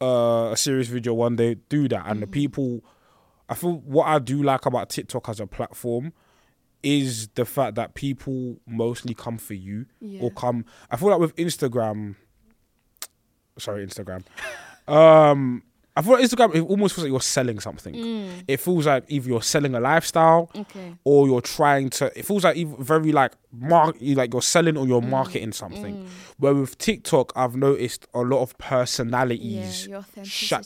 uh, 0.00 0.50
a 0.52 0.56
serious 0.56 0.88
video 0.88 1.14
one 1.14 1.36
day, 1.36 1.56
do 1.68 1.86
that. 1.88 2.04
And 2.06 2.20
the 2.22 2.26
people, 2.26 2.84
I 3.48 3.54
feel 3.54 3.74
what 3.84 4.06
I 4.08 4.18
do 4.18 4.42
like 4.42 4.66
about 4.66 4.88
TikTok 4.90 5.28
as 5.28 5.38
a 5.40 5.46
platform 5.46 6.12
is 6.82 7.28
the 7.36 7.44
fact 7.44 7.76
that 7.76 7.94
people 7.94 8.56
mostly 8.66 9.14
come 9.14 9.38
for 9.38 9.54
you 9.54 9.86
Yeah. 10.00 10.22
or 10.22 10.30
come. 10.32 10.64
I 10.90 10.96
feel 10.96 11.10
like 11.10 11.20
with 11.20 11.36
Instagram, 11.36 12.16
sorry, 13.58 13.86
Instagram. 13.86 14.24
Um, 14.88 15.62
I 15.94 16.00
feel 16.02 16.12
like 16.12 16.24
Instagram. 16.24 16.54
It 16.54 16.60
almost 16.62 16.94
feels 16.94 17.04
like 17.04 17.10
you're 17.12 17.20
selling 17.20 17.60
something. 17.60 17.94
Mm. 17.94 18.44
It 18.48 18.56
feels 18.60 18.86
like 18.86 19.04
either 19.08 19.28
you're 19.28 19.42
selling 19.42 19.74
a 19.74 19.80
lifestyle 19.80 20.50
okay, 20.56 20.94
or 21.04 21.26
you're 21.28 21.42
trying 21.42 21.90
to 21.90 22.06
it 22.18 22.24
feels 22.24 22.44
like 22.44 22.56
even 22.56 22.82
very 22.82 23.12
like 23.12 23.32
mark 23.52 23.96
you 24.00 24.14
like 24.14 24.32
you're 24.32 24.40
selling 24.40 24.76
or 24.78 24.84
Mm. 24.86 24.88
you're 24.88 25.02
marketing 25.02 25.52
something 25.52 26.08
where 26.38 26.54
with 26.54 26.78
tiktok 26.78 27.30
i've 27.36 27.54
noticed 27.54 28.06
a 28.14 28.20
lot 28.22 28.40
of 28.40 28.56
personalities 28.56 29.86
Yeah, 29.88 30.02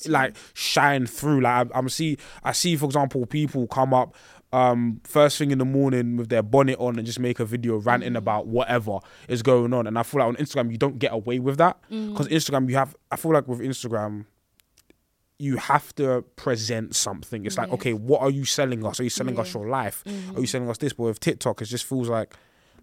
like 0.06 0.36
shine 0.54 1.06
through 1.06 1.40
like 1.40 1.52
I'm, 1.66 1.70
I'm 1.74 1.88
see 1.88 2.16
i 2.44 2.52
see 2.52 2.76
for 2.76 2.84
example 2.86 3.26
people 3.26 3.66
come 3.66 3.92
up 3.92 4.14
um 4.52 5.00
first 5.04 5.38
thing 5.38 5.50
in 5.50 5.58
the 5.58 5.64
morning 5.64 6.16
with 6.16 6.28
their 6.28 6.42
bonnet 6.42 6.78
on 6.78 6.96
and 6.98 7.04
just 7.06 7.18
make 7.18 7.40
a 7.40 7.44
video 7.44 7.78
ranting 7.78 8.12
Mm. 8.12 8.18
about 8.18 8.46
whatever 8.46 9.00
is 9.28 9.42
going 9.42 9.74
on. 9.74 9.88
And 9.88 9.98
I 9.98 10.04
feel 10.04 10.20
like 10.20 10.28
on 10.28 10.36
Instagram 10.36 10.70
you 10.70 10.78
don't 10.78 11.00
get 11.00 11.12
away 11.12 11.40
with 11.40 11.58
that 11.58 11.76
Mm. 11.90 12.12
because 12.12 12.28
Instagram 12.28 12.68
you 12.70 12.76
have. 12.76 12.94
I 13.10 13.16
feel 13.16 13.32
like 13.32 13.48
with 13.48 13.58
Instagram 13.58 14.26
you 15.38 15.56
have 15.58 15.94
to 15.96 16.22
present 16.36 16.94
something. 16.96 17.44
It's 17.44 17.58
like, 17.58 17.68
Yeah. 17.68 17.74
okay, 17.74 17.92
what 17.92 18.22
are 18.22 18.30
you 18.30 18.44
selling 18.44 18.84
us? 18.86 19.00
Are 19.00 19.04
you 19.04 19.10
selling 19.10 19.38
us 19.38 19.52
your 19.52 19.68
life? 19.68 20.02
Mm-hmm. 20.06 20.36
Are 20.36 20.40
you 20.40 20.46
selling 20.46 20.70
us 20.70 20.78
this? 20.78 20.92
But 20.94 21.04
with 21.04 21.20
TikTok, 21.20 21.60
it 21.62 21.66
just 21.66 21.84
feels 21.84 22.08
like, 22.08 22.34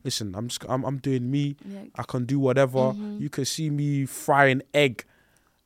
listen, 0.03 0.35
I'm 0.35 0.47
just, 0.49 0.63
I'm, 0.69 0.83
I'm 0.85 0.97
doing 0.97 1.31
me. 1.31 1.55
Yeah, 1.65 1.85
I 1.95 2.03
can 2.03 2.25
do 2.25 2.39
whatever. 2.39 2.77
Mm-hmm. 2.79 3.17
You 3.21 3.29
can 3.29 3.45
see 3.45 3.69
me 3.69 4.05
frying 4.05 4.61
egg, 4.73 5.03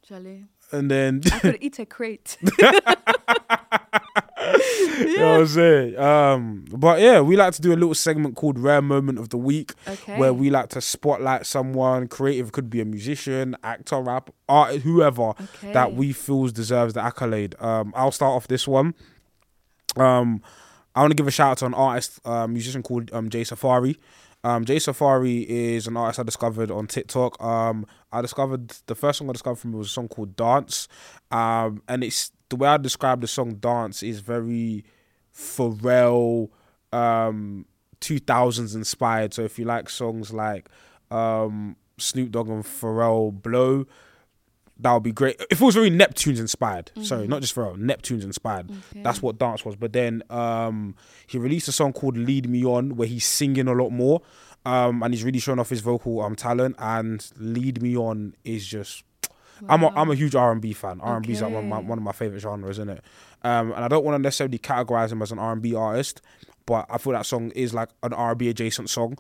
Charlie. 0.02 0.46
and 0.72 0.90
then 0.90 1.22
I 1.32 1.40
could 1.40 1.58
eat 1.62 1.78
a 1.80 1.86
crate. 1.86 2.38
you 5.00 5.18
know 5.18 5.32
what 5.34 5.40
I'm 5.42 5.48
saying. 5.48 5.98
Um, 5.98 6.66
but 6.72 7.00
yeah, 7.02 7.22
we 7.22 7.36
like 7.36 7.54
to 7.54 7.62
do 7.62 7.72
a 7.74 7.76
little 7.76 7.94
segment 7.96 8.36
called 8.36 8.58
Rare 8.60 8.82
Moment 8.82 9.20
of 9.20 9.30
the 9.30 9.38
Week, 9.38 9.74
Okay. 9.88 10.18
where 10.18 10.34
we 10.34 10.50
like 10.50 10.70
to 10.70 10.82
spotlight 10.82 11.46
someone 11.46 12.08
creative. 12.08 12.52
Could 12.52 12.70
be 12.70 12.82
a 12.82 12.86
musician, 12.86 13.56
actor, 13.64 14.02
rap, 14.02 14.30
art, 14.50 14.76
whoever 14.78 15.30
Okay. 15.42 15.72
that 15.74 15.94
we 15.94 16.14
feels 16.14 16.52
deserves 16.52 16.94
the 16.94 17.02
accolade. 17.04 17.56
Um, 17.60 17.94
I'll 17.96 18.12
start 18.12 18.32
off 18.34 18.48
this 18.48 18.68
one. 18.68 18.94
Um, 19.96 20.42
I 20.96 21.02
want 21.02 21.12
to 21.12 21.16
give 21.16 21.28
a 21.28 21.32
shout 21.32 21.52
out 21.52 21.58
to 21.60 21.66
an 21.66 21.74
artist, 21.74 22.20
uh, 22.26 22.48
musician 22.48 22.82
called 22.84 23.12
um, 23.14 23.30
Jay 23.30 23.44
Safari. 23.44 23.98
Um, 24.44 24.66
Jay 24.66 24.80
Safari 24.80 25.40
is 25.50 25.88
an 25.88 25.98
artist 25.98 26.20
I 26.20 26.24
discovered 26.24 26.72
on 26.72 26.88
TikTok. 26.88 27.42
Um, 27.44 27.86
I 28.12 28.22
discovered 28.22 28.70
the 28.86 28.96
first 28.96 29.20
song 29.20 29.30
I 29.30 29.34
discovered 29.34 29.58
from 29.58 29.72
him 29.74 29.80
was 29.80 29.88
a 29.88 29.92
song 29.92 30.08
called 30.08 30.36
Dance. 30.36 30.88
Um, 31.32 31.82
and 31.88 32.04
it's 32.04 32.32
the 32.50 32.56
way 32.56 32.68
I 32.70 32.78
describe 32.78 33.22
the 33.22 33.28
song 33.28 33.56
Dance 33.56 34.04
is 34.04 34.20
very 34.20 34.84
Pharrell, 35.34 36.50
um, 36.92 37.66
2000s 38.02 38.76
inspired. 38.76 39.34
So 39.34 39.44
if 39.44 39.58
you 39.60 39.66
like 39.66 39.90
songs 39.90 40.34
like 40.34 40.70
um, 41.12 41.76
Snoop 41.98 42.32
Dogg 42.32 42.50
and 42.50 42.64
Pharrell 42.64 43.32
Blow, 43.42 43.86
that 44.80 44.94
would 44.94 45.04
be 45.04 45.12
great. 45.12 45.42
If 45.50 45.60
it 45.62 45.66
was 45.66 45.74
very 45.76 45.90
Neptune's 45.90 46.40
inspired, 46.40 46.92
sorry, 47.02 47.28
not 47.28 47.42
just 47.42 47.56
Pharrell, 47.56 47.78
Neptune's 47.78 48.24
inspired. 48.24 48.70
Okay. 48.70 49.02
That's 49.02 49.22
what 49.22 49.40
dance 49.40 49.66
was. 49.66 49.76
But 49.76 49.94
then 49.94 50.22
um, 50.30 50.96
he 51.26 51.38
released 51.40 51.68
a 51.68 51.72
song 51.72 51.94
called 51.94 52.16
"Lead 52.16 52.48
Me 52.48 52.64
On," 52.64 52.96
where 52.96 53.08
he's 53.08 53.26
singing 53.26 53.68
a 53.68 53.74
lot 53.74 53.90
more, 53.90 54.22
um, 54.66 55.02
and 55.02 55.14
he's 55.14 55.24
really 55.24 55.40
showing 55.40 55.58
off 55.60 55.70
his 55.70 55.82
vocal 55.82 56.22
um 56.22 56.36
talent. 56.36 56.76
And 56.78 57.28
"Lead 57.38 57.82
Me 57.82 57.98
On" 57.98 58.36
is 58.44 58.68
just. 58.68 59.04
I'm 59.68 59.84
a 59.84 59.90
I'm 59.90 60.10
a 60.12 60.16
huge 60.16 60.36
R 60.36 60.52
and 60.52 60.62
B 60.62 60.74
fan. 60.74 61.02
R 61.02 61.18
and 61.18 61.26
B 61.26 61.34
is 61.34 61.42
like 61.42 61.52
one 61.52 61.64
of 61.64 61.70
my 61.70 61.80
one 61.80 61.98
of 61.98 62.04
my 62.04 62.12
favorite 62.12 62.40
genres, 62.40 62.78
isn't 62.80 62.90
it? 62.90 63.04
Um, 63.44 63.72
and 63.72 63.84
I 63.84 63.88
don't 63.88 64.04
want 64.04 64.16
to 64.16 64.22
necessarily 64.22 64.60
categorize 64.60 65.12
him 65.12 65.22
as 65.22 65.32
an 65.32 65.40
R 65.40 65.54
and 65.54 65.62
B 65.62 65.76
artist, 65.76 66.22
but 66.66 66.86
I 66.90 66.98
feel 66.98 67.14
that 67.14 67.26
song 67.26 67.52
is 67.52 67.74
like 67.74 67.90
an 68.04 68.14
R 68.14 68.32
and 68.32 68.38
B 68.40 68.50
adjacent 68.50 68.90
song. 68.90 69.18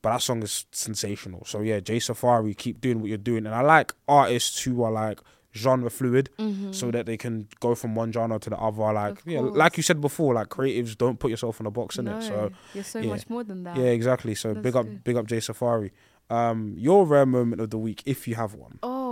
But 0.00 0.12
that 0.12 0.22
song 0.22 0.42
is 0.42 0.66
sensational. 0.70 1.44
So 1.44 1.60
yeah, 1.60 1.80
Jay 1.80 1.98
Safari, 1.98 2.54
keep 2.54 2.80
doing 2.80 3.00
what 3.00 3.08
you're 3.08 3.18
doing. 3.18 3.46
And 3.46 3.54
I 3.54 3.62
like 3.62 3.92
artists 4.06 4.62
who 4.62 4.82
are 4.84 4.92
like 4.92 5.20
genre 5.54 5.90
fluid, 5.90 6.30
so 6.70 6.90
that 6.92 7.06
they 7.06 7.16
can 7.16 7.48
go 7.58 7.74
from 7.74 7.94
one 7.96 8.12
genre 8.12 8.38
to 8.38 8.50
the 8.50 8.56
other. 8.56 8.92
Like 8.92 9.14
Mm-hmm. 9.20 9.30
Yeah, 9.30 9.40
like 9.40 9.76
you 9.76 9.82
said 9.82 10.00
before, 10.00 10.34
like 10.34 10.48
creatives 10.48 10.96
don't 10.96 11.18
put 11.18 11.30
yourself 11.30 11.58
in 11.60 11.66
a 11.66 11.70
box, 11.70 11.98
no, 11.98 12.12
innit? 12.12 12.22
So 12.22 12.52
you're 12.74 12.84
so 12.84 12.98
yeah. 13.00 13.08
much 13.08 13.28
more 13.28 13.42
than 13.42 13.64
that. 13.64 13.76
yeah, 13.76 13.86
exactly. 13.86 14.34
So 14.34 14.54
That's 14.54 14.62
big 14.62 14.76
up, 14.76 14.86
good. 14.86 15.04
big 15.04 15.16
up 15.16 15.26
Jay 15.26 15.40
Safari. 15.40 15.92
Um, 16.30 16.74
your 16.76 17.06
rare 17.06 17.24
moment 17.26 17.60
of 17.62 17.70
the 17.70 17.78
week, 17.78 18.02
if 18.04 18.28
you 18.28 18.34
have 18.34 18.54
one. 18.54 18.78
Oh, 18.82 19.07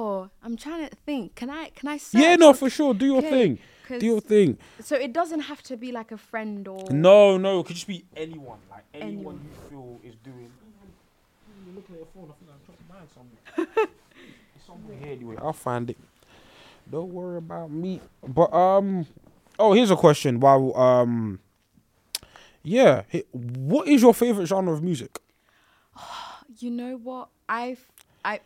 I'm 0.46 0.56
trying 0.56 0.88
to 0.88 0.94
think. 1.04 1.34
Can 1.34 1.50
I? 1.50 1.70
Can 1.70 1.88
I? 1.88 1.96
Search 1.98 2.20
Yeah, 2.22 2.36
no, 2.36 2.52
for 2.52 2.70
sure. 2.70 2.94
Do 2.94 3.04
your 3.06 3.18
Okay, 3.18 3.30
thing. 3.30 3.58
'cause- 3.86 4.00
Do 4.00 4.06
your 4.06 4.20
thing. 4.20 4.58
So 4.80 4.94
it 4.96 5.12
doesn't 5.12 5.40
have 5.40 5.60
to 5.64 5.76
be 5.76 5.90
like 5.92 6.12
a 6.12 6.16
friend 6.16 6.66
or. 6.68 6.88
No, 6.90 7.36
no, 7.36 7.60
it 7.60 7.66
could 7.66 7.74
just 7.74 7.88
be 7.88 8.04
anyone. 8.16 8.60
Like 8.70 8.84
anyone, 8.94 9.12
Anyone. 9.12 9.40
you 9.44 9.68
feel 9.68 10.00
is 10.08 10.14
doing. 10.22 10.52
You're 11.66 11.74
looking 11.74 11.94
at 11.96 11.98
your 11.98 12.08
phone. 12.14 12.30
I 12.30 12.34
think 12.38 12.50
I 12.54 12.58
dropped 12.64 12.88
mine 12.88 13.08
somewhere. 13.16 13.88
it's 14.54 14.66
somewhere 14.66 14.96
here 14.98 15.12
anyway. 15.12 15.36
I'll 15.38 15.52
find 15.52 15.90
it. 15.90 15.96
Don't 16.90 17.12
worry 17.12 17.38
about 17.38 17.70
me. 17.72 18.00
But 18.26 18.52
um, 18.54 19.06
oh, 19.58 19.72
here's 19.72 19.90
a 19.90 19.96
question. 19.96 20.38
While 20.38 20.76
um, 20.76 21.40
yeah, 22.62 23.02
what 23.32 23.88
is 23.88 24.00
your 24.02 24.14
favorite 24.14 24.46
genre 24.46 24.72
of 24.72 24.82
music? 24.82 25.18
You 26.58 26.70
know 26.70 26.96
what? 26.96 27.28
I've 27.50 27.84
I. 28.24 28.40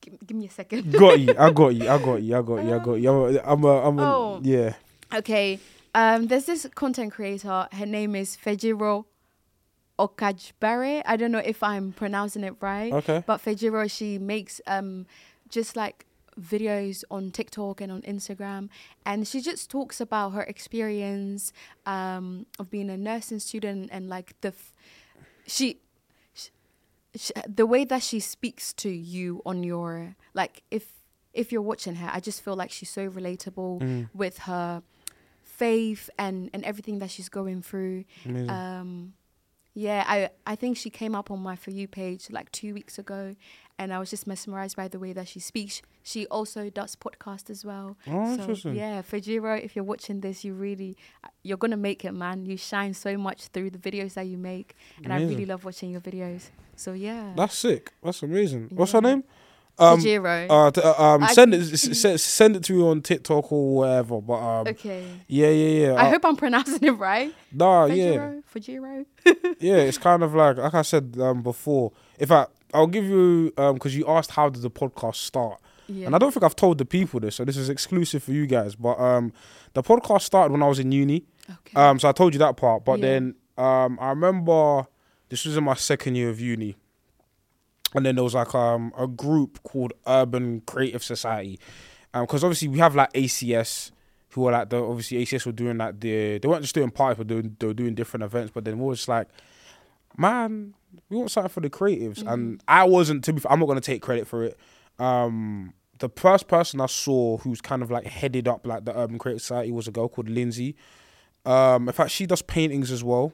Give, 0.00 0.14
give 0.26 0.36
me 0.36 0.46
a 0.46 0.50
second. 0.50 0.92
Got 0.92 1.20
you. 1.20 1.34
I 1.38 1.50
got 1.60 1.68
you. 1.74 1.88
I 1.88 1.98
got 1.98 2.22
you. 2.22 2.36
I 2.36 2.42
got 2.42 2.64
you. 2.64 2.74
I 2.74 2.78
got 2.78 2.94
you. 2.94 3.10
I'm 3.10 3.34
a. 3.36 3.40
I'm 3.44 3.64
a, 3.64 3.88
I'm 3.88 3.98
a 3.98 4.02
Oh. 4.02 4.40
Yeah. 4.42 4.74
Okay. 5.14 5.58
Um, 5.94 6.26
there's 6.26 6.44
this 6.44 6.66
content 6.74 7.12
creator. 7.12 7.66
Her 7.72 7.86
name 7.86 8.14
is 8.14 8.36
Fejiro 8.36 9.06
Okajbare. 9.98 11.02
I 11.04 11.16
don't 11.16 11.32
know 11.32 11.38
if 11.38 11.62
I'm 11.62 11.92
pronouncing 11.92 12.44
it 12.44 12.54
right. 12.60 12.92
Okay. 12.92 13.22
But 13.26 13.42
Fejiro, 13.42 13.90
she 13.90 14.18
makes 14.18 14.60
um, 14.66 15.06
just 15.48 15.76
like 15.76 16.06
videos 16.40 17.02
on 17.10 17.32
TikTok 17.32 17.80
and 17.80 17.90
on 17.90 18.02
Instagram, 18.02 18.68
and 19.04 19.26
she 19.26 19.40
just 19.40 19.70
talks 19.70 20.00
about 20.00 20.30
her 20.30 20.42
experience 20.42 21.52
um, 21.84 22.46
of 22.60 22.70
being 22.70 22.90
a 22.90 22.96
nursing 22.96 23.40
student 23.40 23.88
and 23.90 24.08
like 24.08 24.40
the, 24.40 24.48
f- 24.48 24.72
she, 25.46 25.72
sh 25.72 25.76
sh 27.18 27.30
the 27.46 27.66
way 27.66 27.84
that 27.84 28.02
she 28.02 28.20
speaks 28.20 28.72
to 28.74 28.88
you 28.88 29.42
on 29.44 29.62
your 29.64 30.16
like 30.34 30.62
if 30.70 30.84
if 31.34 31.52
you're 31.52 31.62
watching 31.72 31.96
her, 31.96 32.10
I 32.12 32.20
just 32.20 32.42
feel 32.44 32.56
like 32.56 32.70
she's 32.70 32.90
so 32.90 33.08
relatable 33.08 33.80
Mm. 33.80 34.08
with 34.14 34.38
her 34.50 34.82
faith 35.42 36.08
and 36.18 36.50
and 36.52 36.64
everything 36.64 36.98
that 37.00 37.10
she's 37.10 37.28
going 37.28 37.62
through. 37.62 38.04
Amazing. 38.24 38.50
Um, 38.50 39.12
yeah, 39.74 40.04
I 40.06 40.30
I 40.46 40.56
think 40.56 40.76
she 40.76 40.90
came 40.90 41.14
up 41.14 41.30
on 41.30 41.40
my 41.40 41.56
for 41.56 41.70
you 41.70 41.86
page 41.88 42.30
like 42.30 42.50
two 42.52 42.74
weeks 42.74 42.98
ago, 42.98 43.34
and 43.78 43.92
I 43.92 43.98
was 43.98 44.10
just 44.10 44.26
mesmerized 44.26 44.76
by 44.76 44.88
the 44.88 44.98
way 44.98 45.12
that 45.12 45.28
she 45.28 45.40
speaks. 45.40 45.82
She 46.02 46.26
also 46.26 46.70
does 46.70 46.96
podcast 46.96 47.50
as 47.50 47.64
well. 47.64 47.96
Oh, 48.06 48.34
so 48.36 48.40
interesting. 48.42 48.74
yeah, 48.76 49.02
Fajiro, 49.02 49.62
if 49.62 49.76
you're 49.76 49.84
watching 49.84 50.20
this, 50.20 50.44
you 50.44 50.54
really 50.54 50.96
you're 51.42 51.58
gonna 51.58 51.76
make 51.76 52.04
it, 52.04 52.12
man. 52.12 52.46
You 52.46 52.56
shine 52.56 52.94
so 52.94 53.16
much 53.16 53.48
through 53.48 53.70
the 53.70 53.78
videos 53.78 54.14
that 54.14 54.26
you 54.26 54.36
make, 54.38 54.76
and 55.04 55.12
I 55.12 55.18
really 55.20 55.46
love 55.46 55.64
watching 55.64 55.90
your 55.90 56.00
videos. 56.00 56.50
So 56.76 56.92
yeah, 56.92 57.32
That's 57.36 57.56
sick. 57.56 57.92
That's 58.02 58.22
amazing. 58.22 58.68
What's 58.72 58.92
her 58.92 59.00
name? 59.00 59.24
Um, 59.80 60.00
Fajiro. 60.00 60.46
uh, 60.50 60.70
t- 60.72 60.80
uh, 60.82 61.02
um, 61.02 61.22
I 61.22 61.32
send 61.32 61.54
it, 61.54 61.60
s- 61.72 62.20
send 62.22 62.56
it 62.56 62.64
to 62.64 62.74
you 62.74 62.88
on 62.88 63.00
TikTok 63.00 63.52
or 63.52 63.76
whatever. 63.76 64.20
But 64.20 64.34
um, 64.34 64.66
okay. 64.68 65.04
yeah, 65.28 65.50
yeah, 65.50 65.86
yeah. 65.86 65.92
I 65.94 66.06
Uh, 66.06 66.10
hope 66.10 66.24
I'm 66.24 66.34
pronouncing 66.34 66.82
it 66.82 66.90
right. 66.98 67.32
Nah, 67.52 67.84
yeah, 67.86 68.40
Fajiro. 68.52 69.06
Fajiro. 69.24 69.56
yeah. 69.60 69.76
It's 69.76 69.98
kind 69.98 70.24
of 70.24 70.34
like 70.34 70.56
like 70.56 70.74
I 70.74 70.82
said 70.82 71.16
um 71.20 71.42
before. 71.42 71.92
If 72.18 72.32
I 72.32 72.46
I'll 72.74 72.86
give 72.86 73.04
you 73.04 73.52
um 73.56 73.74
because 73.74 73.96
you 73.96 74.06
asked 74.06 74.30
how 74.32 74.48
did 74.48 74.62
the 74.62 74.70
podcast 74.70 75.16
start, 75.16 75.60
Yeah. 75.86 76.06
and 76.06 76.14
I 76.14 76.18
don't 76.18 76.32
think 76.32 76.44
I've 76.44 76.56
told 76.56 76.78
the 76.78 76.84
people 76.84 77.20
this, 77.20 77.36
so 77.36 77.44
this 77.44 77.56
is 77.56 77.68
exclusive 77.68 78.22
for 78.22 78.32
you 78.32 78.46
guys. 78.46 78.74
But 78.74 78.98
um, 79.00 79.32
the 79.74 79.82
podcast 79.82 80.22
started 80.22 80.52
when 80.52 80.62
I 80.62 80.68
was 80.68 80.78
in 80.78 80.92
uni. 80.92 81.24
Okay. 81.50 81.80
Um, 81.80 81.98
so 81.98 82.08
I 82.08 82.12
told 82.12 82.34
you 82.34 82.38
that 82.40 82.56
part, 82.56 82.84
but 82.84 82.98
Yeah. 82.98 83.06
then 83.08 83.34
um, 83.56 83.98
I 84.00 84.10
remember 84.10 84.86
this 85.30 85.44
was 85.44 85.56
in 85.56 85.64
my 85.64 85.74
second 85.74 86.14
year 86.14 86.28
of 86.30 86.40
uni, 86.40 86.76
and 87.94 88.04
then 88.04 88.14
there 88.16 88.24
was 88.24 88.34
like 88.34 88.54
um 88.54 88.92
a 88.98 89.06
group 89.06 89.62
called 89.62 89.92
Urban 90.06 90.60
Creative 90.66 91.02
Society, 91.02 91.58
um, 92.14 92.24
because 92.24 92.44
obviously 92.44 92.68
we 92.68 92.78
have 92.80 92.94
like 92.94 93.12
ACS, 93.14 93.90
who 94.30 94.42
were 94.42 94.52
like 94.52 94.68
the 94.68 94.76
obviously 94.82 95.24
ACS 95.24 95.46
were 95.46 95.52
doing 95.52 95.78
like 95.78 96.00
the 96.00 96.38
they 96.38 96.46
weren't 96.48 96.62
just 96.62 96.74
doing 96.74 96.90
parties, 96.90 97.16
but 97.18 97.26
doing 97.28 97.56
they 97.58 97.66
were 97.66 97.74
doing 97.74 97.94
different 97.94 98.24
events, 98.24 98.50
but 98.54 98.64
then 98.66 98.78
we 98.78 98.84
were 98.84 98.94
just 98.94 99.08
like, 99.08 99.28
man, 100.18 100.74
we 101.08 101.16
want 101.16 101.30
something 101.30 101.50
for 101.50 101.60
the 101.60 101.70
creatives, 101.70 102.26
and 102.26 102.62
I 102.68 102.84
wasn't 102.84 103.24
to 103.24 103.32
be. 103.32 103.42
I'm 103.48 103.60
not 103.60 103.66
gonna 103.66 103.80
take 103.80 104.02
credit 104.02 104.26
for 104.26 104.44
it. 104.44 104.58
Um, 104.98 105.74
the 105.98 106.08
first 106.08 106.48
person 106.48 106.80
I 106.80 106.86
saw 106.86 107.38
who's 107.38 107.60
kind 107.60 107.82
of 107.82 107.90
like 107.90 108.06
headed 108.06 108.48
up 108.48 108.66
like 108.66 108.84
the 108.84 108.96
Urban 108.96 109.18
Creative 109.18 109.40
Society 109.40 109.70
was 109.72 109.88
a 109.88 109.90
girl 109.90 110.08
called 110.08 110.28
Lindsay. 110.28 110.76
Um, 111.44 111.88
in 111.88 111.94
fact, 111.94 112.10
she 112.10 112.26
does 112.26 112.42
paintings 112.42 112.90
as 112.90 113.02
well. 113.02 113.32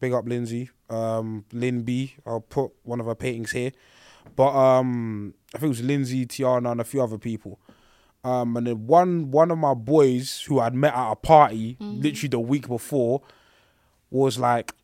Big 0.00 0.12
up 0.12 0.26
Lindsay. 0.26 0.70
Um, 0.90 1.44
Lynn 1.52 1.82
B. 1.82 2.14
I'll 2.26 2.40
put 2.40 2.72
one 2.82 3.00
of 3.00 3.06
her 3.06 3.14
paintings 3.14 3.52
here. 3.52 3.72
But 4.34 4.54
um, 4.54 5.34
I 5.54 5.58
think 5.58 5.64
it 5.64 5.68
was 5.68 5.82
Lindsay, 5.82 6.26
Tiana, 6.26 6.72
and 6.72 6.80
a 6.80 6.84
few 6.84 7.02
other 7.02 7.18
people. 7.18 7.60
Um, 8.24 8.56
and 8.56 8.66
then 8.66 8.86
one 8.86 9.30
one 9.30 9.50
of 9.50 9.58
my 9.58 9.74
boys 9.74 10.42
who 10.48 10.58
I'd 10.58 10.74
met 10.74 10.94
at 10.94 11.12
a 11.12 11.16
party 11.16 11.76
literally 11.78 12.28
the 12.28 12.40
week 12.40 12.66
before 12.66 13.22
was 14.10 14.36
like 14.38 14.74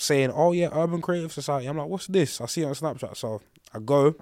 saying, 0.00 0.32
"Oh 0.34 0.52
yeah, 0.52 0.68
Urban 0.72 1.00
Creative 1.00 1.32
Society." 1.32 1.66
I'm 1.66 1.76
like, 1.76 1.88
"What's 1.88 2.06
this?" 2.06 2.40
I 2.40 2.46
see 2.46 2.62
it 2.62 2.66
on 2.66 2.74
Snapchat, 2.74 3.16
so 3.16 3.40
I 3.74 3.78
go 3.78 4.14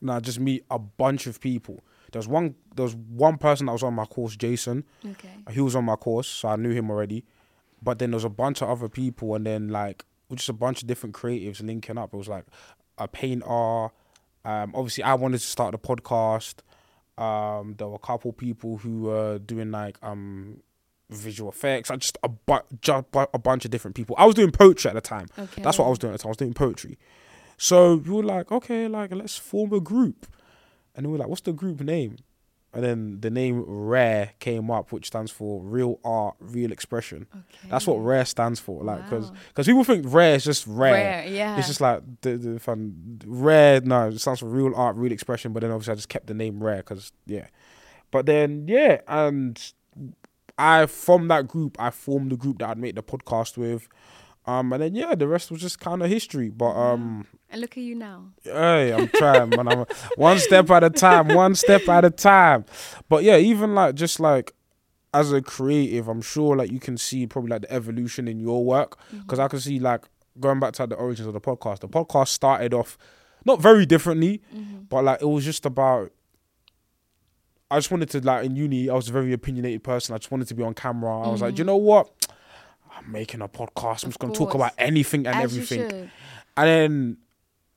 and 0.00 0.10
I 0.10 0.20
just 0.20 0.40
meet 0.40 0.64
a 0.70 0.78
bunch 0.78 1.26
of 1.26 1.40
people. 1.40 1.80
There's 2.12 2.28
one 2.28 2.54
There's 2.76 2.94
one 2.94 3.38
person 3.38 3.66
that 3.66 3.72
was 3.72 3.82
on 3.82 3.94
my 3.94 4.04
course, 4.04 4.36
Jason. 4.36 4.84
okay. 5.04 5.28
He 5.50 5.60
was 5.60 5.74
on 5.76 5.84
my 5.84 5.96
course, 5.96 6.28
so 6.28 6.48
I 6.48 6.56
knew 6.56 6.70
him 6.70 6.90
already. 6.90 7.24
But 7.82 7.98
then 7.98 8.10
there's 8.12 8.24
a 8.24 8.30
bunch 8.30 8.62
of 8.62 8.68
other 8.68 8.88
people, 8.88 9.34
and 9.34 9.46
then 9.46 9.68
like 9.68 10.04
just 10.34 10.48
a 10.48 10.52
bunch 10.54 10.82
of 10.82 10.88
different 10.88 11.14
creatives 11.14 11.64
linking 11.64 11.98
up. 11.98 12.12
It 12.14 12.16
was 12.16 12.28
like 12.28 12.46
a 12.98 13.06
painter. 13.08 13.46
Um, 14.46 14.72
obviously, 14.74 15.04
I 15.04 15.14
wanted 15.14 15.38
to 15.38 15.46
start 15.46 15.72
the 15.72 15.78
podcast. 15.78 16.56
Um, 17.16 17.74
there 17.78 17.86
were 17.88 17.94
a 17.96 17.98
couple 17.98 18.32
people 18.32 18.78
who 18.78 19.02
were 19.02 19.38
doing 19.38 19.70
like 19.70 19.96
um 20.02 20.60
visual 21.16 21.50
effects, 21.50 21.90
I 21.90 21.96
just 21.96 22.18
a, 22.22 22.28
bu- 22.28 22.58
ju- 22.80 23.04
a 23.14 23.38
bunch 23.38 23.64
of 23.64 23.70
different 23.70 23.94
people. 23.96 24.14
I 24.18 24.26
was 24.26 24.34
doing 24.34 24.50
poetry 24.50 24.88
at 24.90 24.94
the 24.94 25.00
time. 25.00 25.26
Okay. 25.38 25.62
That's 25.62 25.78
what 25.78 25.86
I 25.86 25.90
was 25.90 25.98
doing 25.98 26.12
at 26.12 26.18
the 26.18 26.22
time. 26.22 26.28
I 26.28 26.32
was 26.32 26.36
doing 26.36 26.54
poetry. 26.54 26.98
So 27.56 27.96
we 27.96 28.10
were 28.10 28.22
like, 28.22 28.50
okay, 28.50 28.88
like 28.88 29.14
let's 29.14 29.36
form 29.36 29.72
a 29.72 29.80
group. 29.80 30.26
And 30.94 31.06
we 31.06 31.12
were 31.12 31.18
like, 31.18 31.28
what's 31.28 31.42
the 31.42 31.52
group 31.52 31.80
name? 31.80 32.16
And 32.72 32.82
then 32.82 33.20
the 33.20 33.30
name 33.30 33.62
Rare 33.64 34.32
came 34.40 34.68
up, 34.68 34.90
which 34.90 35.06
stands 35.06 35.30
for 35.30 35.60
Real 35.62 36.00
Art, 36.04 36.34
Real 36.40 36.72
Expression. 36.72 37.28
Okay. 37.32 37.68
That's 37.70 37.86
what 37.86 37.98
Rare 37.98 38.24
stands 38.24 38.58
for. 38.58 38.82
Like, 38.82 39.04
because 39.04 39.30
Wow. 39.30 39.36
because 39.48 39.66
people 39.66 39.84
think 39.84 40.06
Rare 40.08 40.34
is 40.34 40.44
just 40.44 40.66
rare. 40.66 40.92
Rare, 40.92 41.26
yeah. 41.28 41.56
It's 41.56 41.68
just 41.68 41.80
like 41.80 42.02
the, 42.22 42.36
the 42.36 42.58
fun 42.58 43.20
rare. 43.24 43.80
No, 43.80 44.08
it 44.08 44.18
stands 44.20 44.40
for 44.40 44.46
Real 44.46 44.74
Art, 44.74 44.96
Real 44.96 45.12
Expression. 45.12 45.52
But 45.52 45.60
then 45.60 45.70
obviously 45.70 45.92
I 45.92 45.94
just 45.94 46.08
kept 46.08 46.26
the 46.26 46.34
name 46.34 46.60
Rare 46.60 46.78
because 46.78 47.12
yeah. 47.26 47.46
But 48.10 48.26
then 48.26 48.66
yeah, 48.66 49.02
and 49.06 49.56
I 50.58 50.86
from 50.86 51.28
that 51.28 51.48
group 51.48 51.76
I 51.80 51.90
formed 51.90 52.32
the 52.32 52.36
group 52.36 52.58
that 52.58 52.70
I'd 52.70 52.78
make 52.78 52.94
the 52.94 53.02
podcast 53.02 53.56
with. 53.56 53.88
Um, 54.46 54.72
and 54.74 54.82
then 54.82 54.94
yeah, 54.94 55.14
the 55.14 55.26
rest 55.26 55.50
was 55.50 55.60
just 55.60 55.80
kind 55.80 56.02
of 56.02 56.10
history. 56.10 56.50
But 56.50 56.72
um, 56.72 57.26
and 57.50 57.60
look 57.60 57.78
at 57.78 57.82
you 57.82 57.94
now. 57.94 58.26
Hey, 58.42 58.92
I'm 58.92 59.08
trying, 59.08 59.50
man. 59.50 59.68
I'm 59.68 59.86
one 60.16 60.38
step 60.38 60.70
at 60.70 60.84
a 60.84 60.90
time, 60.90 61.28
one 61.28 61.54
step 61.54 61.88
at 61.88 62.04
a 62.04 62.10
time. 62.10 62.66
But 63.08 63.24
yeah, 63.24 63.38
even 63.38 63.74
like 63.74 63.94
just 63.94 64.20
like 64.20 64.52
as 65.14 65.32
a 65.32 65.40
creative, 65.40 66.08
I'm 66.08 66.20
sure 66.20 66.56
like 66.56 66.70
you 66.70 66.80
can 66.80 66.98
see 66.98 67.26
probably 67.26 67.50
like 67.50 67.62
the 67.62 67.72
evolution 67.72 68.28
in 68.28 68.38
your 68.38 68.64
work 68.64 68.98
because 69.12 69.38
I 69.38 69.48
can 69.48 69.60
see 69.60 69.78
like 69.78 70.02
going 70.40 70.60
back 70.60 70.74
to 70.74 70.86
the 70.86 70.96
origins 70.96 71.26
of 71.26 71.32
the 71.32 71.40
podcast. 71.40 71.80
The 71.80 71.88
podcast 71.88 72.28
started 72.28 72.74
off 72.74 72.98
not 73.46 73.62
very 73.62 73.86
differently, 73.86 74.42
but 74.90 75.04
like 75.04 75.22
it 75.22 75.28
was 75.28 75.44
just 75.44 75.64
about. 75.64 76.12
I 77.74 77.78
just 77.78 77.90
wanted 77.90 78.08
to 78.10 78.20
like 78.20 78.44
in 78.44 78.54
uni. 78.54 78.88
I 78.88 78.94
was 78.94 79.08
a 79.08 79.12
very 79.12 79.32
opinionated 79.32 79.82
person. 79.82 80.14
I 80.14 80.18
just 80.18 80.30
wanted 80.30 80.46
to 80.46 80.54
be 80.54 80.62
on 80.62 80.74
camera. 80.74 81.20
I 81.22 81.28
was 81.28 81.42
like, 81.42 81.56
"Do 81.56 81.60
you 81.60 81.64
know 81.64 81.76
what? 81.76 82.08
I'm 82.96 83.10
making 83.10 83.42
a 83.42 83.48
podcast. 83.48 84.04
I'm 84.04 84.10
just 84.10 84.20
gonna 84.20 84.32
talk 84.32 84.54
about 84.54 84.72
anything 84.78 85.26
and 85.26 85.34
As 85.34 85.44
everything. 85.44 86.10
And 86.56 86.68
then 86.68 87.16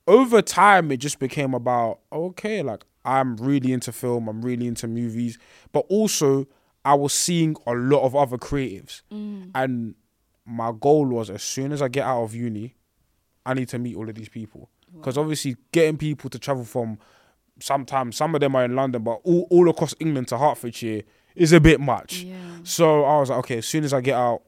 over 0.05 0.43
time, 0.43 0.91
it 0.91 0.97
just 0.97 1.17
became 1.17 1.55
about 1.55 2.01
okay, 2.13 2.61
like 2.61 2.83
I'm 3.03 3.37
really 3.37 3.73
into 3.73 3.91
film, 3.91 4.27
I'm 4.27 4.43
really 4.43 4.67
into 4.67 4.87
movies, 4.87 5.39
but 5.71 5.85
also 5.89 6.45
I 6.85 6.93
was 6.93 7.11
seeing 7.13 7.55
a 7.65 7.73
lot 7.73 8.03
of 8.03 8.15
other 8.15 8.37
creatives, 8.37 9.01
and 9.55 9.95
my 10.45 10.73
goal 10.79 11.07
was 11.07 11.31
as 11.31 11.41
soon 11.41 11.71
as 11.71 11.81
I 11.81 11.87
get 11.87 12.05
out 12.05 12.21
of 12.23 12.35
uni, 12.35 12.75
I 13.47 13.55
need 13.55 13.69
to 13.69 13.79
meet 13.79 13.95
all 13.95 14.07
of 14.07 14.13
these 14.13 14.29
people 14.29 14.69
because 14.95 15.17
obviously 15.17 15.57
getting 15.71 15.97
people 15.97 16.29
to 16.29 16.37
travel 16.37 16.63
from 16.63 16.99
sometimes 17.59 18.15
some 18.15 18.35
of 18.35 18.41
them 18.41 18.55
are 18.55 18.65
in 18.65 18.75
London, 18.75 19.03
but 19.03 19.19
all, 19.23 19.47
all 19.49 19.69
across 19.69 19.93
England 19.99 20.27
to 20.29 20.37
Hertfordshire 20.37 21.03
is 21.35 21.53
a 21.53 21.59
bit 21.59 21.79
much. 21.79 22.23
Yeah. 22.23 22.35
So 22.63 23.03
I 23.05 23.19
was 23.19 23.29
like, 23.29 23.39
okay, 23.39 23.57
as 23.59 23.67
soon 23.67 23.83
as 23.83 23.93
I 23.93 24.01
get 24.01 24.15
out, 24.15 24.41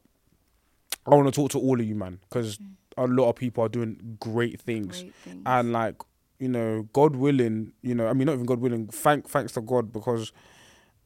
I 1.06 1.12
want 1.12 1.28
to 1.28 1.32
talk 1.32 1.52
to 1.52 1.60
all 1.60 1.80
of 1.80 1.86
you, 1.86 1.96
man, 1.96 2.20
because 2.30 2.60
a 2.98 3.08
lot 3.08 3.30
of 3.30 3.36
people 3.36 3.64
are 3.64 3.70
doing 3.70 4.18
great 4.20 4.60
things, 4.62 5.02
Great 5.02 5.14
things. 5.16 5.44
and 5.46 5.72
like 5.72 5.96
you 6.40 6.48
know, 6.48 6.88
God 6.94 7.16
willing, 7.18 7.74
you 7.82 7.94
know, 7.94 8.08
I 8.08 8.14
mean, 8.14 8.26
not 8.28 8.34
even 8.34 8.46
God 8.46 8.60
willing, 8.60 8.88
thank 8.88 9.28
thanks 9.28 9.52
to 9.54 9.62
God 9.62 9.92
because 9.92 10.32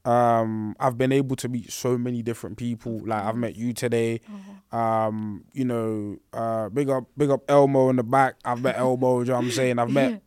um 0.06 0.76
I've 0.80 0.98
been 0.98 1.12
able 1.12 1.36
to 1.38 1.48
meet 1.50 1.72
so 1.72 1.98
many 1.98 2.22
different 2.22 2.58
people. 2.58 3.02
Like 3.06 3.24
I've 3.24 3.36
met 3.38 3.56
you 3.56 3.74
today. 3.74 4.22
Uh-huh. 4.28 4.78
Um, 4.78 5.46
you 5.54 5.66
know, 5.66 6.18
uh 6.34 6.70
big 6.70 6.90
up 6.90 7.06
big 7.18 7.30
up 7.30 7.42
Elmo 7.50 7.90
in 7.90 7.96
the 7.96 8.04
back. 8.04 8.36
I've 8.44 8.62
met 8.62 8.78
Elmo, 8.78 9.20
you 9.20 9.26
know 9.28 9.36
what 9.36 9.44
I'm 9.46 9.52
saying? 9.52 9.80
I've 9.80 9.92
met 10.02 10.22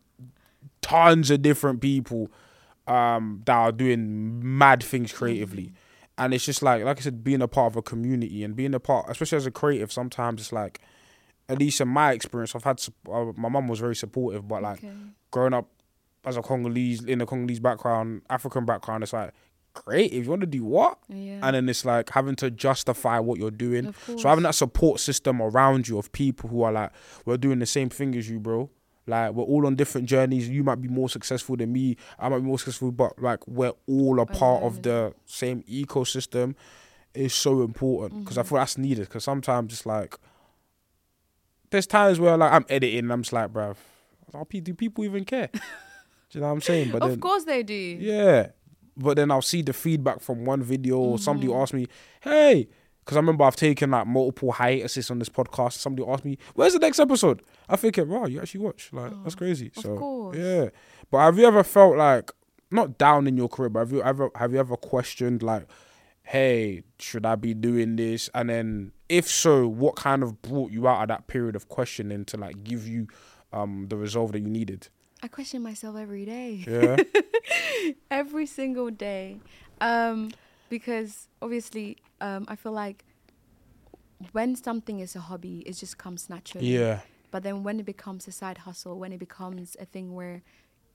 tons 0.88 1.30
of 1.30 1.42
different 1.42 1.80
people 1.80 2.30
um 2.86 3.42
that 3.46 3.56
are 3.56 3.72
doing 3.72 4.02
mad 4.58 4.82
things 4.82 5.12
creatively. 5.12 5.72
And 6.18 6.32
it's 6.32 6.44
just 6.46 6.62
like 6.62 6.84
like 6.84 6.98
I 6.98 7.00
said, 7.02 7.24
being 7.24 7.42
a 7.42 7.48
part 7.48 7.72
of 7.72 7.76
a 7.76 7.82
community 7.82 8.44
and 8.44 8.54
being 8.54 8.74
a 8.74 8.80
part 8.80 9.06
especially 9.10 9.36
as 9.36 9.46
a 9.46 9.50
creative, 9.50 9.90
sometimes 9.92 10.40
it's 10.40 10.52
like 10.52 10.80
at 11.48 11.58
least 11.58 11.80
in 11.80 11.88
my 11.88 12.12
experience, 12.12 12.54
I've 12.56 12.64
had 12.64 12.80
uh, 13.12 13.32
my 13.36 13.48
mum 13.48 13.68
was 13.68 13.78
very 13.80 13.94
supportive, 13.96 14.46
but 14.48 14.62
like 14.62 14.78
Okay. 14.78 14.92
growing 15.30 15.54
up 15.54 15.68
as 16.24 16.36
a 16.36 16.42
Congolese 16.42 17.04
in 17.04 17.20
a 17.20 17.26
Congolese 17.26 17.60
background, 17.60 18.22
African 18.30 18.64
background, 18.64 19.02
it's 19.04 19.12
like 19.12 19.32
great 19.74 20.12
if 20.12 20.24
You 20.24 20.30
want 20.30 20.40
to 20.40 20.46
do 20.46 20.64
what? 20.64 20.98
Yeah. 21.08 21.40
And 21.42 21.54
then 21.54 21.68
it's 21.68 21.84
like 21.84 22.10
having 22.10 22.34
to 22.36 22.50
justify 22.50 23.18
what 23.20 23.38
you're 23.38 23.50
doing. 23.50 23.92
So 24.16 24.28
having 24.28 24.42
that 24.44 24.54
support 24.54 25.00
system 25.00 25.40
around 25.42 25.86
you 25.88 25.98
of 25.98 26.10
people 26.12 26.48
who 26.50 26.62
are 26.62 26.72
like, 26.72 26.90
we're 27.26 27.36
doing 27.36 27.58
the 27.58 27.66
same 27.66 27.90
thing 27.90 28.16
as 28.16 28.28
you, 28.30 28.40
bro. 28.40 28.70
Like 29.06 29.32
we're 29.32 29.44
all 29.44 29.66
on 29.66 29.76
different 29.76 30.08
journeys. 30.08 30.48
You 30.48 30.64
might 30.64 30.80
be 30.80 30.88
more 30.88 31.08
successful 31.08 31.56
than 31.56 31.72
me. 31.72 31.96
I 32.18 32.28
might 32.28 32.38
be 32.38 32.44
more 32.46 32.58
successful, 32.58 32.90
but 32.92 33.20
like 33.22 33.46
we're 33.46 33.72
all 33.86 34.18
a 34.20 34.26
part 34.26 34.62
of 34.64 34.82
the 34.82 35.14
same 35.26 35.62
ecosystem. 35.62 36.54
Is 37.14 37.32
so 37.32 37.62
important 37.62 38.24
because 38.24 38.36
I 38.36 38.42
Mm-hmm. 38.42 38.48
feel 38.50 38.58
that's 38.58 38.76
needed. 38.76 39.08
Because 39.08 39.24
sometimes 39.24 39.72
it's 39.72 39.86
like 39.86 40.16
there's 41.70 41.86
times 41.86 42.20
where 42.20 42.36
like 42.36 42.52
I'm 42.52 42.66
editing 42.68 42.98
and 43.00 43.12
I'm 43.12 43.22
just 43.22 43.32
like, 43.32 43.52
bruv, 43.52 43.76
do 44.50 44.74
people 44.74 45.04
even 45.04 45.24
care? 45.24 45.48
do 45.52 45.60
you 46.32 46.40
know 46.40 46.48
what 46.48 46.52
I'm 46.54 46.60
saying? 46.60 46.90
But 46.92 47.02
of 47.02 47.10
then, 47.10 47.20
course 47.20 47.44
they 47.44 47.62
do. 47.62 47.74
yeah. 47.74 48.48
But 48.98 49.16
then 49.16 49.30
I'll 49.30 49.42
see 49.42 49.62
the 49.62 49.72
feedback 49.72 50.20
from 50.20 50.44
one 50.44 50.62
video 50.62 50.96
or 50.98 51.18
somebody 51.18 51.48
Mm-hmm. 51.48 51.60
ask 51.62 51.74
me, 51.74 51.86
hey, 52.22 52.68
because 53.06 53.16
I 53.16 53.20
remember 53.20 53.44
I've 53.44 53.54
taken 53.54 53.92
like 53.92 54.04
multiple 54.08 54.50
hiatuses 54.50 55.12
on 55.12 55.20
this 55.20 55.28
podcast. 55.28 55.74
Somebody 55.74 56.10
asked 56.10 56.24
me, 56.24 56.38
where's 56.54 56.72
the 56.72 56.80
next 56.80 56.98
episode? 56.98 57.40
I 57.68 57.76
think, 57.76 57.98
wow, 57.98 58.26
you 58.26 58.40
actually 58.40 58.64
watch. 58.64 58.90
Like, 58.92 59.12
that's 59.22 59.36
crazy. 59.36 59.70
of 59.76 59.82
so, 59.84 59.96
course. 59.96 60.36
yeah. 60.36 60.70
But 61.08 61.18
have 61.18 61.38
you 61.38 61.46
ever 61.46 61.62
felt 61.62 61.96
like, 61.96 62.32
not 62.72 62.98
down 62.98 63.28
in 63.28 63.36
your 63.36 63.48
career, 63.48 63.68
but 63.68 63.78
have 63.78 63.92
you 63.92 64.02
ever, 64.02 64.28
have 64.34 64.52
you 64.52 64.58
ever 64.58 64.76
questioned 64.76 65.44
like, 65.44 65.68
hey, 66.24 66.82
should 66.98 67.24
I 67.24 67.36
be 67.36 67.54
doing 67.54 67.94
this? 67.94 68.28
And 68.34 68.50
then 68.50 68.90
if 69.08 69.28
so, 69.28 69.68
what 69.68 69.94
kind 69.94 70.24
of 70.24 70.42
brought 70.42 70.72
you 70.72 70.88
out 70.88 71.02
of 71.02 71.08
that 71.08 71.28
period 71.28 71.54
of 71.54 71.68
questioning 71.68 72.24
to 72.24 72.36
like 72.36 72.64
give 72.64 72.88
you 72.88 73.06
um 73.52 73.86
the 73.88 73.96
resolve 73.96 74.32
that 74.32 74.40
you 74.40 74.48
needed? 74.48 74.88
I 75.22 75.28
question 75.28 75.62
myself 75.62 75.96
every 75.96 76.24
day. 76.24 76.64
Yeah. 76.66 76.96
every 78.10 78.46
single 78.46 78.90
day 78.90 79.38
um 79.80 80.30
because 80.68 81.28
obviously 81.42 81.96
um 82.20 82.44
i 82.48 82.56
feel 82.56 82.72
like 82.72 83.04
when 84.32 84.56
something 84.56 85.00
is 85.00 85.14
a 85.14 85.20
hobby 85.20 85.62
it 85.66 85.72
just 85.72 85.98
comes 85.98 86.30
naturally. 86.30 86.66
Yeah. 86.66 87.00
but 87.30 87.42
then 87.42 87.62
when 87.62 87.78
it 87.78 87.86
becomes 87.86 88.26
a 88.28 88.32
side 88.32 88.58
hustle 88.58 88.98
when 88.98 89.12
it 89.12 89.18
becomes 89.18 89.76
a 89.78 89.84
thing 89.84 90.14
where 90.14 90.42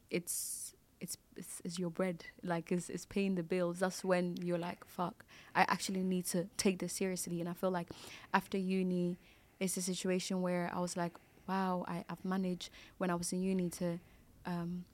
it's 0.09 0.73
it's 0.99 1.17
it's, 1.35 1.61
it's 1.63 1.79
your 1.79 1.89
bread 1.89 2.25
like 2.43 2.71
it's, 2.71 2.89
it's 2.89 3.05
paying 3.05 3.35
the 3.35 3.43
bills 3.43 3.79
that's 3.79 4.03
when 4.03 4.37
you're 4.41 4.57
like 4.57 4.83
fuck 4.85 5.25
i 5.55 5.61
actually 5.63 6.03
need 6.03 6.25
to 6.25 6.47
take 6.57 6.79
this 6.79 6.93
seriously. 6.93 7.39
And 7.39 7.49
i 7.49 7.53
feel 7.53 7.71
like 7.71 7.89
after 8.33 8.57
uni 8.57 9.17
it's 9.59 9.77
a 9.77 9.81
situation 9.81 10.41
where 10.41 10.71
i 10.73 10.79
was 10.79 10.97
like 10.97 11.13
wow 11.47 11.85
I, 11.87 12.03
i've 12.09 12.23
managed 12.23 12.69
when 12.97 13.09
i 13.09 13.15
was 13.15 13.31
in 13.33 13.41
uni 13.41 13.69
to 13.69 13.99
um 14.45 14.85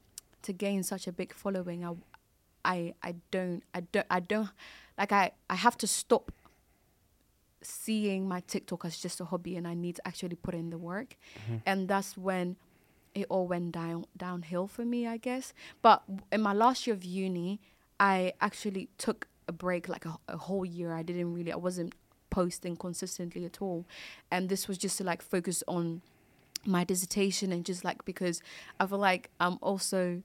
to 0.48 0.54
gain 0.54 0.82
such 0.82 1.08
a 1.08 1.12
big 1.12 1.34
following. 1.34 1.86
I 1.86 1.92
i 2.68 2.94
i 3.02 3.16
don't 3.32 3.64
i 3.74 3.80
don't 3.80 4.06
i 4.12 4.20
don't 4.20 4.50
like 4.98 5.12
i 5.12 5.32
i 5.50 5.56
have 5.56 5.78
to 5.78 5.88
stop 5.88 6.32
seeing 7.62 8.28
my 8.28 8.42
TikTok 8.42 8.86
as 8.86 8.98
just 8.98 9.20
a 9.20 9.26
hobby 9.26 9.56
and 9.58 9.68
I 9.68 9.74
need 9.74 9.96
to 9.96 10.08
actually 10.08 10.36
put 10.36 10.54
in 10.54 10.70
the 10.70 10.78
work. 10.78 11.18
Mm-hmm. 11.44 11.58
And 11.66 11.88
that's 11.88 12.18
when 12.18 12.56
it 13.14 13.26
all 13.30 13.48
went 13.48 13.72
down 13.72 14.06
downhill 14.16 14.68
for 14.68 14.86
me, 14.86 15.08
I 15.08 15.18
guess. 15.18 15.54
But 15.82 16.04
in 16.32 16.42
my 16.42 16.54
last 16.54 16.88
year 16.88 16.96
of 16.96 17.04
uni, 17.04 17.60
I 18.00 18.34
actually 18.40 18.90
took 18.98 19.28
a 19.48 19.52
break 19.52 19.90
like 19.90 20.06
a, 20.06 20.18
a 20.28 20.38
whole 20.38 20.66
year. 20.66 20.94
I 20.94 21.04
didn't 21.04 21.34
really 21.34 21.52
I 21.52 21.58
wasn't 21.58 21.94
posting 22.30 22.76
consistently 22.76 23.46
at 23.46 23.62
all. 23.62 23.86
And 24.32 24.50
this 24.50 24.68
was 24.68 24.78
just 24.78 24.98
to 25.00 25.04
like 25.04 25.22
focus 25.22 25.64
on 25.68 26.02
my 26.66 26.84
dissertation 26.84 27.52
and 27.52 27.66
just 27.66 27.84
like 27.84 28.06
because 28.06 28.42
I 28.80 28.86
feel 28.86 28.98
like 28.98 29.30
I'm 29.40 29.58
also 29.62 30.22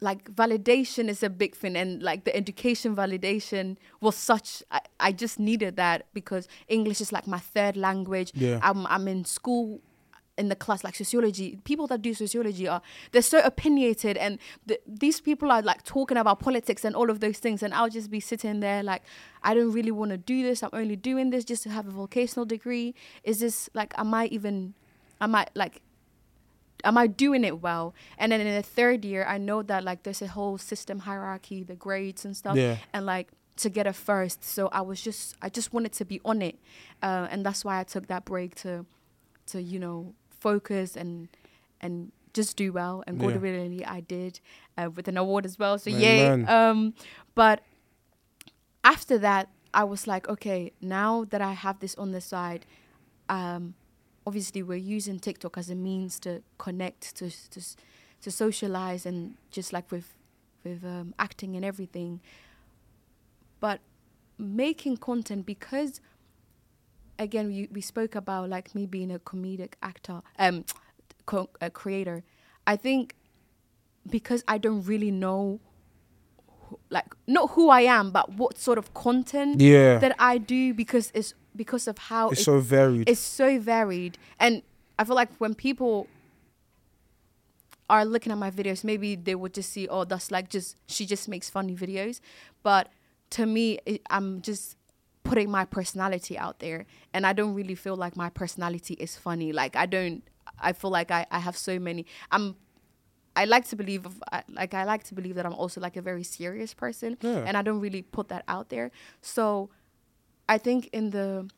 like 0.00 0.30
validation 0.34 1.08
is 1.08 1.22
a 1.22 1.30
big 1.30 1.54
thing 1.54 1.76
and 1.76 2.02
like 2.02 2.24
the 2.24 2.34
education 2.34 2.96
validation 2.96 3.76
was 4.00 4.16
such 4.16 4.62
I, 4.70 4.80
I 4.98 5.12
just 5.12 5.38
needed 5.38 5.76
that 5.76 6.06
because 6.14 6.48
english 6.68 7.00
is 7.00 7.12
like 7.12 7.26
my 7.26 7.38
third 7.38 7.76
language. 7.76 8.32
Yeah. 8.34 8.60
i'm 8.62 8.86
i'm 8.86 9.06
in 9.08 9.24
school 9.24 9.80
in 10.40 10.48
the 10.48 10.56
class 10.56 10.82
like 10.82 10.94
sociology. 10.94 11.58
People 11.64 11.86
that 11.88 12.00
do 12.00 12.14
sociology 12.14 12.66
are 12.66 12.80
they're 13.12 13.20
so 13.20 13.40
opinionated 13.44 14.16
and 14.16 14.38
th- 14.66 14.80
these 14.86 15.20
people 15.20 15.52
are 15.52 15.60
like 15.60 15.84
talking 15.84 16.16
about 16.16 16.40
politics 16.40 16.82
and 16.84 16.96
all 16.96 17.10
of 17.10 17.20
those 17.20 17.38
things 17.38 17.62
and 17.62 17.74
i'll 17.74 17.90
just 17.90 18.10
be 18.10 18.20
sitting 18.20 18.60
there 18.60 18.82
like 18.82 19.02
i 19.42 19.52
don't 19.52 19.72
really 19.72 19.90
want 19.90 20.10
to 20.10 20.16
do 20.16 20.42
this. 20.42 20.62
I'm 20.62 20.70
only 20.72 20.96
doing 20.96 21.28
this 21.28 21.44
just 21.44 21.62
to 21.64 21.68
have 21.70 21.86
a 21.86 21.90
vocational 21.90 22.46
degree. 22.46 22.94
Is 23.22 23.40
this 23.40 23.68
like 23.74 23.92
am 23.98 24.14
i 24.14 24.26
even 24.26 24.74
am 25.20 25.34
i 25.34 25.46
like 25.54 25.82
am 26.84 26.96
I 26.98 27.06
doing 27.06 27.44
it 27.44 27.60
well? 27.60 27.94
And 28.18 28.32
then 28.32 28.40
in 28.40 28.54
the 28.54 28.62
third 28.62 29.04
year, 29.04 29.24
I 29.24 29.38
know 29.38 29.62
that 29.62 29.84
like 29.84 30.02
there's 30.02 30.22
a 30.22 30.28
whole 30.28 30.58
system 30.58 31.00
hierarchy, 31.00 31.62
the 31.64 31.74
grades 31.76 32.24
and 32.24 32.36
stuff, 32.36 32.56
Yeah. 32.56 32.76
and 32.92 33.06
like 33.06 33.28
to 33.56 33.68
get 33.70 33.86
a 33.86 33.92
first. 33.92 34.42
So 34.44 34.68
I 34.72 34.80
was 34.80 35.00
just 35.00 35.36
I 35.42 35.48
just 35.48 35.72
wanted 35.72 35.92
to 35.92 36.04
be 36.04 36.20
on 36.24 36.40
it, 36.42 36.58
uh, 37.02 37.28
and 37.30 37.44
that's 37.44 37.64
why 37.64 37.78
I 37.80 37.84
took 37.84 38.06
that 38.08 38.24
break 38.24 38.54
to 38.56 38.86
to 39.48 39.60
you 39.62 39.78
know 39.78 40.14
focus 40.40 40.96
and 40.96 41.28
and 41.80 42.12
just 42.32 42.56
do 42.56 42.72
well. 42.72 43.02
And 43.06 43.20
Yeah. 43.20 43.32
God 43.32 43.42
willingly, 43.42 43.84
I 43.84 44.00
did 44.00 44.40
uh, 44.78 44.88
with 44.94 45.08
an 45.08 45.16
award 45.16 45.44
as 45.44 45.58
well. 45.58 45.78
So 45.78 45.90
Amen. 45.90 46.40
yay! 46.40 46.46
Um, 46.46 46.94
but 47.34 47.62
after 48.84 49.18
that, 49.18 49.48
I 49.74 49.84
was 49.84 50.06
like, 50.06 50.28
okay, 50.28 50.72
now 50.80 51.24
that 51.24 51.40
I 51.40 51.52
have 51.52 51.78
this 51.80 51.94
on 51.96 52.12
the 52.12 52.20
side, 52.20 52.64
um, 53.28 53.74
obviously 54.30 54.62
we're 54.62 54.86
using 54.96 55.18
TikTok 55.18 55.58
as 55.58 55.68
a 55.70 55.74
means 55.74 56.20
to 56.20 56.30
connect, 56.64 57.16
to 57.18 57.26
to 57.54 57.60
to 58.24 58.30
socialize, 58.30 59.02
and 59.10 59.18
just 59.56 59.72
like 59.72 59.90
with 59.90 60.08
with 60.64 60.84
um, 60.84 61.08
acting 61.18 61.56
and 61.56 61.64
everything. 61.64 62.20
But 63.64 63.78
making 64.38 64.96
content 64.98 65.44
because 65.46 66.00
again 67.18 67.46
we, 67.48 67.68
we 67.72 67.80
spoke 67.80 68.14
about 68.14 68.48
like 68.48 68.74
me 68.74 68.86
being 68.86 69.10
a 69.12 69.18
comedic 69.18 69.72
actor 69.82 70.22
um 70.38 70.64
co- 71.26 71.50
a 71.60 71.68
creator 71.68 72.22
i 72.66 72.74
think 72.74 73.14
because 74.08 74.42
i 74.48 74.56
don't 74.56 74.82
really 74.92 75.10
know 75.10 75.60
like 76.88 77.04
not 77.26 77.50
who 77.50 77.68
i 77.68 77.82
am 77.82 78.10
but 78.10 78.26
what 78.40 78.56
sort 78.56 78.78
of 78.78 78.94
content 78.94 79.60
Yeah. 79.60 79.98
that 79.98 80.14
i 80.18 80.38
do 80.38 80.72
because 80.72 81.12
it's 81.14 81.34
because 81.56 81.88
of 81.88 81.98
how 81.98 82.30
It's 82.30 82.40
it- 82.40 82.44
so 82.44 82.60
varied. 82.60 83.08
it's 83.08 83.20
so 83.20 83.58
varied 83.58 84.18
and 84.38 84.62
i 84.98 85.04
feel 85.04 85.16
like 85.16 85.30
when 85.38 85.54
people 85.54 86.06
are 87.88 88.04
looking 88.04 88.30
at 88.30 88.38
my 88.38 88.50
videos 88.50 88.84
maybe 88.84 89.16
they 89.16 89.34
would 89.34 89.52
just 89.52 89.70
see 89.70 89.88
oh 89.88 90.04
that's 90.04 90.30
like 90.30 90.48
just 90.48 90.76
she 90.86 91.04
just 91.06 91.28
makes 91.28 91.50
funny 91.50 91.74
videos 91.74 92.20
but 92.62 92.88
to 93.30 93.46
me 93.46 93.78
it, 93.84 94.00
i'm 94.10 94.40
just 94.42 94.76
putting 95.24 95.50
my 95.50 95.64
personality 95.64 96.38
out 96.38 96.60
there 96.60 96.86
and 97.12 97.26
i 97.26 97.32
don't 97.32 97.54
really 97.54 97.74
feel 97.74 97.96
like 97.96 98.16
my 98.16 98.30
personality 98.30 98.94
is 98.94 99.16
funny 99.16 99.52
like 99.52 99.74
i 99.76 99.86
don't 99.86 100.22
i 100.60 100.72
feel 100.72 100.90
like 100.90 101.10
i, 101.10 101.26
I 101.30 101.40
have 101.40 101.56
so 101.56 101.78
many 101.78 102.06
i'm 102.30 102.56
I 103.36 103.44
like 103.44 103.64
to 103.68 103.76
believe 103.76 104.06
like 104.48 104.74
I 104.74 104.82
like 104.82 105.04
to 105.04 105.14
believe 105.14 105.36
that 105.36 105.46
I'm 105.46 105.54
also 105.54 105.80
like 105.80 105.96
a 105.96 106.02
very 106.02 106.24
serious 106.24 106.74
person 106.74 107.16
Yeah. 107.22 107.44
and 107.46 107.56
I 107.56 107.62
don't 107.62 107.78
really 107.80 108.02
put 108.02 108.28
that 108.28 108.42
out 108.48 108.70
there. 108.70 108.90
So 109.22 109.70
I 110.50 110.58
think 110.58 110.88
in 110.92 111.10
the 111.10 111.48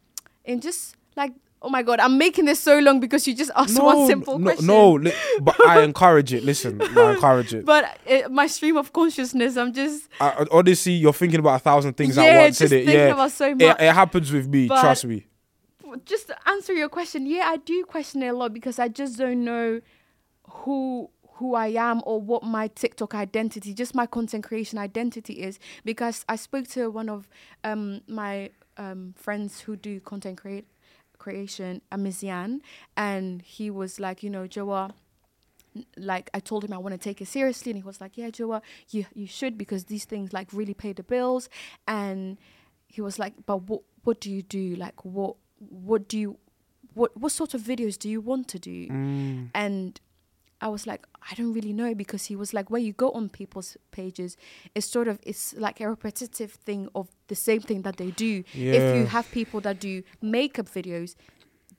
in 0.44 0.60
just 0.60 0.96
like 1.16 1.32
oh 1.64 1.68
my 1.68 1.82
god, 1.82 2.00
I'm 2.00 2.18
making 2.18 2.44
this 2.46 2.58
so 2.60 2.78
long 2.80 2.98
because 3.00 3.26
you 3.26 3.34
just 3.34 3.52
asked 3.54 3.80
one 3.80 4.06
simple 4.08 4.38
no, 4.38 4.44
question. 4.46 4.66
no, 4.66 4.92
li- 4.94 5.12
but 5.40 5.54
I 5.66 5.82
encourage 5.90 6.32
it. 6.34 6.42
Listen, 6.44 6.82
I 6.82 7.12
encourage 7.14 7.54
it. 7.54 7.64
But 7.64 7.84
uh, 8.10 8.28
my 8.28 8.48
stream 8.48 8.76
of 8.76 8.92
consciousness, 8.92 9.56
I'm 9.56 9.72
just 9.72 10.08
I, 10.20 10.44
honestly, 10.50 10.92
you're 10.94 11.12
thinking 11.12 11.38
about 11.38 11.56
a 11.56 11.58
thousand 11.60 11.94
things 11.96 12.16
Yeah, 12.16 12.24
at 12.24 12.40
once, 12.42 12.58
just 12.58 12.70
thinking 12.70 12.92
Yeah, 12.94 13.06
about 13.14 13.30
so 13.30 13.46
It, 13.50 13.58
much. 13.58 13.80
it 13.80 13.92
happens 13.94 14.32
with 14.32 14.48
me. 14.48 14.66
But- 14.68 14.80
trust 14.80 15.04
me. 15.04 15.26
just 16.04 16.26
to 16.28 16.36
answer 16.48 16.72
your 16.72 16.88
question, 16.88 17.26
yeah, 17.26 17.44
I 17.46 17.58
do 17.58 17.84
question 17.84 18.22
it 18.22 18.28
a 18.28 18.32
lot 18.32 18.52
because 18.52 18.78
I 18.78 18.88
just 18.88 19.16
don't 19.18 19.44
know 19.44 19.80
who 20.48 21.10
who 21.36 21.54
I 21.54 21.68
am 21.68 22.02
or 22.06 22.20
what 22.20 22.42
my 22.44 22.68
TikTok 22.68 23.14
identity, 23.14 23.74
just 23.74 23.94
my 23.94 24.06
content 24.06 24.44
creation 24.44 24.78
identity 24.78 25.34
is. 25.42 25.58
Because 25.84 26.24
I 26.28 26.36
spoke 26.36 26.68
to 26.68 26.88
one 26.90 27.08
of 27.08 27.28
um, 27.64 28.00
my 28.06 28.50
um, 28.76 29.14
friends 29.16 29.60
who 29.60 29.76
do 29.76 30.00
content 30.00 30.38
create 30.38 30.66
creation, 31.18 31.80
Amizian, 31.92 32.60
and 32.96 33.42
he 33.42 33.70
was 33.70 34.00
like, 34.00 34.22
you 34.22 34.30
know, 34.30 34.46
Joa, 34.46 34.92
like 35.96 36.30
I 36.34 36.40
told 36.40 36.64
him 36.64 36.72
I 36.72 36.78
want 36.78 36.94
to 36.94 36.98
take 36.98 37.20
it 37.20 37.28
seriously, 37.28 37.70
and 37.70 37.78
he 37.78 37.84
was 37.84 38.00
like, 38.00 38.18
"Yeah, 38.18 38.30
Joa, 38.30 38.60
you 38.90 39.06
you 39.14 39.26
should 39.26 39.56
because 39.56 39.84
these 39.84 40.04
things 40.04 40.32
like 40.32 40.48
really 40.52 40.74
pay 40.74 40.92
the 40.92 41.02
bills." 41.02 41.48
And 41.86 42.38
he 42.88 43.00
was 43.00 43.18
like, 43.18 43.34
"But 43.46 43.62
what 43.62 43.82
what 44.04 44.20
do 44.20 44.30
you 44.30 44.42
do? 44.42 44.76
Like 44.76 45.04
what 45.04 45.36
what 45.58 46.08
do 46.08 46.18
you 46.18 46.38
what 46.94 47.16
what 47.16 47.32
sort 47.32 47.54
of 47.54 47.62
videos 47.62 47.98
do 47.98 48.08
you 48.08 48.20
want 48.20 48.48
to 48.48 48.58
do?" 48.58 48.88
Mm. 48.88 49.50
And 49.54 50.00
I 50.62 50.68
was 50.68 50.86
like, 50.86 51.04
I 51.30 51.34
don't 51.34 51.52
really 51.52 51.72
know 51.72 51.94
because 51.94 52.26
he 52.26 52.36
was 52.36 52.54
like, 52.54 52.70
when 52.70 52.82
you 52.84 52.92
go 52.92 53.10
on 53.10 53.28
people's 53.28 53.76
pages, 53.90 54.36
it's 54.74 54.86
sort 54.86 55.08
of 55.08 55.18
it's 55.22 55.54
like 55.54 55.80
a 55.80 55.88
repetitive 55.88 56.52
thing 56.52 56.88
of 56.94 57.08
the 57.28 57.34
same 57.34 57.60
thing 57.60 57.82
that 57.82 57.96
they 57.96 58.10
do. 58.12 58.44
If 58.54 58.96
you 58.96 59.06
have 59.06 59.30
people 59.32 59.60
that 59.62 59.80
do 59.80 60.02
makeup 60.22 60.66
videos, 60.66 61.14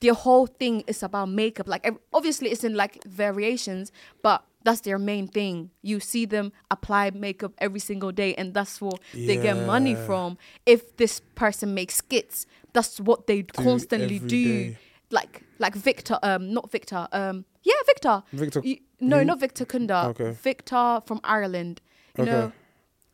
their 0.02 0.14
whole 0.14 0.48
thing 0.48 0.84
is 0.86 1.02
about 1.02 1.30
makeup. 1.30 1.68
Like 1.68 1.90
obviously, 2.12 2.50
it's 2.50 2.64
in 2.64 2.76
like 2.76 3.04
variations, 3.06 3.92
but 4.22 4.44
that's 4.66 4.82
their 4.82 5.00
main 5.00 5.28
thing. 5.28 5.72
You 5.82 6.00
see 6.00 6.26
them 6.26 6.52
apply 6.72 7.12
makeup 7.12 7.54
every 7.60 7.80
single 7.80 8.12
day, 8.12 8.34
and 8.36 8.54
that's 8.54 8.82
what 8.82 9.00
they 9.14 9.38
get 9.38 9.56
money 9.66 9.96
from. 9.96 10.38
If 10.66 10.98
this 10.98 11.22
person 11.36 11.74
makes 11.74 11.96
skits, 11.96 12.46
that's 12.74 13.00
what 13.00 13.28
they 13.28 13.44
constantly 13.44 14.20
do. 14.20 14.44
day. 14.72 14.78
Like 15.20 15.44
like 15.60 15.76
Victor, 15.76 16.18
um, 16.24 16.44
not 16.58 16.72
Victor, 16.72 17.08
um, 17.12 17.46
yeah, 17.70 17.82
Victor. 17.92 18.16
Victor- 18.34 18.62
You- 18.70 18.80
no, 19.00 19.20
who? 19.20 19.26
not 19.26 19.40
Victor 19.40 19.66
Kunda. 19.66 20.00
Okay. 20.12 20.32
Victor 20.32 21.02
from 21.08 21.20
Ireland. 21.24 21.76
You 22.18 22.24
Okay. 22.24 22.32
know, 22.32 22.52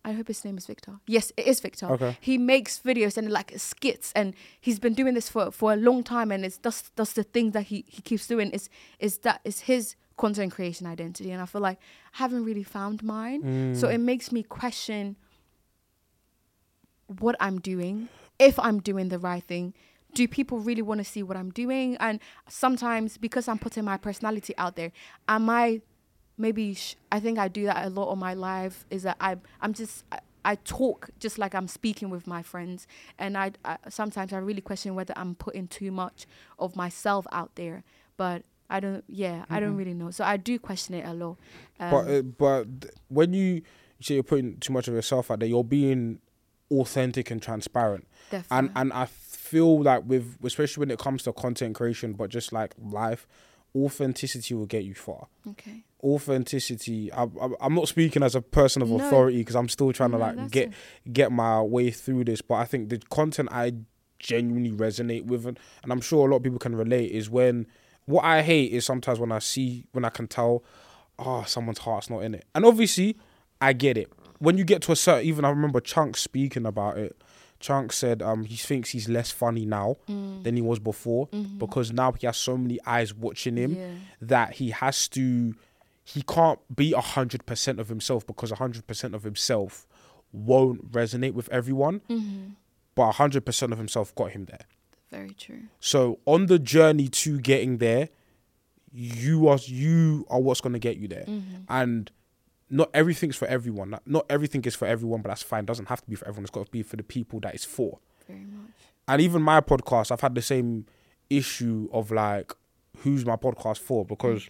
I 0.09 0.11
hope 0.13 0.27
his 0.33 0.45
name 0.45 0.57
is 0.57 0.65
Victor. 0.65 0.93
Yes, 1.15 1.25
it 1.35 1.45
is 1.45 1.59
Victor. 1.59 1.87
Okay. 1.95 2.17
He 2.21 2.37
makes 2.37 2.79
videos 2.79 3.17
and 3.17 3.29
like 3.29 3.51
skits, 3.59 4.13
and 4.15 4.33
he's 4.65 4.79
been 4.79 4.93
doing 5.01 5.13
this 5.13 5.29
for 5.29 5.51
for 5.51 5.73
a 5.73 5.75
long 5.75 6.03
time. 6.03 6.31
And 6.31 6.45
it's 6.45 6.57
that's 6.65 6.81
that's 6.95 7.13
the 7.19 7.23
thing 7.35 7.51
that 7.51 7.63
he 7.71 7.77
he 7.95 8.01
keeps 8.01 8.25
doing 8.27 8.49
is 8.57 8.69
is 8.99 9.19
that 9.19 9.41
is 9.43 9.61
his 9.71 9.95
content 10.15 10.51
creation 10.55 10.87
identity. 10.87 11.31
And 11.33 11.41
I 11.41 11.45
feel 11.45 11.61
like 11.69 11.79
I 12.13 12.17
haven't 12.23 12.45
really 12.45 12.63
found 12.77 13.03
mine, 13.03 13.41
so 13.75 13.87
Mm. 13.87 13.93
it 13.95 13.99
makes 14.11 14.31
me 14.31 14.41
question 14.43 15.15
what 17.21 17.35
I'm 17.39 17.59
doing, 17.59 18.07
if 18.37 18.57
I'm 18.59 18.79
doing 18.79 19.09
the 19.09 19.19
right 19.19 19.43
thing. 19.43 19.73
Do 20.19 20.27
people 20.27 20.59
really 20.59 20.81
want 20.81 20.99
to 20.99 21.05
see 21.05 21.23
what 21.23 21.37
I'm 21.37 21.51
doing? 21.63 21.95
And 22.01 22.19
sometimes 22.49 23.17
because 23.17 23.47
I'm 23.47 23.57
putting 23.57 23.85
my 23.85 23.95
personality 23.95 24.53
out 24.57 24.75
there, 24.75 24.91
am 25.29 25.49
I 25.49 25.81
maybe 26.37 26.73
sh- 26.73 26.97
I 27.09 27.21
think 27.21 27.39
I 27.39 27.47
do 27.47 27.63
that 27.65 27.85
a 27.85 27.89
lot 27.89 28.07
on 28.09 28.19
my 28.19 28.33
life 28.33 28.85
is 28.89 29.03
that 29.03 29.15
I 29.21 29.37
I'm 29.61 29.73
just 29.73 30.03
I, 30.11 30.19
I 30.43 30.55
talk 30.55 31.09
just 31.19 31.37
like 31.37 31.55
I'm 31.55 31.69
speaking 31.69 32.09
with 32.09 32.27
my 32.27 32.41
friends. 32.41 32.85
And 33.17 33.37
I, 33.37 33.51
I 33.63 33.77
sometimes 33.87 34.33
I 34.33 34.39
really 34.39 34.59
question 34.59 34.93
whether 34.93 35.13
I'm 35.15 35.35
putting 35.35 35.67
too 35.67 35.91
much 35.91 36.27
of 36.57 36.75
myself 36.75 37.25
out 37.31 37.55
there. 37.55 37.85
But 38.17 38.43
I 38.69 38.81
don't 38.81 39.05
yeah 39.07 39.45
I 39.49 39.61
don't 39.61 39.77
really 39.77 39.93
know. 39.93 40.11
So 40.11 40.25
I 40.25 40.35
do 40.35 40.59
question 40.59 40.95
it 40.95 41.05
a 41.05 41.13
lot. 41.13 41.37
Um, 41.79 41.91
but 41.91 42.07
uh, 42.09 42.21
but 42.23 42.67
when 43.07 43.31
you, 43.31 43.53
you 43.53 44.01
say 44.01 44.15
you're 44.15 44.23
putting 44.23 44.57
too 44.57 44.73
much 44.73 44.89
of 44.89 44.93
yourself 44.93 45.31
out 45.31 45.39
there, 45.39 45.47
you're 45.47 45.63
being 45.63 46.19
authentic 46.71 47.31
and 47.31 47.41
transparent. 47.41 48.07
And 48.31 48.43
definitely. 48.43 48.71
and 48.81 48.93
I 48.93 49.05
feel 49.05 49.81
like 49.81 50.03
with 50.05 50.37
especially 50.43 50.81
when 50.81 50.91
it 50.91 50.99
comes 50.99 51.23
to 51.23 51.33
content 51.33 51.75
creation, 51.75 52.13
but 52.13 52.29
just 52.29 52.53
like 52.53 52.73
life, 52.79 53.27
authenticity 53.75 54.53
will 54.53 54.65
get 54.65 54.83
you 54.83 54.93
far. 54.95 55.27
okay 55.47 55.83
Authenticity. 56.01 57.11
I, 57.11 57.23
I, 57.23 57.49
I'm 57.61 57.75
not 57.75 57.87
speaking 57.89 58.23
as 58.23 58.33
a 58.35 58.41
person 58.41 58.81
of 58.81 58.89
No. 58.89 58.97
authority 59.05 59.39
because 59.39 59.55
I'm 59.55 59.67
still 59.69 59.91
trying 59.91 60.11
to 60.11 60.17
like 60.17 60.49
get 60.51 60.69
it. 60.69 60.73
get 61.13 61.31
my 61.31 61.61
way 61.61 61.91
through 61.91 62.23
this. 62.25 62.41
But 62.41 62.55
I 62.55 62.65
think 62.65 62.89
the 62.89 62.99
content 63.09 63.49
I 63.51 63.73
genuinely 64.19 64.71
resonate 64.71 65.25
with, 65.25 65.45
and, 65.45 65.59
and 65.83 65.91
I'm 65.91 66.01
sure 66.01 66.27
a 66.27 66.31
lot 66.31 66.37
of 66.37 66.43
people 66.43 66.59
can 66.59 66.75
relate, 66.75 67.11
is 67.11 67.29
when 67.29 67.67
what 68.05 68.23
I 68.23 68.41
hate 68.43 68.71
is 68.71 68.85
sometimes 68.85 69.19
when 69.19 69.31
I 69.31 69.39
see 69.39 69.85
when 69.91 70.05
I 70.05 70.09
can 70.09 70.27
tell, 70.27 70.63
oh, 71.17 71.43
someone's 71.45 71.79
heart's 71.79 72.09
not 72.09 72.19
in 72.23 72.33
it. 72.35 72.45
And 72.55 72.65
obviously, 72.65 73.17
I 73.59 73.73
get 73.73 73.97
it. 73.97 74.09
When 74.39 74.57
you 74.57 74.63
get 74.63 74.81
to 74.83 74.91
a 74.91 74.95
certain, 74.95 75.25
even 75.25 75.45
I 75.45 75.49
remember 75.49 75.79
Chunkz 75.81 76.17
speaking 76.17 76.65
about 76.65 76.97
it. 76.97 77.15
Chunkz 77.59 77.93
said 77.93 78.21
um 78.21 78.45
he 78.45 78.55
thinks 78.55 78.91
he's 78.91 79.09
less 79.09 79.31
funny 79.31 79.65
now 79.65 79.97
Mm. 80.07 80.43
than 80.43 80.55
he 80.55 80.61
was 80.61 80.79
before 80.79 81.27
Mm-hmm. 81.27 81.57
because 81.57 81.91
now 81.91 82.13
he 82.13 82.25
has 82.25 82.37
so 82.37 82.55
many 82.57 82.79
eyes 82.85 83.13
watching 83.13 83.57
him 83.57 83.75
Yeah. 83.75 83.91
that 84.21 84.53
he 84.53 84.69
has 84.71 85.07
to 85.09 85.55
he 86.05 86.21
can't 86.21 86.59
be 86.73 86.93
a 86.93 87.01
hundred 87.01 87.45
percent 87.45 87.79
of 87.79 87.89
himself 87.89 88.25
because 88.25 88.49
a 88.51 88.55
hundred 88.55 88.87
percent 88.87 89.13
of 89.13 89.23
himself 89.23 89.85
won't 90.31 90.91
resonate 90.91 91.33
with 91.33 91.49
everyone. 91.49 91.99
Mm-hmm. 92.09 92.51
But 92.95 93.09
a 93.09 93.11
hundred 93.11 93.45
percent 93.45 93.71
of 93.73 93.77
himself 93.77 94.15
got 94.15 94.31
him 94.31 94.45
there. 94.45 94.65
very 95.11 95.33
true 95.33 95.63
So 95.81 96.19
on 96.25 96.45
the 96.45 96.59
journey 96.59 97.09
to 97.23 97.39
getting 97.41 97.79
there, 97.79 98.07
you 98.91 99.47
are 99.49 99.59
you 99.65 100.25
are 100.29 100.39
what's 100.39 100.61
gonna 100.61 100.79
get 100.79 100.95
you 100.97 101.07
there. 101.09 101.25
Mm-hmm. 101.27 101.63
And 101.67 102.09
not 102.69 102.89
everything's 102.93 103.35
for 103.35 103.47
everyone. 103.47 103.95
Not- 104.05 104.25
everything 104.29 104.63
is 104.65 104.75
for 104.75 104.87
everyone, 104.87 105.21
but 105.21 105.29
that's 105.29 105.41
fine. 105.43 105.61
It 105.63 105.67
doesn't 105.67 105.87
have 105.89 106.01
to 106.01 106.09
be 106.09 106.15
for 106.15 106.27
everyone. 106.27 106.43
It's 106.43 106.51
got 106.51 106.65
to 106.65 106.71
be 106.71 106.83
for 106.83 106.95
the 106.97 107.03
people 107.03 107.39
that 107.41 107.53
it's 107.55 107.65
for. 107.65 107.99
very 108.27 108.39
much 108.41 108.71
And 109.07 109.21
even 109.21 109.41
my 109.41 109.59
podcast, 109.61 110.11
I've 110.11 110.21
had 110.21 110.35
the 110.35 110.41
same 110.41 110.85
issue 111.29 111.89
of 111.91 112.11
like, 112.11 112.53
who's 112.99 113.25
my 113.25 113.35
podcast 113.35 113.79
for? 113.79 114.05
Because 114.05 114.49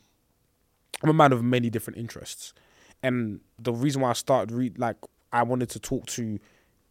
I'm 1.02 1.10
a 1.10 1.14
man 1.14 1.32
of 1.32 1.44
many 1.44 1.70
different 1.70 1.98
interests, 1.98 2.54
and 3.02 3.40
the 3.58 3.72
reason 3.72 4.02
why 4.02 4.10
I 4.10 4.14
started 4.14 4.52
read 4.54 4.78
like 4.78 4.98
I 5.32 5.44
wanted 5.44 5.70
to 5.70 5.80
talk 5.80 6.06
to 6.08 6.40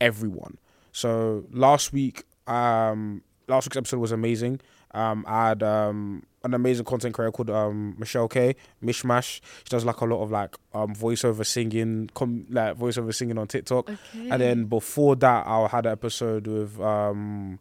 everyone. 0.00 0.58
So 0.92 1.44
last 1.50 1.92
week, 1.92 2.24
um, 2.46 3.22
last 3.48 3.66
week's 3.66 3.76
episode 3.76 3.98
was 3.98 4.12
amazing. 4.12 4.60
Um, 4.92 5.24
I 5.28 5.48
had 5.48 5.62
um 5.62 6.22
an 6.44 6.54
amazing 6.54 6.84
content 6.84 7.14
creator 7.14 7.32
called 7.32 7.50
um 7.50 7.94
Michelle 7.98 8.28
K 8.28 8.56
Mishmash. 8.82 9.40
She 9.64 9.68
does 9.68 9.84
like 9.84 10.00
a 10.00 10.04
lot 10.04 10.22
of 10.22 10.30
like 10.30 10.56
um 10.72 10.94
voiceover 10.94 11.44
singing, 11.44 12.10
com- 12.14 12.46
like 12.50 12.76
voiceover 12.78 13.14
singing 13.14 13.38
on 13.38 13.46
TikTok. 13.48 13.90
okay 13.90 13.98
And 14.30 14.40
then 14.40 14.64
before 14.66 15.16
that, 15.16 15.46
I 15.46 15.66
had 15.68 15.86
an 15.86 15.92
episode 15.92 16.46
with 16.46 16.80
um, 16.80 17.58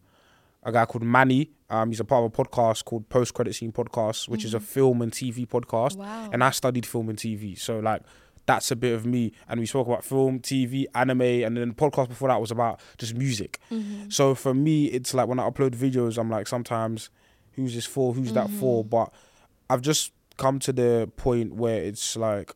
a 0.63 0.71
guy 0.71 0.85
called 0.85 1.03
Manny. 1.03 1.51
Um, 1.69 1.89
he's 1.89 1.99
a 1.99 2.05
part 2.05 2.23
of 2.23 2.31
a 2.39 2.43
podcast 2.43 2.85
called 2.85 3.09
Post 3.09 3.33
Credit 3.33 3.53
Scene 3.53 3.73
Podcast, 3.73 4.29
which 4.29 4.45
is 4.45 4.53
a 4.53 4.59
film 4.59 5.01
and 5.01 5.11
TV 5.11 5.45
podcast. 5.45 5.97
wow 5.97 6.29
And 6.31 6.43
I 6.43 6.51
studied 6.51 6.85
film 6.85 7.09
and 7.09 7.17
TV, 7.17 7.57
so 7.59 7.79
like 7.79 8.03
that's 8.47 8.71
a 8.71 8.75
bit 8.75 8.93
of 8.93 9.05
me. 9.05 9.33
And 9.47 9.59
we 9.59 9.67
spoke 9.67 9.85
about 9.85 10.03
film, 10.03 10.39
TV, 10.39 10.85
anime, 10.95 11.21
and 11.21 11.57
then 11.57 11.69
the 11.69 11.75
podcast 11.75 12.09
before 12.09 12.29
that 12.29 12.41
was 12.41 12.49
about 12.49 12.79
just 12.97 13.13
music. 13.13 13.59
Mm-hmm. 13.71 14.09
So 14.09 14.33
for 14.33 14.55
me, 14.55 14.85
it's 14.85 15.13
like 15.13 15.27
when 15.27 15.39
I 15.39 15.47
upload 15.47 15.75
videos, 15.75 16.17
I'm 16.17 16.31
like 16.31 16.47
sometimes, 16.47 17.09
who's 17.51 17.75
this 17.75 17.85
for? 17.85 18.13
Who's 18.13 18.33
that 18.33 18.49
for? 18.49 18.83
Mm-hmm. 18.83 18.89
But 18.89 19.13
I've 19.69 19.81
just 19.81 20.13
come 20.37 20.59
to 20.59 20.73
the 20.73 21.11
point 21.17 21.55
where 21.55 21.81
it's 21.81 22.15
like 22.15 22.53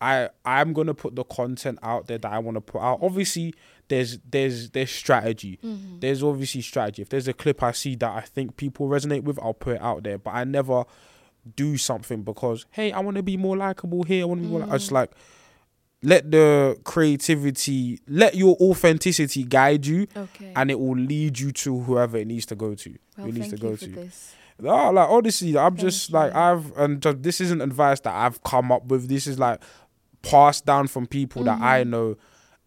I 0.00 0.30
I'm 0.44 0.72
gonna 0.72 0.94
put 0.94 1.14
the 1.14 1.24
content 1.24 1.78
out 1.82 2.06
there 2.06 2.18
that 2.18 2.32
I 2.32 2.38
want 2.38 2.56
to 2.56 2.60
put 2.60 2.80
out. 2.80 3.00
Obviously, 3.02 3.54
there's 3.88 4.18
there's 4.28 4.70
there's 4.70 4.90
strategy. 4.90 5.58
Mm-hmm. 5.62 6.00
There's 6.00 6.22
obviously 6.22 6.62
strategy. 6.62 7.02
If 7.02 7.10
there's 7.10 7.28
a 7.28 7.32
clip 7.32 7.62
I 7.62 7.72
see 7.72 7.94
that 7.96 8.10
I 8.10 8.22
think 8.22 8.56
people 8.56 8.88
resonate 8.88 9.22
with, 9.22 9.38
I'll 9.40 9.54
put 9.54 9.76
it 9.76 9.82
out 9.82 10.02
there. 10.02 10.18
But 10.18 10.30
I 10.32 10.44
never 10.44 10.84
do 11.56 11.76
something 11.76 12.22
because 12.22 12.66
hey, 12.70 12.92
I 12.92 13.00
want 13.00 13.16
to 13.16 13.22
be 13.22 13.36
more 13.36 13.56
likable 13.56 14.02
here. 14.02 14.22
I 14.22 14.24
want 14.26 14.40
to 14.40 14.46
be 14.46 14.50
more. 14.50 14.60
Like, 14.60 14.68
I 14.70 14.72
Mm. 14.72 14.78
just 14.78 14.92
like 14.92 15.10
let 16.02 16.30
the 16.30 16.78
creativity, 16.84 18.00
let 18.08 18.34
your 18.34 18.56
authenticity 18.60 19.44
guide 19.44 19.84
you, 19.86 20.06
Okay. 20.16 20.52
and 20.56 20.70
it 20.70 20.78
will 20.80 20.96
lead 20.96 21.38
you 21.38 21.52
to 21.52 21.80
whoever 21.80 22.16
it 22.16 22.26
needs 22.26 22.46
to 22.46 22.54
go 22.56 22.74
to. 22.74 22.94
well, 23.18 23.26
it 23.28 23.34
needs 23.34 23.48
thank 23.48 23.60
to 23.60 23.66
go 23.66 23.70
you 23.72 23.76
for 23.76 23.84
to. 23.84 23.90
this. 23.92 24.34
No, 24.58 24.90
like 24.90 25.08
honestly, 25.08 25.56
I'm 25.56 25.76
just 25.76 26.10
Thank 26.10 26.34
like. 26.34 26.34
I've 26.34 26.76
and 26.76 27.00
just, 27.02 27.22
this 27.22 27.40
isn't 27.40 27.60
advice 27.62 28.00
that 28.00 28.14
I've 28.14 28.42
come 28.42 28.70
up 28.72 28.86
with. 28.86 29.08
This 29.08 29.26
is 29.26 29.38
like 29.38 29.62
passed 30.22 30.66
down 30.66 30.86
from 30.86 31.06
people 31.06 31.44
that 31.44 31.60
I 31.60 31.80
Mm-hmm. 31.82 31.90
know, 31.90 32.16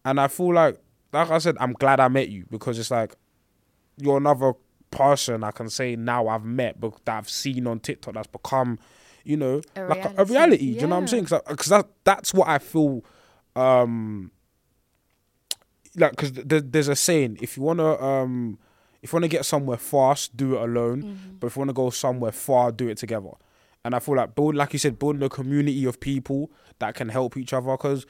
and 0.04 0.20
I 0.20 0.26
feel 0.28 0.52
like, 0.54 0.78
like 1.12 1.30
I 1.30 1.38
said, 1.38 1.56
I'm 1.60 1.72
glad 1.72 2.00
I 2.00 2.08
met 2.08 2.28
you 2.30 2.46
because 2.50 2.78
it's 2.80 2.90
like 2.90 3.14
you're 3.96 4.16
another 4.16 4.54
person 4.94 5.44
I 5.44 5.50
can 5.50 5.68
say 5.70 5.96
now 5.96 6.28
I've 6.28 6.44
met, 6.44 6.80
but 6.80 6.92
that 7.04 7.16
I've 7.18 7.28
seen 7.30 7.66
on 7.66 7.80
TikTok 7.80 8.14
that's 8.14 8.26
become, 8.26 8.78
you 9.24 9.36
know, 9.36 9.60
A 9.76 9.84
like 9.86 10.04
a, 10.04 10.08
a 10.18 10.24
reality, 10.24 10.32
reality. 10.32 10.74
Do 10.74 10.80
you 10.80 10.86
know 10.86 10.96
what 10.96 11.02
I'm 11.02 11.08
saying? 11.08 11.24
Because 11.24 11.66
that 11.68 11.86
that's 12.04 12.32
what 12.34 12.48
I 12.48 12.58
feel. 12.58 13.02
um 13.56 14.30
like 15.96 16.10
because 16.12 16.32
th- 16.32 16.64
there's 16.66 16.88
a 16.88 16.96
saying 16.96 17.38
if 17.40 17.56
you 17.56 17.62
want 17.62 17.78
to 17.78 18.02
um 18.02 18.58
if 19.02 19.12
you 19.12 19.16
want 19.16 19.24
to 19.24 19.28
get 19.28 19.44
somewhere 19.44 19.76
fast 19.76 20.36
do 20.36 20.56
it 20.56 20.62
alone 20.62 21.02
Mm-hmm. 21.02 21.36
but 21.38 21.46
if 21.48 21.56
you 21.56 21.60
want 21.60 21.68
to 21.68 21.74
go 21.74 21.90
somewhere 21.90 22.32
far 22.32 22.72
do 22.72 22.88
it 22.88 22.98
together 22.98 23.30
and 23.84 23.94
i 23.94 24.00
feel 24.00 24.16
like 24.16 24.34
build 24.34 24.56
like 24.56 24.72
you 24.72 24.78
said 24.80 24.98
building 24.98 25.22
a 25.22 25.28
community 25.28 25.84
of 25.84 26.00
people 26.00 26.50
that 26.80 26.94
can 26.96 27.08
help 27.10 27.36
each 27.36 27.52
other 27.52 27.70
because 27.70 28.06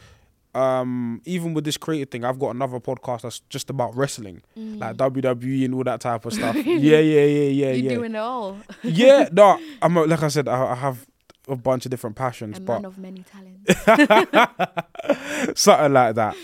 um 0.55 1.21
even 1.25 1.53
with 1.55 1.65
this 1.65 1.77
creative 1.77 2.11
thing 2.11 2.25
i've 2.25 2.39
got 2.39 2.51
another 2.55 2.79
podcast 2.81 3.23
that's 3.23 3.41
just 3.51 3.71
about 3.71 3.95
wrestling 3.97 4.41
like 4.57 4.97
wwe 4.97 5.65
and 5.65 5.75
all 5.75 5.85
that 5.85 6.01
type 6.01 6.25
of 6.25 6.33
stuff 6.39 6.55
yeah 6.57 6.63
yeah 6.65 6.99
yeah 6.99 7.25
yeah 7.25 7.47
You're 7.49 7.75
yeah 7.75 7.95
doing 7.95 8.15
it 8.15 8.19
all. 8.19 8.57
yeah 8.83 9.29
no 9.33 9.59
i'm 9.83 9.95
like 9.95 10.23
i 10.23 10.29
said 10.29 10.47
I, 10.49 10.73
I 10.73 10.75
have 10.77 11.07
a 11.49 11.57
bunch 11.57 11.85
of 11.85 11.91
different 11.91 12.17
passions 12.17 12.57
A 12.57 12.61
but 12.63 12.75
man 12.81 12.85
of 12.87 12.97
many 12.99 13.23
talents. 13.23 13.55
something 15.61 15.93
like 15.93 16.15
that. 16.15 16.37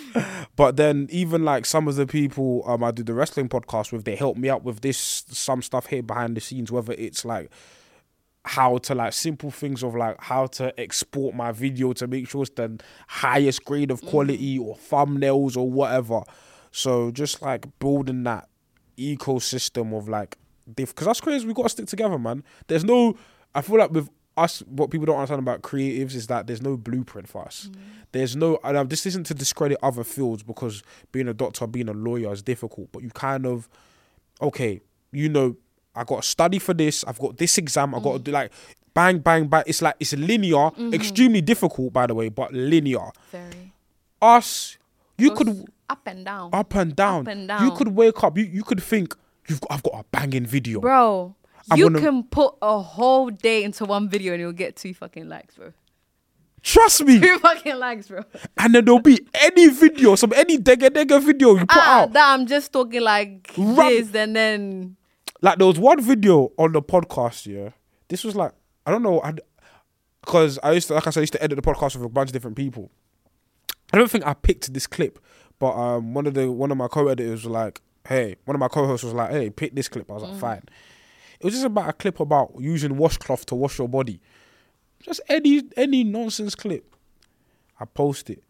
But 0.56 0.76
then 0.76 1.06
even 1.10 1.42
like 1.44 1.64
some 1.64 1.88
of 1.88 1.96
the 1.96 2.06
people 2.06 2.62
um 2.66 2.84
I 2.84 2.90
do 2.90 3.02
the 3.02 3.14
wrestling 3.14 3.48
podcast 3.48 3.92
with, 3.92 4.04
they 4.04 4.14
help 4.16 4.36
me 4.36 4.50
out 4.50 4.62
with 4.62 4.80
this 4.82 5.24
some 5.30 5.62
stuff 5.62 5.86
here 5.86 6.02
behind 6.02 6.36
the 6.36 6.40
scenes, 6.42 6.70
whether 6.70 6.92
it's 6.92 7.24
like 7.24 7.50
how 8.44 8.78
to 8.78 8.94
like 8.94 9.12
simple 9.12 9.50
things 9.50 9.82
of 9.82 9.94
like 9.94 10.16
how 10.20 10.46
to 10.46 10.78
export 10.80 11.34
my 11.34 11.52
video 11.52 11.92
to 11.92 12.06
make 12.06 12.28
sure 12.28 12.42
it's 12.42 12.50
the 12.54 12.80
highest 13.06 13.64
grade 13.64 13.90
of 13.90 14.00
quality 14.02 14.58
or 14.58 14.76
thumbnails 14.76 15.56
or 15.56 15.70
whatever. 15.70 16.22
So 16.70 17.10
just 17.10 17.42
like 17.42 17.66
building 17.78 18.22
that 18.24 18.48
ecosystem 18.96 19.96
of 19.96 20.08
like 20.08 20.36
because 20.74 21.06
us 21.06 21.20
creators 21.20 21.44
we 21.44 21.52
gotta 21.52 21.68
stick 21.68 21.86
together, 21.86 22.18
man. 22.18 22.42
There's 22.66 22.84
no 22.84 23.16
I 23.54 23.60
feel 23.62 23.78
like 23.78 23.90
with 23.90 24.08
us 24.36 24.60
what 24.66 24.90
people 24.90 25.04
don't 25.04 25.16
understand 25.16 25.40
about 25.40 25.60
creatives 25.60 26.14
is 26.14 26.28
that 26.28 26.46
there's 26.46 26.62
no 26.62 26.76
blueprint 26.76 27.28
for 27.28 27.44
us. 27.44 27.68
There's 28.12 28.36
no 28.36 28.58
and 28.64 28.76
uh, 28.76 28.84
this 28.84 29.04
isn't 29.04 29.24
to 29.26 29.34
discredit 29.34 29.78
other 29.82 30.04
fields 30.04 30.42
because 30.42 30.82
being 31.12 31.28
a 31.28 31.34
doctor, 31.34 31.66
being 31.66 31.88
a 31.88 31.92
lawyer 31.92 32.32
is 32.32 32.42
difficult, 32.42 32.90
but 32.92 33.02
you 33.02 33.10
kind 33.10 33.44
of 33.44 33.68
okay, 34.40 34.80
you 35.12 35.28
know, 35.28 35.56
I 35.94 36.04
got 36.04 36.22
to 36.22 36.28
study 36.28 36.58
for 36.58 36.72
this. 36.74 37.04
I've 37.04 37.18
got 37.18 37.36
this 37.36 37.58
exam. 37.58 37.94
I 37.94 38.00
got 38.00 38.12
to 38.14 38.18
do 38.20 38.30
like 38.30 38.52
bang, 38.94 39.18
bang, 39.18 39.46
bang. 39.48 39.64
It's 39.66 39.82
like 39.82 39.96
it's 39.98 40.12
linear, 40.14 40.70
extremely 40.92 41.40
difficult, 41.40 41.92
by 41.92 42.06
the 42.06 42.14
way, 42.14 42.28
but 42.28 42.52
linear. 42.52 43.10
Very. 43.32 43.72
Us, 44.22 44.78
you 45.18 45.30
Goes 45.30 45.38
could 45.38 45.64
up 45.88 46.02
and 46.06 46.24
down. 46.24 46.50
up 46.52 46.74
and 46.74 46.94
down. 46.94 47.20
Up 47.22 47.28
and 47.28 47.48
down. 47.48 47.64
You 47.64 47.72
could 47.74 47.88
wake 47.88 48.22
up. 48.22 48.36
You 48.38 48.44
you 48.44 48.62
could 48.62 48.82
think 48.82 49.16
you've 49.48 49.60
got, 49.60 49.72
I've 49.72 49.82
got 49.82 49.94
a 49.94 50.04
banging 50.12 50.46
video. 50.46 50.80
Bro, 50.80 51.34
I'm 51.70 51.78
you 51.78 51.84
gonna- 51.90 52.00
can 52.00 52.22
put 52.24 52.54
a 52.62 52.78
whole 52.80 53.30
day 53.30 53.64
into 53.64 53.84
one 53.84 54.08
video 54.08 54.32
and 54.34 54.40
you'll 54.40 54.52
get 54.52 54.76
two 54.76 54.94
fucking 54.94 55.28
likes, 55.28 55.56
bro. 55.56 55.72
Trust 56.62 57.04
me. 57.04 57.18
Two 57.18 57.38
fucking 57.38 57.76
likes, 57.78 58.08
bro. 58.08 58.22
and 58.58 58.74
then 58.74 58.84
there'll 58.84 59.00
be 59.00 59.18
any 59.40 59.68
video, 59.68 60.14
some 60.14 60.32
any 60.36 60.58
dega 60.58 60.90
dega 60.90 61.20
video 61.22 61.54
you 61.54 61.60
put 61.60 61.68
Ah, 61.70 62.02
out. 62.02 62.12
that 62.12 62.32
I'm 62.34 62.46
just 62.46 62.70
talking 62.72 63.00
like 63.00 63.50
Rub- 63.56 63.88
this 63.88 64.14
and 64.14 64.36
then 64.36 64.96
like 65.42 65.58
there 65.58 65.66
was 65.66 65.78
one 65.78 66.00
video 66.00 66.52
on 66.58 66.72
the 66.72 66.82
podcast. 66.82 67.46
Yeah, 67.46 67.70
this 68.08 68.24
was 68.24 68.34
like 68.34 68.52
I 68.86 68.90
don't 68.90 69.02
know, 69.02 69.22
because 70.20 70.58
I 70.62 70.72
used 70.72 70.88
to 70.88 70.94
like 70.94 71.06
I 71.06 71.10
said, 71.10 71.20
I 71.20 71.22
used 71.22 71.32
to 71.34 71.42
edit 71.42 71.56
the 71.56 71.62
podcast 71.62 71.96
with 71.96 72.04
a 72.04 72.08
bunch 72.08 72.28
of 72.30 72.32
different 72.32 72.56
people. 72.56 72.90
I 73.92 73.98
don't 73.98 74.10
think 74.10 74.26
I 74.26 74.34
picked 74.34 74.72
this 74.72 74.86
clip, 74.86 75.18
but 75.58 75.72
um, 75.72 76.14
one 76.14 76.26
of 76.26 76.34
the 76.34 76.50
one 76.50 76.70
of 76.70 76.76
my 76.76 76.88
co-editors 76.88 77.44
was 77.44 77.52
like, 77.52 77.80
"Hey," 78.06 78.36
one 78.44 78.54
of 78.54 78.60
my 78.60 78.68
co-hosts 78.68 79.04
was 79.04 79.14
like, 79.14 79.30
"Hey, 79.30 79.50
pick 79.50 79.74
this 79.74 79.88
clip." 79.88 80.10
I 80.10 80.14
was 80.14 80.22
like, 80.22 80.38
"Fine." 80.38 80.62
It 81.40 81.44
was 81.44 81.54
just 81.54 81.64
about 81.66 81.88
a 81.88 81.92
clip 81.94 82.20
about 82.20 82.52
using 82.58 82.96
washcloth 82.96 83.46
to 83.46 83.54
wash 83.54 83.78
your 83.78 83.88
body, 83.88 84.20
just 85.02 85.20
any 85.28 85.62
any 85.76 86.04
nonsense 86.04 86.54
clip. 86.54 86.94
I 87.78 87.86
post 87.86 88.28
it. 88.30 88.42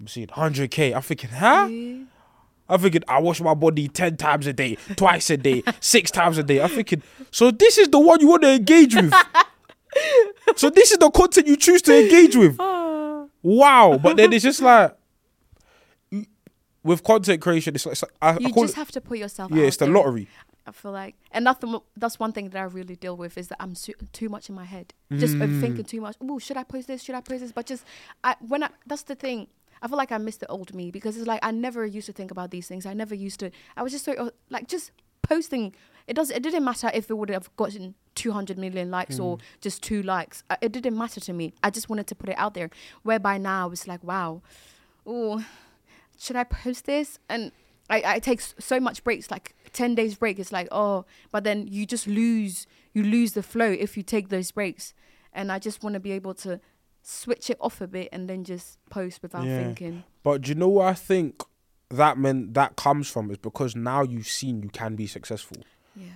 I'm 0.00 0.08
seeing 0.08 0.26
100k. 0.26 0.94
I'm 0.94 1.02
thinking, 1.02 1.30
huh? 1.30 1.68
I'm 2.68 2.80
thinking 2.80 3.02
I 3.08 3.20
wash 3.20 3.40
my 3.40 3.54
body 3.54 3.88
ten 3.88 4.16
times 4.16 4.46
a 4.46 4.52
day, 4.52 4.76
twice 4.96 5.30
a 5.30 5.36
day, 5.36 5.62
six 5.80 6.10
times 6.10 6.38
a 6.38 6.42
day. 6.42 6.60
I'm 6.60 6.68
thinking, 6.68 7.02
so 7.30 7.50
this 7.50 7.78
is 7.78 7.88
the 7.88 8.00
one 8.00 8.20
you 8.20 8.28
want 8.28 8.42
to 8.42 8.52
engage 8.52 8.94
with. 8.94 9.12
so 10.56 10.70
this 10.70 10.90
is 10.90 10.98
the 10.98 11.10
content 11.10 11.46
you 11.46 11.56
choose 11.56 11.82
to 11.82 11.98
engage 11.98 12.36
with. 12.36 12.56
Ah. 12.58 13.26
Wow! 13.42 14.00
But 14.02 14.16
then 14.16 14.32
it's 14.32 14.42
just 14.42 14.60
like 14.60 14.96
with 16.86 17.02
content 17.02 17.42
creation, 17.42 17.74
it's 17.74 17.84
like, 17.84 17.92
it's 17.92 18.02
like 18.02 18.12
I, 18.22 18.30
I 18.30 18.38
you 18.38 18.52
call 18.52 18.62
just 18.62 18.74
it, 18.74 18.78
have 18.78 18.92
to 18.92 19.00
put 19.00 19.18
yourself 19.18 19.50
yeah, 19.52 19.64
it's 19.64 19.76
the 19.76 19.86
there. 19.86 19.94
lottery. 19.94 20.28
I 20.66 20.72
feel 20.72 20.92
like, 20.92 21.14
and 21.30 21.46
that's 21.46 21.60
the, 21.60 21.80
that's 21.96 22.18
one 22.18 22.32
thing 22.32 22.48
that 22.50 22.58
I 22.58 22.64
really 22.64 22.96
deal 22.96 23.16
with 23.16 23.38
is 23.38 23.48
that 23.48 23.56
I'm 23.60 23.74
too 24.12 24.28
much 24.28 24.48
in 24.48 24.54
my 24.54 24.64
head, 24.64 24.94
just 25.12 25.34
overthinking 25.34 25.78
mm. 25.78 25.86
too 25.86 26.00
much. 26.00 26.16
Oh, 26.20 26.38
should 26.38 26.56
I 26.56 26.64
post 26.64 26.88
this? 26.88 27.02
Should 27.02 27.14
I 27.14 27.20
post 27.20 27.40
this? 27.40 27.52
But 27.52 27.66
just 27.66 27.84
I 28.24 28.36
when 28.40 28.64
I 28.64 28.70
that's 28.86 29.02
the 29.02 29.14
thing. 29.14 29.48
I 29.82 29.88
feel 29.88 29.96
like 29.98 30.12
I 30.12 30.18
miss 30.18 30.36
the 30.36 30.46
old 30.48 30.74
me 30.74 30.90
because 30.90 31.16
it's 31.16 31.26
like 31.26 31.40
I 31.42 31.50
never 31.50 31.84
used 31.84 32.06
to 32.06 32.12
think 32.12 32.30
about 32.30 32.50
these 32.50 32.66
things. 32.66 32.86
I 32.86 32.94
never 32.94 33.14
used 33.14 33.40
to. 33.40 33.50
I 33.76 33.82
was 33.82 33.92
just 33.92 34.04
so 34.04 34.12
uh, 34.12 34.30
like 34.50 34.68
just 34.68 34.92
posting. 35.22 35.74
It 36.06 36.14
does. 36.14 36.30
It 36.30 36.42
didn't 36.42 36.64
matter 36.64 36.90
if 36.94 37.10
it 37.10 37.14
would 37.14 37.30
have 37.30 37.54
gotten 37.56 37.94
200 38.14 38.56
million 38.58 38.90
likes 38.90 39.18
or 39.18 39.38
just 39.60 39.82
two 39.82 40.02
likes. 40.02 40.44
Uh, 40.48 40.56
It 40.60 40.72
didn't 40.72 40.96
matter 40.96 41.20
to 41.20 41.32
me. 41.32 41.52
I 41.62 41.70
just 41.70 41.88
wanted 41.88 42.06
to 42.08 42.14
put 42.14 42.28
it 42.28 42.38
out 42.38 42.54
there. 42.54 42.70
Whereby 43.02 43.38
now 43.38 43.70
it's 43.70 43.86
like, 43.88 44.02
wow, 44.04 44.42
oh, 45.04 45.44
should 46.18 46.36
I 46.36 46.44
post 46.44 46.86
this? 46.86 47.18
And 47.28 47.52
I, 47.90 48.02
I 48.04 48.18
take 48.18 48.40
so 48.40 48.80
much 48.80 49.04
breaks, 49.04 49.30
like 49.30 49.54
10 49.72 49.94
days 49.94 50.14
break. 50.16 50.38
It's 50.38 50.52
like, 50.52 50.68
oh, 50.72 51.04
but 51.30 51.44
then 51.44 51.66
you 51.66 51.86
just 51.86 52.06
lose, 52.06 52.66
you 52.92 53.02
lose 53.02 53.32
the 53.32 53.42
flow 53.42 53.70
if 53.70 53.96
you 53.96 54.02
take 54.02 54.28
those 54.28 54.50
breaks. 54.50 54.94
And 55.32 55.52
I 55.52 55.58
just 55.58 55.82
want 55.82 55.94
to 55.94 56.00
be 56.00 56.12
able 56.12 56.34
to 56.34 56.60
switch 57.08 57.50
it 57.50 57.56
off 57.60 57.80
a 57.80 57.86
bit 57.86 58.08
and 58.12 58.28
then 58.28 58.42
just 58.42 58.78
post 58.90 59.22
without 59.22 59.44
Yeah. 59.44 59.62
thinking. 59.62 60.02
But 60.24 60.42
do 60.42 60.48
you 60.48 60.54
know 60.56 60.68
what 60.68 60.86
I 60.88 60.94
think 60.94 61.42
that 61.90 62.18
meant 62.18 62.54
that 62.54 62.74
comes 62.74 63.08
from 63.08 63.30
is 63.30 63.38
because 63.38 63.76
now 63.76 64.02
you've 64.02 64.26
seen 64.26 64.60
you 64.62 64.68
can 64.70 64.96
be 64.96 65.06
successful. 65.06 65.58
Yeah. 65.94 66.08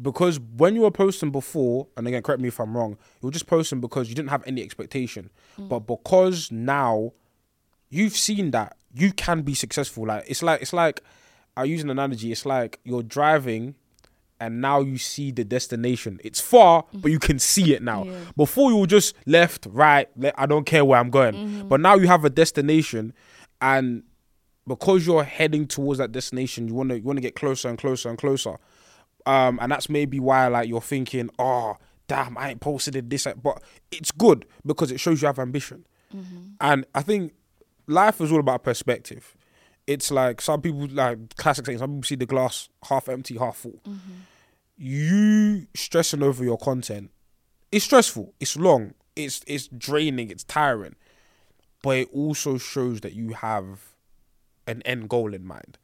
because 0.00 0.38
when 0.38 0.74
you 0.74 0.82
were 0.82 0.90
posting 0.90 1.30
before, 1.30 1.86
and 1.96 2.06
again, 2.06 2.22
correct 2.22 2.40
me 2.40 2.48
if 2.48 2.60
I'm 2.60 2.76
wrong, 2.76 2.92
you 3.22 3.26
were 3.26 3.30
just 3.32 3.46
posting 3.46 3.80
because 3.80 4.08
you 4.10 4.14
didn't 4.14 4.28
have 4.28 4.44
any 4.46 4.62
expectation. 4.62 5.30
Mm. 5.58 5.68
But 5.70 5.80
because 5.80 6.52
now 6.52 7.12
you've 7.88 8.16
seen 8.16 8.50
that 8.50 8.76
you 8.94 9.12
can 9.12 9.40
be 9.42 9.54
successful, 9.54 10.06
like 10.06 10.24
it's 10.28 10.42
like 10.42 10.60
it's 10.62 10.72
like 10.74 11.02
I 11.56 11.64
use 11.64 11.82
an 11.82 11.88
analogy. 11.90 12.30
It's 12.30 12.44
like 12.46 12.78
you're 12.84 13.02
driving, 13.02 13.74
and 14.40 14.60
now 14.60 14.80
you 14.80 14.98
see 14.98 15.30
the 15.30 15.44
destination. 15.44 16.20
It's 16.22 16.40
far, 16.40 16.84
but 16.92 17.10
you 17.10 17.18
can 17.18 17.38
see 17.38 17.74
it 17.74 17.82
now. 17.82 18.04
Yeah. 18.04 18.18
Before 18.36 18.70
you 18.70 18.76
were 18.76 18.86
just 18.86 19.14
left, 19.26 19.66
right. 19.70 20.08
le- 20.16 20.32
I 20.36 20.46
don't 20.46 20.64
care 20.64 20.84
where 20.84 20.98
I'm 20.98 21.10
going. 21.10 21.34
Mm-hmm. 21.34 21.68
But 21.68 21.80
now 21.80 21.94
you 21.94 22.06
have 22.06 22.24
a 22.24 22.30
destination, 22.30 23.12
and 23.60 24.02
because 24.66 25.06
you're 25.06 25.24
heading 25.24 25.66
towards 25.66 25.98
that 25.98 26.12
destination, 26.12 26.68
you 26.68 26.74
want 26.74 26.90
to 26.90 26.98
you 26.98 27.04
want 27.04 27.16
to 27.16 27.22
get 27.22 27.34
closer 27.34 27.68
and 27.68 27.78
closer 27.78 28.08
and 28.08 28.18
closer. 28.18 28.56
Um, 29.24 29.58
and 29.60 29.72
that's 29.72 29.88
maybe 29.88 30.20
why 30.20 30.46
like 30.48 30.68
you're 30.68 30.80
thinking, 30.80 31.30
oh 31.38 31.76
damn, 32.08 32.38
I 32.38 32.50
ain't 32.50 32.60
posted 32.60 33.10
this, 33.10 33.26
but 33.42 33.62
it's 33.90 34.12
good 34.12 34.46
because 34.64 34.90
it 34.90 35.00
shows 35.00 35.22
you 35.22 35.26
have 35.26 35.38
ambition. 35.38 35.86
Mm-hmm. 36.14 36.42
And 36.60 36.86
I 36.94 37.02
think 37.02 37.32
life 37.86 38.20
is 38.20 38.32
all 38.32 38.40
about 38.40 38.62
perspective. 38.62 39.35
It's 39.86 40.10
like 40.10 40.40
some 40.40 40.60
people 40.62 40.86
like 40.90 41.36
classic 41.36 41.66
saying, 41.66 41.78
some 41.78 41.90
people 41.90 42.02
see 42.04 42.14
the 42.16 42.26
glass 42.26 42.68
half 42.88 43.08
empty, 43.08 43.36
half 43.38 43.56
full. 43.56 43.80
You 44.78 45.66
stressing 45.74 46.22
over 46.22 46.44
your 46.44 46.58
content, 46.58 47.10
it's 47.72 47.84
stressful, 47.86 48.34
it's 48.40 48.56
long, 48.56 48.92
it's 49.14 49.40
it's 49.46 49.68
draining, 49.68 50.30
it's 50.30 50.44
tiring. 50.44 50.96
but 51.82 51.96
it 51.98 52.08
also 52.12 52.58
shows 52.58 53.00
that 53.02 53.12
you 53.14 53.32
have 53.34 53.92
an 54.66 54.82
end 54.82 55.08
goal 55.08 55.32
in 55.32 55.46
mind, 55.46 55.78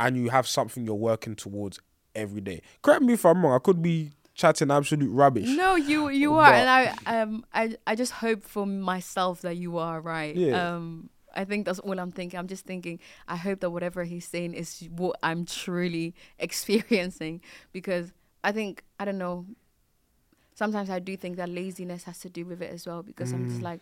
and 0.00 0.16
you 0.16 0.30
have 0.30 0.46
something 0.46 0.84
you're 0.86 0.94
working 0.94 1.34
towards 1.34 1.78
every 2.14 2.40
day. 2.40 2.62
Correct 2.80 3.02
me 3.02 3.14
if 3.14 3.26
I'm 3.26 3.44
wrong. 3.44 3.54
I 3.54 3.58
could 3.58 3.82
be 3.82 4.12
chatting 4.34 4.70
absolute 4.70 5.10
rubbish. 5.10 5.48
No, 5.48 5.74
you 5.76 6.08
you 6.08 6.36
are, 6.36 6.52
and 6.54 6.70
I 6.70 7.20
um 7.20 7.44
I 7.52 7.76
I 7.86 7.96
just 7.96 8.12
hope 8.12 8.44
for 8.44 8.64
myself 8.66 9.42
that 9.42 9.56
you 9.56 9.76
are 9.76 10.00
right. 10.00 10.34
Yeah. 10.34 10.74
Um, 10.76 11.10
I 11.36 11.44
think 11.44 11.66
that's 11.66 11.78
all 11.80 11.98
I'm 12.00 12.12
thinking. 12.12 12.38
I'm 12.38 12.48
just 12.48 12.64
thinking. 12.66 12.98
I 13.28 13.36
hope 13.36 13.60
that 13.60 13.70
whatever 13.70 14.04
he's 14.04 14.26
saying 14.26 14.54
is 14.54 14.88
what 14.90 15.16
I'm 15.22 15.44
truly 15.44 16.14
experiencing, 16.38 17.40
because 17.72 18.12
I 18.42 18.52
think 18.52 18.82
I 18.98 19.04
don't 19.04 19.18
know. 19.18 19.46
Sometimes 20.54 20.88
I 20.90 20.98
do 20.98 21.16
think 21.16 21.36
that 21.36 21.48
laziness 21.50 22.04
has 22.04 22.18
to 22.20 22.30
do 22.30 22.44
with 22.46 22.62
it 22.62 22.72
as 22.72 22.86
well, 22.86 23.02
because 23.02 23.32
I'm 23.32 23.44
just 23.46 23.60
Mm. 23.60 23.64
like, 23.64 23.80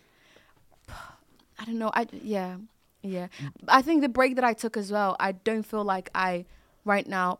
I 1.59 1.65
don't 1.65 1.79
know. 1.79 1.91
I 1.95 2.07
yeah 2.23 2.57
yeah. 3.03 3.29
I 3.69 3.83
think 3.83 4.03
the 4.03 4.09
break 4.09 4.35
that 4.37 4.45
I 4.45 4.55
took 4.55 4.77
as 4.77 4.91
well. 4.91 5.17
I 5.21 5.33
don't 5.33 5.63
feel 5.63 5.85
like 5.85 6.11
I 6.15 6.47
right 6.85 7.07
now 7.07 7.39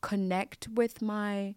connect 0.00 0.68
with 0.68 1.02
my 1.02 1.54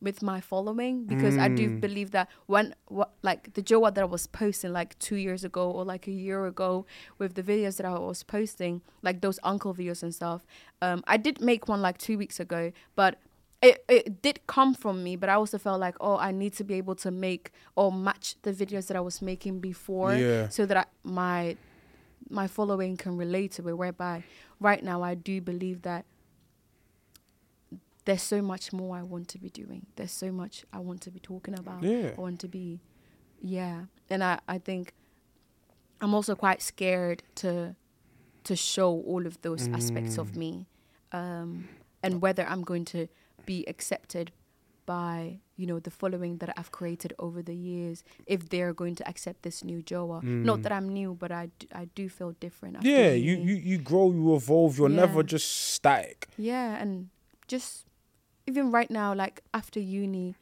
with 0.00 0.22
my 0.22 0.40
following 0.40 1.04
because 1.06 1.36
I 1.36 1.48
do 1.48 1.70
Mm. 1.70 1.80
believe 1.80 2.10
that 2.12 2.28
when 2.46 2.74
what 2.86 3.14
like 3.22 3.54
the 3.54 3.62
Joa 3.62 3.90
that 3.92 4.00
I 4.02 4.04
was 4.06 4.26
posting 4.28 4.72
like 4.72 4.96
two 5.00 5.16
years 5.16 5.42
ago 5.44 5.70
or 5.70 5.84
like 5.84 6.06
a 6.06 6.12
year 6.12 6.46
ago 6.46 6.86
with 7.18 7.34
the 7.34 7.42
videos 7.42 7.76
that 7.78 7.86
I 7.86 7.98
was 7.98 8.22
posting 8.22 8.80
like 9.02 9.20
those 9.22 9.40
uncle 9.42 9.74
videos 9.74 10.02
and 10.04 10.14
stuff 10.14 10.46
um 10.80 11.02
I 11.06 11.16
did 11.16 11.40
make 11.40 11.66
one 11.68 11.82
like 11.82 11.98
two 11.98 12.16
weeks 12.16 12.38
ago 12.38 12.70
but 12.94 13.18
it, 13.60 13.84
it 13.88 14.22
did 14.22 14.46
come 14.46 14.72
from 14.72 15.02
me 15.02 15.16
but 15.16 15.28
I 15.28 15.34
also 15.34 15.58
felt 15.58 15.80
like 15.80 15.96
oh 16.00 16.16
I 16.16 16.30
need 16.30 16.52
to 16.54 16.64
be 16.64 16.74
able 16.74 16.94
to 16.96 17.10
make 17.10 17.50
or 17.74 17.90
match 17.90 18.36
the 18.42 18.52
videos 18.52 18.86
that 18.86 18.96
I 18.96 19.00
was 19.00 19.20
making 19.20 19.58
before 19.58 20.14
Yeah. 20.14 20.48
so 20.48 20.64
that 20.66 20.76
I, 20.76 20.84
my 21.02 21.56
my 22.30 22.46
following 22.46 22.96
can 22.96 23.16
relate 23.16 23.52
to 23.52 23.68
it 23.68 23.76
whereby 23.76 24.22
right 24.60 24.82
now 24.84 25.02
I 25.02 25.14
do 25.16 25.40
believe 25.40 25.82
that 25.82 26.04
there's 28.08 28.22
so 28.22 28.40
much 28.40 28.72
more 28.72 28.96
I 28.96 29.02
want 29.02 29.28
to 29.28 29.38
be 29.38 29.50
doing. 29.50 29.84
There's 29.96 30.12
so 30.12 30.32
much 30.32 30.64
I 30.72 30.78
want 30.78 31.02
to 31.02 31.10
be 31.10 31.20
talking 31.20 31.58
about. 31.58 31.82
Yeah. 31.82 32.12
I 32.16 32.20
want 32.20 32.40
to 32.40 32.48
be 32.48 32.80
yeah. 33.42 33.82
And 34.08 34.24
I, 34.24 34.40
I 34.48 34.56
think 34.56 34.94
I'm 36.00 36.14
also 36.14 36.34
quite 36.34 36.62
scared 36.62 37.22
to 37.42 37.76
to 38.44 38.56
show 38.56 38.90
all 39.10 39.26
of 39.26 39.34
those 39.42 39.68
aspects 39.68 40.16
of 40.16 40.36
me. 40.36 40.66
Um 41.12 41.68
and 42.02 42.22
whether 42.22 42.44
I'm 42.52 42.62
going 42.62 42.86
to 42.86 43.08
be 43.44 43.58
accepted 43.68 44.32
by, 44.86 45.40
you 45.58 45.66
know, 45.66 45.78
the 45.78 45.90
following 45.90 46.38
that 46.38 46.50
I've 46.56 46.72
created 46.72 47.12
over 47.18 47.42
the 47.42 47.54
years, 47.54 48.04
if 48.26 48.48
they're 48.48 48.72
going 48.72 48.94
to 49.00 49.04
accept 49.06 49.42
this 49.42 49.62
new 49.62 49.82
Joa. 49.82 50.22
Not 50.22 50.62
that 50.62 50.72
I'm 50.72 50.88
new, 50.88 51.10
but 51.22 51.30
I, 51.30 51.50
d- 51.58 51.68
I 51.74 51.84
do 51.94 52.08
feel 52.08 52.32
different. 52.40 52.76
after 52.76 52.88
Yeah, 52.88 53.12
you, 53.12 53.34
you 53.48 53.54
you 53.70 53.76
grow, 53.90 54.06
you 54.12 54.34
evolve. 54.34 54.78
You're 54.78 54.88
never 55.04 55.22
just 55.22 55.48
static. 55.74 56.18
Yeah, 56.38 56.80
and 56.82 57.10
just 57.48 57.87
even 58.48 58.70
right 58.72 58.90
now, 58.90 59.14
like 59.14 59.42
after 59.54 59.78
uni, 59.78 60.34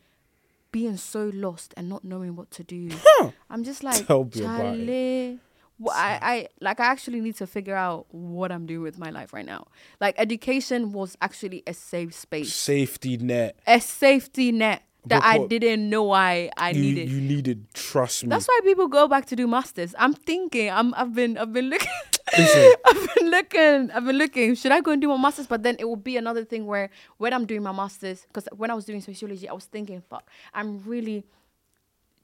being 0.72 0.96
so 0.96 1.30
lost 1.34 1.74
and 1.76 1.88
not 1.88 2.04
knowing 2.04 2.36
what 2.36 2.50
to 2.52 2.62
do, 2.64 2.90
I'm 3.50 3.64
just 3.64 3.82
like, 3.82 4.06
Tell 4.06 4.24
me 4.24 4.30
about 4.40 4.60
it. 4.60 4.76
Charlie. 4.76 5.38
Well, 5.78 5.94
I, 5.94 6.18
I 6.22 6.48
like 6.62 6.80
I 6.80 6.86
actually 6.86 7.20
need 7.20 7.36
to 7.36 7.46
figure 7.46 7.76
out 7.76 8.06
what 8.10 8.50
I'm 8.50 8.64
doing 8.64 8.80
with 8.82 8.96
my 8.98 9.10
life 9.10 9.34
right 9.34 9.44
now. 9.44 9.66
Like 10.00 10.14
education 10.16 10.92
was 10.92 11.18
actually 11.20 11.62
a 11.66 11.74
safe 11.74 12.14
space, 12.14 12.54
Safety 12.54 13.18
net. 13.18 13.58
a 13.66 13.78
safety 13.80 14.52
net 14.52 14.82
that 15.06 15.22
I 15.24 15.46
didn't 15.46 15.88
know 15.88 16.10
I 16.12 16.50
I 16.56 16.70
you, 16.70 16.82
needed. 16.82 17.08
you 17.10 17.20
needed. 17.20 17.72
Trust 17.74 18.24
me. 18.24 18.28
That's 18.30 18.46
why 18.46 18.60
people 18.64 18.88
go 18.88 19.08
back 19.08 19.26
to 19.26 19.36
do 19.36 19.46
masters. 19.46 19.94
I'm 19.98 20.12
thinking. 20.14 20.70
I'm. 20.70 20.94
I've 20.94 21.14
been. 21.14 21.38
I've 21.38 21.52
been 21.52 21.70
looking. 21.70 21.88
Listen. 22.36 22.72
I've 22.86 23.14
been 23.14 23.30
looking. 23.30 23.90
I've 23.92 24.04
been 24.04 24.18
looking. 24.18 24.54
Should 24.56 24.72
I 24.72 24.80
go 24.80 24.90
and 24.92 25.00
do 25.00 25.08
my 25.08 25.16
masters? 25.16 25.46
But 25.46 25.62
then 25.62 25.76
it 25.78 25.84
will 25.84 25.96
be 25.96 26.16
another 26.16 26.44
thing 26.44 26.66
where 26.66 26.90
when 27.18 27.32
I'm 27.32 27.46
doing 27.46 27.62
my 27.62 27.72
masters, 27.72 28.26
because 28.28 28.48
when 28.56 28.70
I 28.70 28.74
was 28.74 28.84
doing 28.84 29.00
sociology, 29.00 29.48
I 29.48 29.52
was 29.52 29.64
thinking, 29.66 30.02
fuck, 30.10 30.28
I'm 30.52 30.82
really 30.84 31.24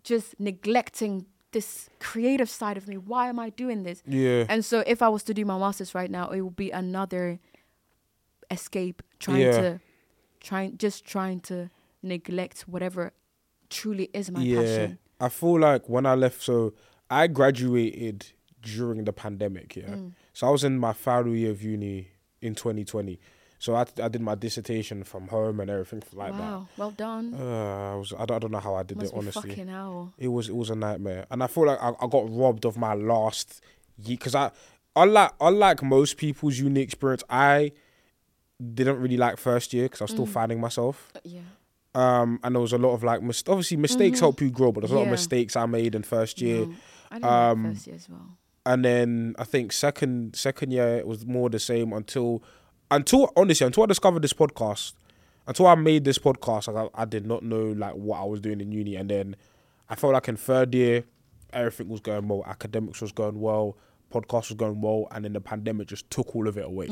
just 0.05 0.39
neglecting 0.41 1.27
this 1.53 1.89
creative 2.01 2.49
side 2.51 2.77
of 2.77 2.89
me. 2.89 2.97
Why 2.97 3.29
am 3.29 3.39
I 3.39 3.51
doing 3.51 3.83
this? 3.85 4.03
Yeah. 4.07 4.47
And 4.49 4.65
so 4.65 4.83
if 4.87 5.03
I 5.03 5.09
was 5.09 5.23
to 5.25 5.35
do 5.35 5.45
my 5.45 5.59
masters 5.59 5.95
right 5.95 6.11
now, 6.11 6.31
it 6.31 6.41
would 6.41 6.57
be 6.57 6.71
another 6.71 7.39
escape 8.51 9.03
trying 9.19 9.41
Yeah. 9.43 9.61
to 9.61 9.81
trying 10.41 10.77
just 10.77 11.05
trying 11.05 11.41
to 11.41 11.71
neglect 12.03 12.63
whatever 12.63 13.13
truly 13.71 14.11
is 14.13 14.31
my 14.31 14.43
yeah. 14.43 14.61
passion. 14.61 14.99
I 15.21 15.29
feel 15.29 15.59
like 15.61 15.89
when 15.89 16.05
I 16.07 16.15
left, 16.15 16.43
so 16.43 16.75
I 17.11 17.27
graduated 17.27 18.27
during 18.61 19.05
the 19.05 19.13
pandemic. 19.13 19.77
Yeah. 19.77 19.85
Mm. 19.91 20.13
So 20.33 20.49
I 20.49 20.51
was 20.51 20.65
in 20.65 20.79
my 20.79 20.93
final 20.93 21.35
year 21.35 21.51
of 21.51 21.63
uni 21.63 22.09
in 22.41 22.55
2020. 22.55 23.19
So 23.59 23.77
I, 23.77 23.87
I 24.03 24.09
did 24.09 24.21
my 24.21 24.35
dissertation 24.35 25.05
from 25.05 25.29
home 25.29 25.61
and 25.61 25.71
everything 25.71 26.03
like 26.15 26.33
that. 26.33 26.41
wow, 26.41 26.69
well 26.77 26.91
done. 26.91 27.33
Uh, 27.33 27.93
I 27.93 27.95
was 27.95 28.13
I 28.13 28.25
don't, 28.25 28.33
I 28.33 28.39
don't 28.41 28.51
know 28.51 28.59
how 28.59 28.75
I 28.75 28.83
did 28.83 28.97
Must 28.99 29.13
it 29.13 29.17
honestly. 29.17 29.51
It 30.19 30.29
was 30.29 30.49
it 30.49 30.57
was 30.57 30.69
a 30.71 30.75
nightmare, 30.75 31.27
and 31.31 31.45
I 31.45 31.47
feel 31.47 31.67
like 31.67 31.81
I, 31.81 31.91
I 32.01 32.07
got 32.09 32.29
robbed 32.29 32.65
of 32.65 32.77
my 32.77 32.95
last 32.95 33.61
year 33.99 34.17
because 34.17 34.35
I 34.35 34.51
unlike 34.97 35.31
unlike 35.41 35.81
most 35.85 36.17
people's 36.17 36.59
uni 36.59 36.81
experience, 36.81 37.23
I 37.31 37.71
didn't 38.75 39.01
really 39.01 39.17
like 39.17 39.39
first 39.39 39.73
year 39.73 39.85
because 39.85 40.01
I 40.01 40.05
was 40.05 40.11
Mm. 40.11 40.15
still 40.15 40.27
finding 40.27 40.61
myself. 40.61 41.13
Uh, 41.15 41.21
Yeah. 41.23 41.41
Um, 41.95 42.41
and 42.43 42.55
there 42.55 42.61
was 42.61 42.73
a 42.73 42.79
lot 42.79 42.95
of 42.95 43.05
like 43.05 43.23
mis- 43.23 43.45
obviously 43.47 43.77
mistakes 43.77 44.21
help 44.21 44.41
you 44.41 44.51
grow, 44.51 44.73
but 44.73 44.81
there's 44.81 44.91
a 44.93 44.95
lot 44.95 45.03
of 45.03 45.07
Mm-hmm. 45.07 45.13
Mistakes 45.13 45.57
I 45.57 45.67
made 45.67 45.95
in 45.95 46.03
first 46.03 46.41
year. 46.41 46.67
No, 46.67 46.75
I 47.11 47.15
didn't 47.17 47.31
um, 47.31 47.73
first 47.75 47.87
year 47.87 47.97
as 47.97 48.09
well. 48.09 48.27
and 48.65 48.85
then 48.85 49.35
I 49.39 49.45
think 49.45 49.73
second 49.73 50.35
second 50.35 50.71
year 50.73 50.97
it 50.97 51.07
was 51.07 51.27
more 51.27 51.51
the 51.51 51.59
same 51.59 51.93
until 51.93 52.43
until 52.91 53.31
honestly 53.37 53.67
until 53.67 53.83
I 53.83 53.87
discovered 53.87 54.23
this 54.23 54.33
podcast 54.33 54.95
until 55.47 55.67
I 55.67 55.75
made 55.75 56.05
this 56.05 56.19
podcast 56.19 56.73
like, 56.73 56.89
I, 56.95 57.03
I 57.03 57.05
did 57.05 57.27
not 57.27 57.43
know 57.43 57.73
like 57.73 57.95
what 57.95 58.21
I 58.21 58.25
was 58.25 58.41
doing 58.41 58.61
in 58.61 58.71
uni. 58.73 58.97
And 58.97 59.11
then 59.11 59.37
I 59.91 59.95
felt 59.97 60.13
like 60.15 60.29
in 60.29 60.37
third 60.37 60.75
year 60.75 61.05
everything 61.53 61.89
was 61.89 62.01
going 62.01 62.27
well. 62.29 62.43
Academics 62.47 63.03
was 63.03 63.13
going 63.13 63.39
well. 63.41 63.77
Podcast 64.11 64.49
was 64.49 64.55
going 64.57 64.81
well. 64.81 65.09
And 65.11 65.25
then 65.25 65.33
the 65.35 65.41
pandemic 65.41 65.89
just 65.89 66.09
took 66.11 66.35
all 66.37 66.47
of 66.49 66.57
it 66.57 66.65
away. 66.65 66.89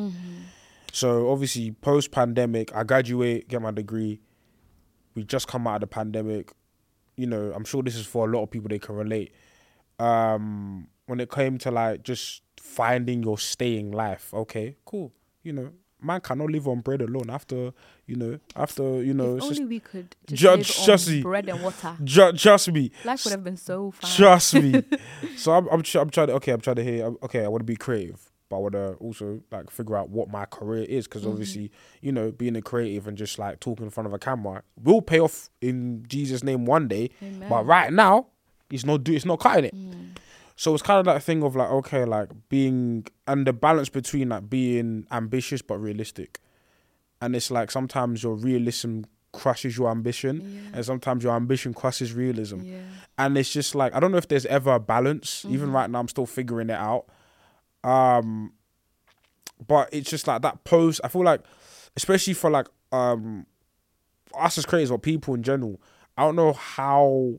So 0.92 1.30
obviously 1.30 1.70
post 1.70 2.10
pandemic 2.10 2.74
I 2.74 2.82
graduate 2.82 3.48
get 3.48 3.62
my 3.62 3.70
degree 3.70 4.20
we 5.20 5.24
just 5.26 5.46
come 5.48 5.66
out 5.66 5.74
of 5.76 5.80
the 5.82 5.86
pandemic 5.86 6.50
you 7.16 7.26
know 7.26 7.52
I'm 7.54 7.64
sure 7.64 7.82
this 7.82 7.94
is 7.96 8.06
for 8.06 8.26
a 8.26 8.32
lot 8.32 8.42
of 8.44 8.50
people 8.50 8.68
they 8.68 8.78
can 8.78 8.94
relate 8.96 9.34
um 9.98 10.88
when 11.06 11.20
it 11.20 11.30
came 11.30 11.58
to 11.58 11.70
like 11.70 12.02
just 12.02 12.42
finding 12.58 13.22
your 13.22 13.38
staying 13.38 13.90
life 13.90 14.32
okay 14.32 14.76
cool 14.84 15.12
you 15.42 15.52
know 15.52 15.70
man 16.02 16.20
cannot 16.22 16.50
live 16.50 16.66
on 16.66 16.80
bread 16.80 17.02
alone 17.02 17.28
after 17.28 17.72
you 18.06 18.16
know 18.16 18.38
after 18.56 19.02
you 19.02 19.12
know 19.12 19.36
if 19.36 19.42
only 19.42 19.54
just 19.56 19.68
we 19.68 19.80
could 19.80 20.16
just 20.26 20.40
Ju- 20.40 20.50
live 20.50 20.66
just 20.66 21.06
see. 21.06 21.22
bread 21.22 21.48
and 21.48 21.62
water. 21.62 21.94
ju- 22.02 22.32
just 22.32 22.72
me 22.72 22.90
Life 23.04 23.24
would 23.24 23.32
have 23.32 23.44
been 23.44 23.56
so 23.58 23.90
fun. 23.90 24.10
trust 24.10 24.54
me 24.54 24.82
so 25.36 25.52
i'm 25.52 25.68
I'm, 25.68 25.82
tr- 25.82 25.98
I'm 25.98 26.08
trying 26.10 26.28
to 26.28 26.34
okay 26.34 26.52
i'm 26.52 26.60
trying 26.62 26.76
to 26.76 26.84
hear 26.84 27.12
okay 27.24 27.44
i 27.44 27.48
want 27.48 27.60
to 27.60 27.64
be 27.66 27.76
creative 27.76 28.30
but 28.50 28.56
i 28.56 28.58
want 28.58 28.72
to 28.74 28.92
also 28.94 29.40
like 29.50 29.70
figure 29.70 29.96
out 29.96 30.10
what 30.10 30.28
my 30.28 30.44
career 30.44 30.82
is 30.84 31.06
because 31.06 31.22
Mm-hmm. 31.22 31.30
obviously 31.32 31.70
you 32.02 32.12
know 32.12 32.30
being 32.30 32.56
a 32.56 32.60
creative 32.62 33.06
and 33.08 33.16
just 33.16 33.38
like 33.38 33.60
talking 33.60 33.84
in 33.86 33.90
front 33.90 34.06
of 34.06 34.12
a 34.12 34.18
camera 34.18 34.62
will 34.82 35.00
pay 35.00 35.18
off 35.20 35.48
in 35.62 36.04
jesus 36.06 36.42
name 36.44 36.66
one 36.66 36.88
day 36.88 37.08
Amen. 37.22 37.48
but 37.48 37.64
right 37.64 37.92
now 37.92 38.26
it's 38.70 38.84
not 38.84 39.02
do 39.04 39.12
it's 39.14 39.24
not 39.24 39.40
cutting 39.40 39.64
it 39.64 39.74
Mm. 39.74 40.16
so 40.56 40.74
it's 40.74 40.82
kind 40.82 40.98
of 40.98 41.06
that 41.06 41.22
thing 41.22 41.42
of 41.42 41.56
like 41.56 41.70
okay 41.70 42.04
like 42.04 42.28
being 42.50 43.06
and 43.26 43.46
the 43.46 43.52
balance 43.54 43.88
between 43.88 44.28
like 44.28 44.50
being 44.50 45.06
ambitious 45.10 45.62
but 45.62 45.78
realistic 45.78 46.40
and 47.22 47.34
it's 47.36 47.50
like 47.50 47.70
sometimes 47.70 48.22
your 48.22 48.34
realism 48.34 49.02
crushes 49.32 49.76
your 49.78 49.90
ambition 49.90 50.40
Yeah. 50.40 50.60
and 50.76 50.84
sometimes 50.84 51.22
your 51.22 51.34
ambition 51.36 51.72
crushes 51.74 52.12
realism 52.12 52.62
Yeah. 52.62 52.78
and 53.18 53.36
it's 53.38 53.52
just 53.52 53.74
like 53.76 53.94
I 53.94 54.00
don't 54.00 54.10
know 54.10 54.18
if 54.18 54.26
there's 54.28 54.46
ever 54.46 54.72
a 54.74 54.80
balance. 54.80 55.42
Mm-hmm. 55.44 55.54
Even 55.54 55.72
right 55.72 55.88
now, 55.88 56.00
I'm 56.00 56.08
still 56.08 56.26
figuring 56.26 56.68
it 56.70 56.80
out. 56.90 57.04
Um, 57.84 58.52
but 59.66 59.88
it's 59.92 60.10
just 60.10 60.26
like 60.26 60.42
that 60.42 60.64
post. 60.64 61.00
I 61.04 61.08
feel 61.08 61.24
like, 61.24 61.42
especially 61.96 62.34
for 62.34 62.50
like 62.50 62.66
um 62.92 63.46
us 64.34 64.58
as 64.58 64.66
creators 64.66 64.90
or 64.90 64.98
people 64.98 65.34
in 65.34 65.42
general, 65.42 65.80
I 66.16 66.24
don't 66.24 66.36
know 66.36 66.52
how 66.52 67.34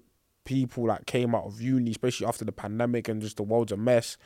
people 0.46 0.88
like 0.88 1.06
came 1.06 1.36
out 1.36 1.46
of 1.46 1.62
uni, 1.62 1.92
especially 1.92 2.28
after 2.28 2.46
the 2.46 2.52
pandemic 2.52 3.08
and 3.08 3.22
just 3.22 3.38
the 3.38 3.44
world's 3.44 3.72
a 3.72 3.78
mess, 3.78 4.18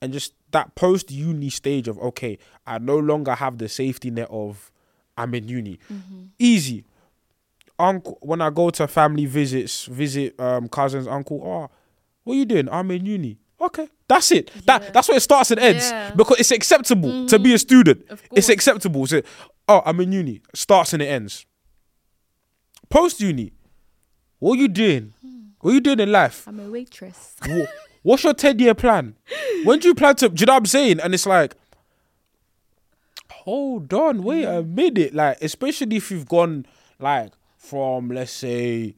and 0.00 0.12
just 0.12 0.34
that 0.52 0.74
post 0.74 1.10
uni 1.10 1.50
stage 1.50 1.88
of 1.88 1.98
okay, 1.98 2.38
I 2.66 2.78
no 2.78 2.98
longer 2.98 3.34
have 3.34 3.58
the 3.58 3.68
safety 3.68 4.10
net 4.10 4.28
of 4.30 4.70
I'm 5.16 5.34
in 5.34 5.48
uni. 5.48 5.78
Easy 6.38 6.84
uncle 7.78 8.18
when 8.20 8.40
I 8.40 8.50
go 8.50 8.70
to 8.70 8.86
family 8.86 9.26
visits, 9.26 9.86
visit 9.86 10.38
um 10.40 10.68
cousins, 10.68 11.06
uncle, 11.06 11.40
oh, 11.44 11.70
what 12.24 12.34
are 12.34 12.36
you 12.36 12.44
doing? 12.44 12.68
I'm 12.68 12.90
in 12.90 13.04
uni. 13.04 13.38
Okay, 13.66 13.88
that's 14.08 14.30
it. 14.32 14.50
That 14.66 14.92
that's 14.92 15.08
where 15.08 15.16
it 15.16 15.22
starts 15.22 15.50
and 15.50 15.60
ends 15.60 15.90
Yeah. 15.90 16.12
because 16.14 16.38
it's 16.40 16.50
acceptable 16.50 17.26
to 17.26 17.38
be 17.38 17.50
a 17.50 17.54
mm-hmm. 17.54 17.58
student. 17.58 18.04
Of 18.10 18.22
It's 18.32 18.48
acceptable. 18.48 19.06
So, 19.06 19.22
oh, 19.68 19.82
I'm 19.84 20.00
in 20.00 20.12
uni. 20.12 20.42
Starts 20.54 20.92
and 20.92 21.02
it 21.02 21.06
ends. 21.06 21.46
Post 22.90 23.20
uni, 23.20 23.52
what 24.38 24.58
are 24.58 24.62
you 24.62 24.68
doing? 24.68 25.14
Hmm. 25.20 25.40
What 25.60 25.70
are 25.70 25.74
you 25.74 25.80
doing 25.80 26.00
in 26.00 26.12
life? 26.12 26.46
I'm 26.46 26.60
a 26.60 26.70
waitress. 26.70 27.36
What, 27.46 27.68
What's 28.04 28.22
your 28.22 28.34
10 28.34 28.58
year 28.58 28.74
plan? 28.74 29.16
When 29.64 29.78
do 29.78 29.88
you 29.88 29.94
plan 29.94 30.14
to, 30.16 30.28
do 30.28 30.38
you 30.38 30.46
know 30.46 30.52
what 30.52 30.58
I'm 30.58 30.66
saying? 30.66 31.00
And 31.00 31.14
it's 31.14 31.24
like, 31.24 31.54
hold 33.30 33.92
on, 33.94 34.22
wait 34.22 34.44
a 34.44 34.62
mm-hmm. 34.62 34.74
minute. 34.74 35.14
Like, 35.14 35.38
especially 35.40 35.96
if 35.96 36.10
you've 36.10 36.28
gone, 36.28 36.66
like, 36.98 37.32
from, 37.56 38.10
let's 38.10 38.30
say, 38.30 38.94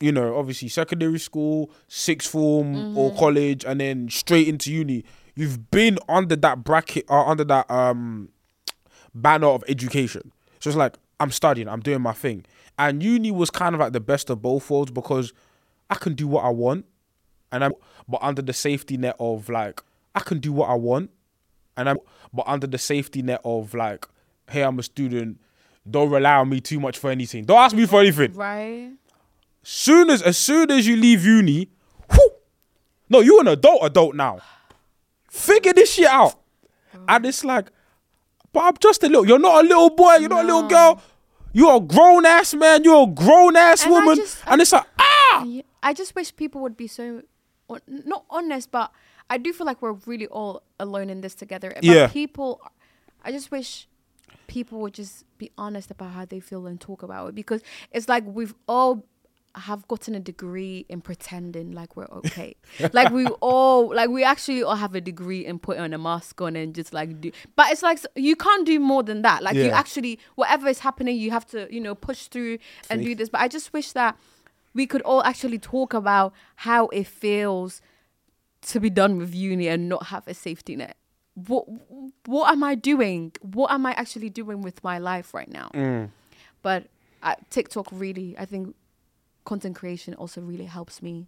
you 0.00 0.12
know, 0.12 0.36
obviously 0.36 0.68
secondary 0.68 1.18
school, 1.18 1.70
sixth 1.88 2.30
form 2.30 2.96
or 2.96 3.14
college, 3.14 3.64
and 3.64 3.80
then 3.80 4.08
straight 4.10 4.48
into 4.48 4.72
uni. 4.72 5.04
You've 5.34 5.70
been 5.70 5.98
under 6.08 6.36
that 6.36 6.64
bracket 6.64 7.04
or 7.08 7.26
under 7.28 7.44
that 7.44 7.70
um 7.70 8.30
banner 9.14 9.48
of 9.48 9.64
education. 9.68 10.32
So 10.60 10.70
it's 10.70 10.76
like 10.76 10.96
I'm 11.20 11.30
studying, 11.30 11.68
I'm 11.68 11.80
doing 11.80 12.00
my 12.02 12.12
thing. 12.12 12.44
And 12.78 13.02
uni 13.02 13.30
was 13.30 13.50
kind 13.50 13.74
of 13.74 13.80
like 13.80 13.92
the 13.92 14.00
best 14.00 14.28
of 14.28 14.42
both 14.42 14.68
worlds 14.68 14.90
because 14.90 15.32
I 15.88 15.94
can 15.94 16.14
do 16.14 16.26
what 16.28 16.44
I 16.44 16.50
want, 16.50 16.84
and 17.50 17.64
I'm 17.64 17.72
but 18.08 18.22
under 18.22 18.42
the 18.42 18.52
safety 18.52 18.96
net 18.96 19.16
of 19.18 19.48
like 19.48 19.82
I 20.14 20.20
can 20.20 20.40
do 20.40 20.52
what 20.52 20.68
I 20.68 20.74
want, 20.74 21.10
and 21.76 21.88
I'm 21.88 21.98
but 22.32 22.46
under 22.46 22.66
the 22.66 22.78
safety 22.78 23.22
net 23.22 23.40
of 23.44 23.72
like, 23.74 24.06
hey, 24.50 24.62
I'm 24.62 24.78
a 24.78 24.82
student. 24.82 25.40
Don't 25.88 26.10
rely 26.10 26.34
on 26.34 26.48
me 26.48 26.60
too 26.60 26.80
much 26.80 26.98
for 26.98 27.10
anything. 27.10 27.44
Don't 27.44 27.58
ask 27.58 27.74
me 27.76 27.86
for 27.86 28.00
anything 28.00 28.32
Right. 28.32 28.90
Soon 29.68 30.10
as 30.10 30.22
as 30.22 30.38
soon 30.38 30.70
as 30.70 30.86
you 30.86 30.96
leave 30.96 31.24
uni, 31.24 31.68
no, 33.08 33.20
you 33.20 33.40
an 33.40 33.48
adult 33.48 33.80
adult 33.84 34.14
now. 34.14 34.38
Figure 35.30 35.72
this 35.72 35.92
shit 35.94 36.06
out. 36.06 36.34
And 37.08 37.26
it's 37.26 37.44
like, 37.44 37.70
but 38.52 38.60
I'm 38.64 38.74
just 38.80 39.02
a 39.02 39.08
little. 39.08 39.26
You're 39.26 39.38
not 39.38 39.64
a 39.64 39.68
little 39.68 39.90
boy. 39.90 40.14
You're 40.16 40.28
not 40.30 40.44
a 40.44 40.46
little 40.46 40.62
No. 40.62 40.68
girl. 40.68 41.02
You're 41.52 41.76
a 41.76 41.80
grown 41.80 42.26
ass 42.26 42.54
man. 42.54 42.84
You're 42.84 43.04
a 43.04 43.06
grown 43.06 43.56
ass 43.56 43.84
And 43.84 43.94
I 43.94 43.98
woman. 43.98 44.16
just- 44.16 44.38
and 44.46 44.60
it's 44.60 44.72
like, 44.72 44.86
ah, 44.98 45.44
Yeah, 45.44 45.62
I 45.82 45.92
just 45.94 46.14
wish 46.14 46.34
people 46.34 46.60
would 46.62 46.76
be 46.76 46.86
so, 46.86 47.22
hon- 47.68 47.80
not 47.86 48.24
honest, 48.30 48.70
but 48.70 48.90
I 49.30 49.38
do 49.38 49.52
feel 49.52 49.66
like 49.66 49.80
we're 49.82 49.96
really 50.06 50.26
all 50.28 50.62
alone 50.80 51.10
in 51.10 51.20
this 51.20 51.34
together. 51.34 51.72
But 51.74 51.84
Yeah. 51.84 52.06
people, 52.08 52.60
I 53.24 53.30
just 53.32 53.50
wish 53.50 53.88
people 54.48 54.80
would 54.80 54.94
just 54.94 55.24
be 55.38 55.50
honest 55.58 55.90
about 55.90 56.10
how 56.12 56.24
they 56.24 56.40
feel 56.40 56.66
and 56.66 56.80
talk 56.80 57.02
about 57.02 57.28
it 57.30 57.34
because 57.34 57.60
it's 57.90 58.08
like 58.08 58.24
we've 58.26 58.54
all 58.68 59.04
have 59.56 59.86
gotten 59.88 60.14
a 60.14 60.20
degree 60.20 60.84
in 60.88 61.00
pretending 61.00 61.72
like 61.72 61.96
we're 61.96 62.06
okay. 62.06 62.54
like 62.92 63.10
we 63.10 63.26
all 63.40 63.94
like 63.94 64.10
we 64.10 64.22
actually 64.22 64.62
all 64.62 64.76
have 64.76 64.94
a 64.94 65.00
degree 65.00 65.44
in 65.44 65.58
putting 65.58 65.82
on 65.82 65.92
a 65.92 65.98
mask 65.98 66.40
on 66.42 66.56
and 66.56 66.74
just 66.74 66.92
like 66.92 67.20
do 67.20 67.30
but 67.54 67.70
it's 67.70 67.82
like 67.82 67.98
you 68.14 68.36
can't 68.36 68.66
do 68.66 68.78
more 68.78 69.02
than 69.02 69.22
that. 69.22 69.42
Like 69.42 69.56
you 69.56 69.70
actually 69.70 70.18
whatever 70.34 70.68
is 70.68 70.80
happening 70.80 71.16
you 71.16 71.30
have 71.30 71.46
to, 71.46 71.72
you 71.72 71.80
know, 71.80 71.94
push 71.94 72.26
through 72.26 72.58
and 72.90 73.02
do 73.02 73.14
this. 73.14 73.28
But 73.28 73.40
I 73.40 73.48
just 73.48 73.72
wish 73.72 73.92
that 73.92 74.16
we 74.74 74.86
could 74.86 75.02
all 75.02 75.22
actually 75.24 75.58
talk 75.58 75.94
about 75.94 76.34
how 76.56 76.88
it 76.88 77.06
feels 77.06 77.80
to 78.62 78.80
be 78.80 78.90
done 78.90 79.16
with 79.16 79.34
uni 79.34 79.68
and 79.68 79.88
not 79.88 80.06
have 80.06 80.26
a 80.28 80.34
safety 80.34 80.76
net. 80.76 80.96
What 81.34 81.66
what 82.26 82.52
am 82.52 82.62
I 82.62 82.74
doing? 82.74 83.32
What 83.40 83.70
am 83.70 83.86
I 83.86 83.92
actually 83.92 84.30
doing 84.30 84.62
with 84.62 84.84
my 84.84 84.98
life 84.98 85.32
right 85.32 85.50
now? 85.50 85.70
Mm. 85.72 86.10
But 86.62 86.88
uh, 87.22 87.34
TikTok 87.50 87.88
really, 87.92 88.36
I 88.38 88.44
think, 88.44 88.74
content 89.46 89.74
creation 89.76 90.12
also 90.14 90.42
really 90.42 90.66
helps 90.66 91.00
me 91.00 91.26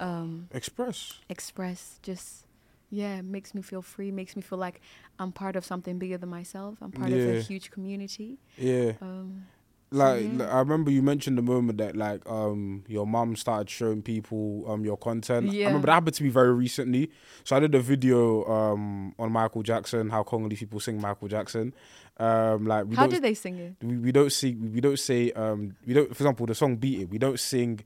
um, 0.00 0.48
express. 0.52 1.20
express. 1.28 2.00
Just 2.02 2.46
yeah, 2.90 3.20
makes 3.20 3.54
me 3.54 3.62
feel 3.62 3.82
free. 3.82 4.10
Makes 4.10 4.34
me 4.34 4.42
feel 4.42 4.58
like 4.58 4.80
I'm 5.20 5.30
part 5.30 5.54
of 5.54 5.64
something 5.64 5.98
bigger 5.98 6.18
than 6.18 6.30
myself. 6.30 6.78
I'm 6.80 6.90
part 6.90 7.12
of 7.12 7.20
a 7.20 7.40
huge 7.40 7.70
community. 7.70 8.38
Yeah. 8.56 8.92
Um, 9.00 9.46
like 9.90 10.26
like, 10.34 10.48
I 10.48 10.58
remember 10.58 10.90
you 10.90 11.02
mentioned 11.02 11.38
the 11.38 11.42
moment 11.42 11.78
that 11.78 11.96
like 11.96 12.28
um 12.28 12.84
your 12.88 13.06
mom 13.06 13.36
started 13.36 13.70
showing 13.70 14.02
people 14.02 14.64
um 14.68 14.84
your 14.84 14.96
content. 14.96 15.52
Yeah. 15.52 15.66
I 15.66 15.68
remember 15.68 15.86
that 15.86 15.92
happened 15.94 16.14
to 16.16 16.22
me 16.24 16.28
very 16.28 16.52
recently. 16.52 17.10
So 17.44 17.56
I 17.56 17.60
did 17.60 17.74
a 17.74 17.80
video 17.80 18.44
um 18.44 19.14
on 19.18 19.32
Michael 19.32 19.62
Jackson, 19.62 20.10
how 20.10 20.22
Congolese 20.22 20.58
people 20.60 20.80
sing 20.80 21.00
Michael 21.00 21.28
Jackson. 21.28 21.72
Um 22.18 22.66
like 22.66 22.86
we 22.86 22.96
how 22.96 23.06
don't 23.06 23.22
they 23.22 23.34
sing 23.34 23.58
it? 23.58 23.74
we, 23.82 23.96
we 23.96 24.12
don't 24.12 24.32
sing 24.32 24.72
we 24.72 24.80
don't 24.80 24.98
say 24.98 25.32
um 25.32 25.74
we 25.86 25.94
don't 25.94 26.08
for 26.08 26.22
example 26.22 26.46
the 26.46 26.54
song 26.54 26.76
Beat 26.76 27.00
It, 27.02 27.10
we 27.10 27.18
don't 27.18 27.40
sing 27.40 27.80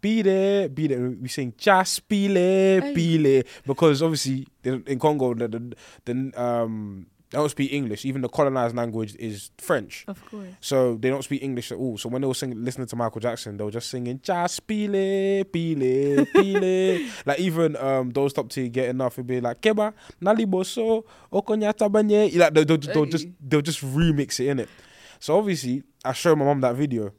Beat 0.00 0.26
it, 0.26 0.74
beat 0.74 0.90
it. 0.90 0.98
We 1.20 1.28
sing 1.28 1.52
just 1.58 2.08
beat 2.08 2.30
it, 2.34 2.94
beat 2.94 3.26
it, 3.26 3.46
because 3.66 4.00
obviously 4.02 4.46
in 4.64 4.82
in 4.86 4.98
Congo 4.98 5.34
the 5.34 5.48
the, 5.48 5.76
the 6.06 6.42
um 6.42 7.06
they 7.32 7.38
don't 7.38 7.48
speak 7.48 7.72
English. 7.72 8.04
Even 8.04 8.20
the 8.20 8.28
colonized 8.28 8.76
language 8.76 9.16
is 9.18 9.50
French. 9.56 10.04
Of 10.06 10.22
course. 10.30 10.48
So 10.60 10.96
they 10.96 11.08
don't 11.08 11.24
speak 11.24 11.42
English 11.42 11.72
at 11.72 11.78
all. 11.78 11.96
So 11.96 12.10
when 12.10 12.20
they 12.20 12.28
were 12.28 12.34
singing, 12.34 12.62
listening 12.62 12.86
to 12.88 12.96
Michael 12.96 13.22
Jackson, 13.22 13.56
they 13.56 13.64
were 13.64 13.70
just 13.70 13.88
singing 13.88 14.20
"Just 14.22 14.66
pile, 14.66 15.44
pile, 15.46 16.26
pile." 16.26 17.08
like 17.24 17.38
even 17.38 17.76
um, 17.76 18.10
don't 18.12 18.28
stop 18.28 18.50
till 18.50 18.64
you 18.64 18.68
get 18.68 18.90
enough. 18.90 19.14
It'd 19.14 19.26
be 19.26 19.40
like 19.40 19.62
"Keba, 19.62 19.94
nali 20.20 20.44
boso, 20.44 21.04
okonyata 21.32 21.90
banye." 21.90 22.36
Like 22.36 22.52
they'll, 22.52 22.64
they'll, 22.66 22.76
they'll 22.76 23.06
just 23.06 23.26
they'll 23.40 23.62
just 23.62 23.82
remix 23.82 24.38
it 24.38 24.48
in 24.48 24.58
it. 24.60 24.68
So 25.18 25.38
obviously, 25.38 25.82
I 26.04 26.12
showed 26.12 26.36
my 26.36 26.44
mom 26.44 26.60
that 26.60 26.74
video, 26.76 27.12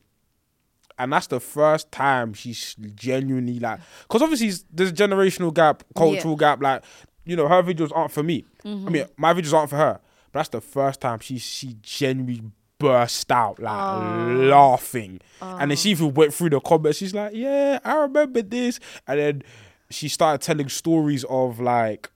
and 1.00 1.12
that's 1.12 1.26
the 1.26 1.40
first 1.40 1.92
time 1.92 2.34
she's 2.34 2.76
genuinely 2.94 3.60
like, 3.60 3.80
because 4.04 4.22
obviously 4.22 4.52
there's 4.72 4.92
a 4.92 4.94
generational 4.94 5.52
gap, 5.52 5.84
cultural 5.96 6.36
gap. 6.36 6.62
Like 6.62 6.84
you 7.26 7.36
know, 7.36 7.48
her 7.48 7.64
videos 7.64 7.92
aren't 7.96 8.12
for 8.12 8.24
me. 8.24 8.46
I 8.66 8.70
mean, 8.70 9.06
my 9.18 9.34
videos 9.34 9.54
aren't 9.54 9.70
for 9.70 9.78
her. 9.78 10.00
But 10.32 10.40
that's 10.40 10.50
the 10.50 10.62
first 10.62 11.00
time 11.00 11.20
she 11.20 11.38
she 11.38 11.78
genuinely 11.82 12.42
burst 12.80 13.32
out 13.32 13.60
like 13.60 13.72
ah. 13.72 14.28
laughing, 14.28 15.22
and 15.42 15.72
then 15.72 15.78
ah. 15.78 15.80
she 15.80 15.92
even 15.92 16.14
went 16.14 16.34
through 16.34 16.50
the 16.50 16.60
comments. 16.60 16.98
She's 16.98 17.14
like, 17.14 17.34
"Yeah, 17.34 17.80
I 17.86 17.96
remember 17.98 18.42
this," 18.42 18.80
and 19.08 19.20
then 19.20 19.44
she 19.90 20.10
started 20.10 20.42
telling 20.42 20.70
stories 20.70 21.24
of 21.26 21.60
like, 21.60 22.10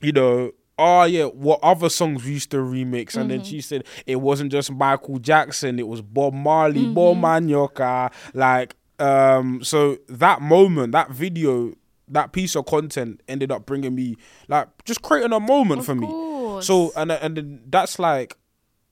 you 0.00 0.12
know. 0.12 0.52
Oh 0.78 1.04
yeah, 1.04 1.26
what 1.26 1.60
other 1.62 1.90
songs 1.90 2.24
we 2.24 2.32
used 2.32 2.50
to 2.50 2.56
remix, 2.56 3.14
and 3.14 3.30
then 3.30 3.40
mm-hmm. 3.40 3.48
she 3.48 3.60
said 3.60 3.84
it 4.06 4.16
wasn't 4.16 4.50
just 4.50 4.72
Michael 4.72 5.18
Jackson, 5.18 5.78
it 5.78 5.86
was 5.86 6.00
Bob 6.00 6.32
Marley, 6.32 6.86
Bob 6.86 7.18
mm-hmm. 7.18 7.24
Manioka, 7.24 8.10
like 8.34 8.74
um. 8.98 9.62
So 9.62 9.98
that 10.08 10.40
moment, 10.40 10.92
that 10.92 11.10
video, 11.10 11.74
that 12.12 12.32
piece 12.32 12.54
of 12.56 12.66
content 12.66 13.20
ended 13.28 13.50
up 13.52 13.66
bringing 13.66 13.94
me 13.94 14.16
like 14.48 14.68
just 14.84 15.02
creating 15.02 15.32
a 15.32 15.40
moment 15.40 15.80
Of 15.80 15.86
for 15.86 15.94
me. 15.94 16.06
course. 16.06 16.66
So 16.66 16.92
and 16.96 17.10
and 17.12 17.36
then 17.36 17.60
that's 17.68 17.98
like 17.98 18.36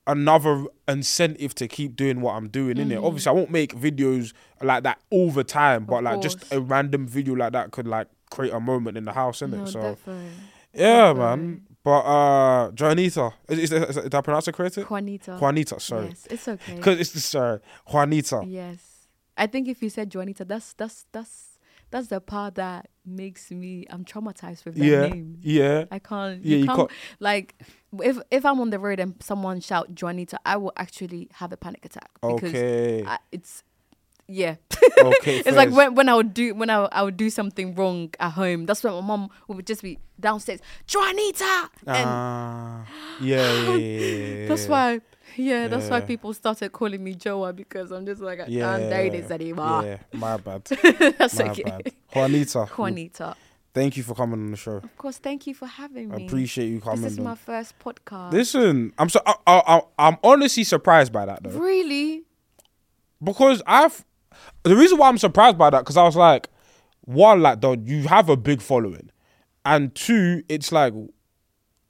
another 0.06 0.64
incentive 0.88 1.54
to 1.54 1.68
keep 1.68 1.94
doing 1.94 2.20
what 2.20 2.32
I'm 2.34 2.48
doing 2.48 2.78
in 2.78 2.90
it. 2.90 2.96
Obviously, 2.98 3.30
I 3.30 3.32
won't 3.32 3.50
make 3.50 3.74
videos 3.74 4.32
like 4.60 4.82
that 4.82 4.98
all 5.10 5.30
the 5.30 5.44
time, 5.44 5.84
but 5.84 5.98
Of 5.98 6.02
like 6.04 6.20
just 6.22 6.52
a 6.52 6.60
random 6.60 7.06
video 7.06 7.34
like 7.34 7.52
that 7.52 7.70
could 7.70 7.86
like 7.86 8.08
create 8.30 8.52
a 8.52 8.60
moment 8.60 8.96
in 8.96 9.04
the 9.04 9.12
house, 9.12 9.40
innit? 9.40 9.50
No, 9.58 9.64
so 9.66 9.80
definitely. 9.80 10.30
yeah, 10.74 11.12
definitely. 11.12 11.36
man. 11.46 11.62
But 11.82 12.00
uh, 12.00 12.70
Juanita, 12.72 13.32
is, 13.48 13.58
is, 13.58 13.72
is, 13.72 13.96
did 13.96 14.14
I 14.14 14.20
pronounce 14.20 14.46
it 14.48 14.52
correctly? 14.52 14.82
Juanita. 14.82 15.36
Juanita, 15.38 15.80
sorry, 15.80 16.08
Yes, 16.08 16.26
it's 16.30 16.46
okay. 16.48 16.74
because 16.74 17.00
it's 17.00 17.12
the 17.12 17.20
sorry, 17.20 17.60
Juanita. 17.90 18.42
Yes. 18.46 19.08
I 19.36 19.46
think 19.46 19.68
if 19.68 19.82
you 19.82 19.88
said 19.90 20.12
Juanita, 20.14 20.44
that's 20.44 20.74
that's 20.74 21.06
that's 21.12 21.49
that's 21.90 22.08
the 22.08 22.20
part 22.20 22.54
that 22.56 22.88
makes 23.04 23.50
me 23.50 23.86
I'm 23.90 24.04
traumatized 24.04 24.64
with 24.64 24.74
that 24.76 24.84
Yeah, 24.84 25.08
name. 25.08 25.38
yeah. 25.42 25.84
I 25.90 25.98
can't 25.98 26.44
Yeah, 26.44 26.56
you 26.56 26.62
you 26.62 26.66
can't, 26.66 26.78
can't- 26.78 26.90
like 27.18 27.54
if 28.02 28.18
if 28.30 28.44
I'm 28.46 28.60
on 28.60 28.70
the 28.70 28.78
road 28.78 29.00
and 29.00 29.14
someone 29.20 29.60
shout 29.60 30.00
Juanita, 30.00 30.38
I 30.46 30.56
will 30.56 30.72
actually 30.76 31.28
have 31.34 31.52
a 31.52 31.56
panic 31.56 31.84
attack 31.84 32.10
because 32.20 32.54
Okay, 32.54 33.02
I, 33.04 33.18
it's 33.32 33.62
yeah. 34.28 34.56
okay. 34.98 35.36
it's 35.44 35.56
like 35.56 35.70
when, 35.72 35.94
when 35.96 36.08
I 36.08 36.14
would 36.14 36.32
do 36.32 36.54
when 36.54 36.70
I, 36.70 36.84
I 36.92 37.02
would 37.02 37.16
do 37.16 37.30
something 37.30 37.74
wrong 37.74 38.10
at 38.20 38.30
home. 38.32 38.66
That's 38.66 38.84
when 38.84 38.92
my 38.94 39.00
mom 39.00 39.30
would 39.48 39.66
just 39.66 39.82
be 39.82 39.98
downstairs, 40.20 40.60
Juanita, 40.92 41.70
and 41.86 42.06
Ah, 42.08 42.86
yeah, 43.20 43.52
yeah, 43.52 43.74
yeah, 43.74 44.42
yeah, 44.42 44.46
that's 44.48 44.68
why 44.68 45.00
yeah, 45.36 45.68
that's 45.68 45.88
why 45.88 46.00
people 46.00 46.32
started 46.34 46.72
calling 46.72 47.02
me 47.02 47.14
Joa 47.14 47.52
because 47.52 47.90
I'm 47.90 48.06
just 48.06 48.20
like 48.20 48.40
I 48.40 48.46
Yeah, 48.46 48.78
can't 48.78 49.12
do 49.12 49.20
this 49.20 49.30
anymore. 49.30 49.84
Yeah, 49.84 49.98
my 50.12 50.36
bad. 50.36 50.64
that's 51.18 51.38
my 51.38 51.50
okay. 51.50 51.62
bad. 51.62 51.92
Juanita, 52.14 52.66
Juanita. 52.76 53.36
thank 53.74 53.96
you 53.96 54.02
for 54.02 54.14
coming 54.14 54.40
on 54.40 54.50
the 54.50 54.56
show. 54.56 54.76
Of 54.76 54.96
course, 54.96 55.18
thank 55.18 55.46
you 55.46 55.54
for 55.54 55.66
having 55.66 56.10
me. 56.10 56.22
I 56.24 56.26
appreciate 56.26 56.68
you 56.68 56.80
coming. 56.80 57.02
This 57.02 57.12
is 57.12 57.18
on. 57.18 57.24
my 57.24 57.34
first 57.34 57.78
podcast. 57.78 58.32
Listen, 58.32 58.92
I'm 58.98 59.08
so 59.08 59.20
I, 59.26 59.34
I, 59.46 59.80
I'm 59.98 60.16
honestly 60.22 60.64
surprised 60.64 61.12
by 61.12 61.26
that 61.26 61.42
though, 61.42 61.50
really? 61.58 62.24
because 63.22 63.62
I've 63.66 64.04
the 64.62 64.76
reason 64.76 64.98
why 64.98 65.08
I'm 65.08 65.18
surprised 65.18 65.58
by 65.58 65.70
that 65.70 65.80
because 65.80 65.96
I 65.96 66.04
was 66.04 66.16
like, 66.16 66.48
one, 67.02 67.42
like 67.42 67.60
though 67.60 67.72
you 67.74 68.08
have 68.08 68.28
a 68.28 68.36
big 68.36 68.60
following, 68.60 69.10
and 69.64 69.94
two, 69.94 70.42
it's 70.48 70.72
like, 70.72 70.94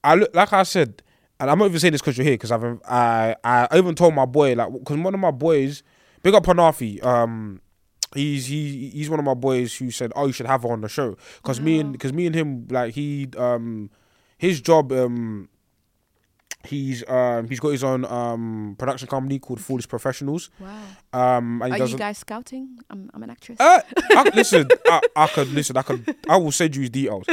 I 0.03 0.14
look 0.16 0.34
like 0.34 0.53
I 0.53 0.62
said, 0.64 1.03
and 1.41 1.51
I'm 1.51 1.59
not 1.59 1.66
even 1.66 1.80
saying 1.80 1.93
this 1.93 2.01
because 2.03 2.16
you're 2.18 2.26
here 2.26 2.34
because 2.34 2.53
I've 2.53 2.62
I 2.86 3.34
I 3.43 3.68
even 3.78 3.95
told 3.95 4.14
my 4.14 4.26
boy 4.26 4.53
like 4.55 4.72
because 4.72 4.99
one 4.99 5.14
of 5.14 5.20
my 5.20 5.30
boys, 5.30 5.82
big 6.22 6.34
up 6.34 6.45
Panafi, 6.45 7.05
um. 7.05 7.61
He's 8.12 8.47
he 8.47 8.88
he's 8.88 9.09
one 9.09 9.20
of 9.20 9.24
my 9.24 9.34
boys 9.34 9.76
who 9.76 9.93
said, 9.93 10.12
"Oh, 10.16 10.26
you 10.26 10.32
should 10.32 10.47
have 10.47 10.64
her 10.64 10.70
on 10.72 10.80
the 10.80 10.88
show." 10.88 11.16
Because 11.36 11.61
me 11.61 11.78
and 11.78 11.93
because 11.93 12.12
me 12.12 12.26
and 12.26 12.34
him 12.34 12.66
like 12.68 12.93
he 12.95 13.28
um 13.38 13.88
his 14.36 14.61
job 14.61 14.91
um 14.91 15.49
He's 16.63 17.09
um 17.09 17.49
he's 17.49 17.59
got 17.59 17.71
his 17.71 17.83
own 17.83 18.05
um 18.05 18.77
production 18.79 19.09
company 19.09 19.39
called 19.39 19.61
Foolish 19.61 19.89
Professionals. 19.89 20.51
Wow. 20.59 20.83
Um, 21.13 21.63
and 21.63 21.75
he 21.75 21.81
Are 21.81 21.87
you 21.87 21.97
guys 21.97 22.19
scouting? 22.19 22.79
I'm, 22.91 23.11
I'm 23.15 23.23
an 23.23 23.31
actress. 23.31 23.59
Uh, 23.59 23.81
I, 24.11 24.31
listen, 24.35 24.69
I, 24.87 25.01
I 25.17 25.27
could 25.29 25.49
listen. 25.53 25.77
I 25.79 25.83
could. 25.83 26.15
I 26.29 26.37
will 26.37 26.53
send 26.53 26.77
you 26.77 26.83
his 26.83 26.91
details. 26.91 27.25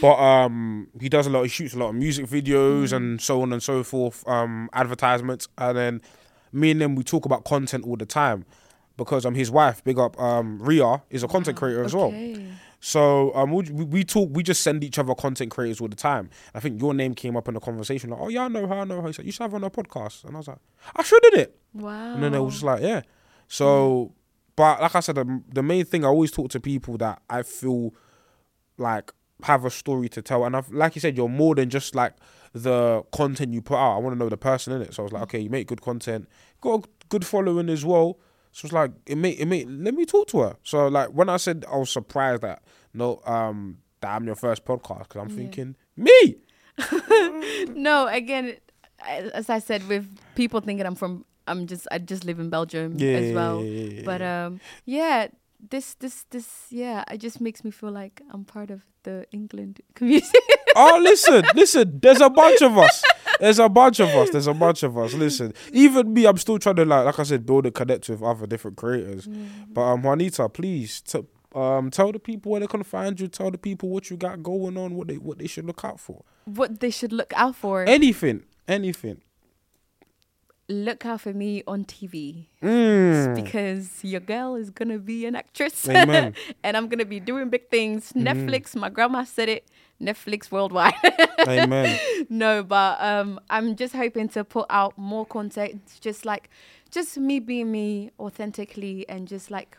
But 0.00 0.14
um, 0.14 0.88
he 0.98 1.10
does 1.10 1.26
a 1.26 1.30
lot. 1.30 1.42
He 1.42 1.48
shoots 1.50 1.74
a 1.74 1.78
lot 1.78 1.90
of 1.90 1.94
music 1.94 2.26
videos 2.26 2.94
and 2.94 3.20
so 3.20 3.42
on 3.42 3.52
and 3.52 3.62
so 3.62 3.82
forth. 3.82 4.26
Um, 4.26 4.70
advertisements, 4.72 5.46
and 5.58 5.76
then 5.76 6.02
me 6.52 6.70
and 6.70 6.82
him 6.82 6.94
we 6.94 7.04
talk 7.04 7.26
about 7.26 7.44
content 7.44 7.84
all 7.84 7.96
the 7.96 8.06
time 8.06 8.46
because 8.96 9.26
um 9.26 9.34
his 9.34 9.50
wife, 9.50 9.84
big 9.84 9.98
up 9.98 10.18
um 10.18 10.58
Ria, 10.62 11.02
is 11.10 11.22
a 11.22 11.28
content 11.28 11.58
creator 11.58 11.84
as 11.84 11.94
well. 11.94 12.12
So 12.80 13.34
um, 13.34 13.52
we, 13.52 13.62
we 13.70 14.04
talk. 14.04 14.30
We 14.32 14.42
just 14.42 14.62
send 14.62 14.82
each 14.82 14.98
other 14.98 15.14
content 15.14 15.50
creators 15.50 15.80
all 15.80 15.88
the 15.88 15.96
time. 15.96 16.30
I 16.54 16.60
think 16.60 16.80
your 16.80 16.94
name 16.94 17.14
came 17.14 17.36
up 17.36 17.46
in 17.46 17.54
the 17.54 17.60
conversation. 17.60 18.10
Like, 18.10 18.20
oh 18.20 18.28
yeah, 18.28 18.44
I 18.44 18.48
know 18.48 18.66
her. 18.66 18.74
I 18.74 18.84
know 18.84 19.02
her. 19.02 19.08
He 19.08 19.12
said 19.12 19.26
you 19.26 19.32
should 19.32 19.42
have 19.42 19.54
on 19.54 19.64
a 19.64 19.70
podcast, 19.70 20.24
and 20.24 20.34
I 20.34 20.38
was 20.38 20.48
like, 20.48 20.58
I 20.96 21.02
should 21.02 21.22
did 21.22 21.34
it. 21.34 21.58
Wow. 21.74 22.14
And 22.14 22.22
then 22.22 22.34
it 22.34 22.40
was 22.40 22.54
just 22.54 22.64
like, 22.64 22.82
yeah. 22.82 23.02
So, 23.48 24.14
but 24.56 24.80
like 24.80 24.94
I 24.94 25.00
said, 25.00 25.16
the, 25.16 25.42
the 25.52 25.62
main 25.62 25.84
thing 25.84 26.04
I 26.04 26.08
always 26.08 26.30
talk 26.30 26.50
to 26.50 26.60
people 26.60 26.96
that 26.98 27.20
I 27.28 27.42
feel 27.42 27.94
like 28.78 29.12
have 29.42 29.64
a 29.64 29.70
story 29.70 30.08
to 30.10 30.22
tell. 30.22 30.44
And 30.44 30.56
I've, 30.56 30.70
like 30.70 30.94
you 30.94 31.00
said, 31.00 31.16
you're 31.16 31.28
more 31.28 31.54
than 31.54 31.68
just 31.70 31.94
like 31.94 32.14
the 32.52 33.02
content 33.12 33.52
you 33.52 33.62
put 33.62 33.76
out. 33.76 33.96
I 33.96 33.98
want 33.98 34.14
to 34.14 34.18
know 34.18 34.28
the 34.28 34.36
person 34.36 34.72
in 34.72 34.82
it. 34.82 34.94
So 34.94 35.02
I 35.02 35.04
was 35.04 35.12
like, 35.12 35.22
okay, 35.24 35.38
you 35.38 35.50
make 35.50 35.66
good 35.66 35.82
content, 35.82 36.28
got 36.60 36.84
a 36.84 36.88
good 37.08 37.26
following 37.26 37.68
as 37.68 37.84
well. 37.84 38.18
So 38.52 38.66
it's 38.66 38.72
like 38.72 38.90
it 39.06 39.16
made 39.16 39.38
it 39.38 39.46
made 39.46 39.68
let 39.68 39.94
me 39.94 40.04
talk 40.04 40.26
to 40.28 40.40
her. 40.40 40.56
So 40.62 40.88
like 40.88 41.08
when 41.10 41.28
I 41.28 41.36
said 41.36 41.64
I 41.70 41.76
was 41.76 41.90
surprised 41.90 42.42
that 42.42 42.62
no 42.92 43.20
um 43.26 43.78
that 44.00 44.14
I'm 44.16 44.26
your 44.26 44.34
first 44.34 44.64
podcast 44.64 45.04
because 45.08 45.22
I'm 45.22 45.28
thinking 45.30 45.76
me. 45.96 46.36
no, 47.74 48.06
again, 48.08 48.56
as 49.06 49.50
I 49.50 49.58
said, 49.58 49.86
with 49.88 50.06
people 50.34 50.60
thinking 50.60 50.86
I'm 50.86 50.94
from, 50.94 51.24
I'm 51.46 51.66
just, 51.66 51.86
I 51.90 51.98
just 51.98 52.24
live 52.24 52.38
in 52.40 52.48
Belgium 52.50 52.94
Yeah, 52.98 53.08
as 53.18 53.34
well. 53.34 53.62
yeah, 53.62 53.70
yeah, 53.70 53.90
yeah, 53.98 54.02
But 54.04 54.22
um, 54.22 54.60
yeah, 54.86 55.28
this, 55.68 55.94
this, 55.94 56.24
this, 56.30 56.66
yeah, 56.70 57.04
it 57.10 57.18
just 57.18 57.40
makes 57.40 57.64
me 57.64 57.70
feel 57.70 57.90
like 57.90 58.22
I'm 58.30 58.44
part 58.44 58.70
of 58.70 58.82
the 59.02 59.26
England 59.32 59.80
community. 59.94 60.38
Oh, 60.76 61.00
listen, 61.02 61.44
listen. 61.54 61.98
There's 62.00 62.20
a 62.20 62.30
bunch 62.30 62.62
of 62.62 62.78
us. 62.78 63.02
There's 63.40 63.58
a 63.58 63.68
bunch 63.68 64.00
of 64.00 64.08
us. 64.10 64.30
There's 64.30 64.46
a 64.46 64.54
bunch 64.54 64.82
of 64.82 64.96
us. 64.98 65.14
Listen, 65.14 65.52
even 65.72 66.12
me, 66.14 66.26
I'm 66.26 66.36
still 66.36 66.58
trying 66.58 66.76
to 66.76 66.84
like, 66.84 67.04
like 67.06 67.18
I 67.18 67.22
said, 67.24 67.44
build 67.46 67.66
a 67.66 67.70
connect 67.70 68.08
with 68.08 68.22
other 68.22 68.46
different 68.46 68.76
creators. 68.76 69.26
But 69.72 69.80
um, 69.82 70.02
Juanita, 70.02 70.48
please, 70.48 71.00
t- 71.00 71.24
um, 71.54 71.90
tell 71.90 72.12
the 72.12 72.18
people 72.20 72.52
where 72.52 72.60
they 72.60 72.66
can 72.66 72.82
find 72.84 73.18
you. 73.18 73.26
Tell 73.28 73.50
the 73.50 73.58
people 73.58 73.88
what 73.88 74.10
you 74.10 74.16
got 74.16 74.42
going 74.42 74.76
on. 74.76 74.94
What 74.94 75.08
they 75.08 75.16
what 75.16 75.38
they 75.38 75.46
should 75.48 75.64
look 75.64 75.84
out 75.84 75.98
for. 75.98 76.22
what 76.44 76.80
they 76.80 76.90
should 76.90 77.12
look 77.12 77.32
out 77.34 77.56
for. 77.56 77.84
Anything, 77.88 78.44
anything. 78.68 79.20
look 80.68 81.04
out 81.04 81.20
for 81.22 81.32
me 81.32 81.62
on 81.66 81.84
TV 81.84 82.46
Mm. 82.62 83.34
because 83.34 84.04
your 84.04 84.20
girl 84.20 84.54
is 84.54 84.70
gonna 84.70 84.98
be 84.98 85.26
an 85.26 85.34
actress, 85.34 85.88
and 85.88 86.36
I'm 86.76 86.88
gonna 86.88 87.04
be 87.04 87.18
doing 87.18 87.48
big 87.48 87.68
things. 87.70 88.12
Mm-hmm. 88.12 88.26
Netflix, 88.28 88.76
my 88.76 88.88
grandma 88.88 89.24
said 89.24 89.48
it. 89.48 89.64
Netflix 90.00 90.50
worldwide. 90.50 90.94
Amen. 91.48 91.98
no, 92.28 92.62
but 92.62 93.00
um, 93.00 93.38
I'm 93.50 93.76
just 93.76 93.94
hoping 93.94 94.28
to 94.30 94.44
put 94.44 94.66
out 94.70 94.96
more 94.96 95.26
content, 95.26 95.82
just 96.00 96.24
like, 96.24 96.48
just 96.90 97.18
me 97.18 97.38
being 97.40 97.70
me 97.70 98.10
authentically, 98.18 99.06
and 99.08 99.28
just 99.28 99.50
like, 99.50 99.76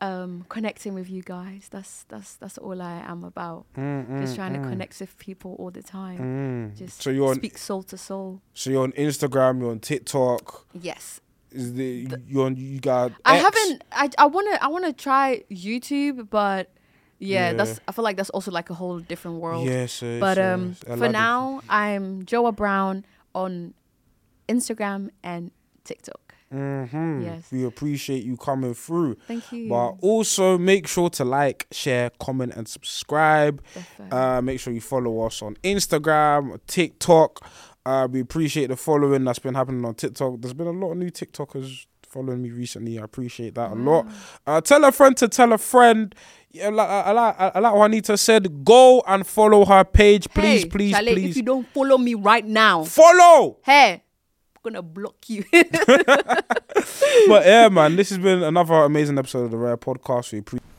um, 0.00 0.44
connecting 0.48 0.94
with 0.94 1.08
you 1.10 1.22
guys. 1.22 1.68
That's 1.70 2.04
that's 2.08 2.34
that's 2.34 2.58
all 2.58 2.82
I 2.82 3.02
am 3.06 3.22
about. 3.24 3.66
just 3.76 4.34
trying 4.36 4.54
to 4.54 4.60
connect 4.68 4.98
with 5.00 5.16
people 5.18 5.54
all 5.58 5.70
the 5.70 5.82
time. 5.82 6.72
Mm. 6.74 6.78
Just 6.78 7.02
So 7.02 7.10
on, 7.26 7.36
speak 7.36 7.56
soul 7.58 7.82
to 7.84 7.96
soul. 7.96 8.40
so 8.54 8.70
you're 8.70 8.82
on 8.82 8.92
Instagram. 8.92 9.60
You're 9.60 9.70
on 9.70 9.80
TikTok. 9.80 10.66
Yes. 10.80 11.20
Is 11.52 11.74
the, 11.74 12.08
you're 12.26 12.46
on? 12.46 12.56
You 12.56 12.80
got? 12.80 13.12
I 13.24 13.36
X? 13.36 13.44
haven't. 13.44 13.84
I 13.92 14.10
I 14.18 14.26
wanna 14.26 14.58
I 14.60 14.68
wanna 14.68 14.92
try 14.92 15.44
YouTube, 15.50 16.30
but 16.30 16.70
yeah, 17.22 17.50
Yeah. 17.50 17.52
that's. 17.54 17.80
I 17.88 17.92
feel 17.92 18.04
like 18.04 18.16
that's 18.16 18.30
also 18.30 18.50
like 18.50 18.70
a 18.70 18.74
whole 18.74 18.98
different 19.00 19.40
world. 19.40 19.66
Yes, 19.66 20.02
yes, 20.02 20.20
but 20.20 20.38
um, 20.38 20.68
yes. 20.68 20.78
I 20.84 20.90
for 20.90 20.96
love 20.96 21.10
it. 21.10 21.12
now, 21.12 21.62
I'm 21.68 22.24
Joa 22.24 22.52
Brown 22.52 23.04
on 23.34 23.74
Instagram 24.48 25.10
and 25.22 25.50
TikTok. 25.84 26.34
Mhm. 26.52 27.24
Yes. 27.24 27.50
We 27.50 27.64
appreciate 27.64 28.24
you 28.24 28.36
coming 28.36 28.74
through. 28.74 29.14
Thank 29.26 29.50
you. 29.52 29.70
But 29.70 29.92
also 30.02 30.58
make 30.58 30.86
sure 30.86 31.08
to 31.10 31.24
like, 31.24 31.66
share, 31.72 32.10
comment, 32.20 32.52
and 32.54 32.68
subscribe. 32.68 33.62
Uh, 34.10 34.42
make 34.42 34.60
sure 34.60 34.72
you 34.72 34.82
follow 34.82 35.20
us 35.26 35.40
on 35.40 35.56
Instagram, 35.64 36.58
TikTok. 36.66 37.40
Uh, 37.86 38.06
we 38.10 38.20
appreciate 38.20 38.66
the 38.68 38.76
following 38.76 39.24
that's 39.24 39.38
been 39.38 39.54
happening 39.54 39.82
on 39.86 39.94
TikTok. 39.94 40.40
There's 40.40 40.52
been 40.54 40.66
a 40.66 40.72
lot 40.72 40.90
of 40.92 40.98
new 40.98 41.10
TikTokers 41.10 41.86
following 42.06 42.42
me 42.42 42.50
recently. 42.50 42.98
I 42.98 43.04
appreciate 43.04 43.54
that 43.54 43.70
a 43.72 43.74
lot. 43.74 44.06
Uh, 44.46 44.60
tell 44.60 44.84
a 44.84 44.92
friend 44.92 45.16
to 45.16 45.28
tell 45.28 45.52
a 45.54 45.58
friend. 45.58 46.14
Yeah, 46.52 46.68
like, 46.68 46.88
I, 46.88 47.12
like, 47.12 47.36
I 47.38 47.58
like 47.60 47.74
Juanita 47.74 48.16
said, 48.18 48.62
go 48.62 49.02
and 49.06 49.26
follow 49.26 49.64
her 49.64 49.84
page, 49.84 50.28
please, 50.28 50.64
hey, 50.64 50.68
please, 50.68 50.94
please. 50.94 51.30
If 51.30 51.36
you 51.36 51.42
don't 51.42 51.66
follow 51.68 51.96
me 51.96 52.14
right 52.14 52.44
now, 52.44 52.84
follow. 52.84 53.56
hey, 53.62 54.02
I'm 54.64 54.72
gonna 54.72 54.82
block 54.82 55.16
you. 55.28 55.44
but 55.52 57.46
yeah, 57.46 57.68
man, 57.70 57.96
this 57.96 58.10
has 58.10 58.18
been 58.18 58.42
another 58.42 58.74
amazing 58.74 59.16
episode 59.18 59.44
of 59.44 59.50
the 59.50 59.56
Rare 59.56 59.78
Podcast. 59.78 60.32
We 60.32 60.40
appreciate. 60.40 60.71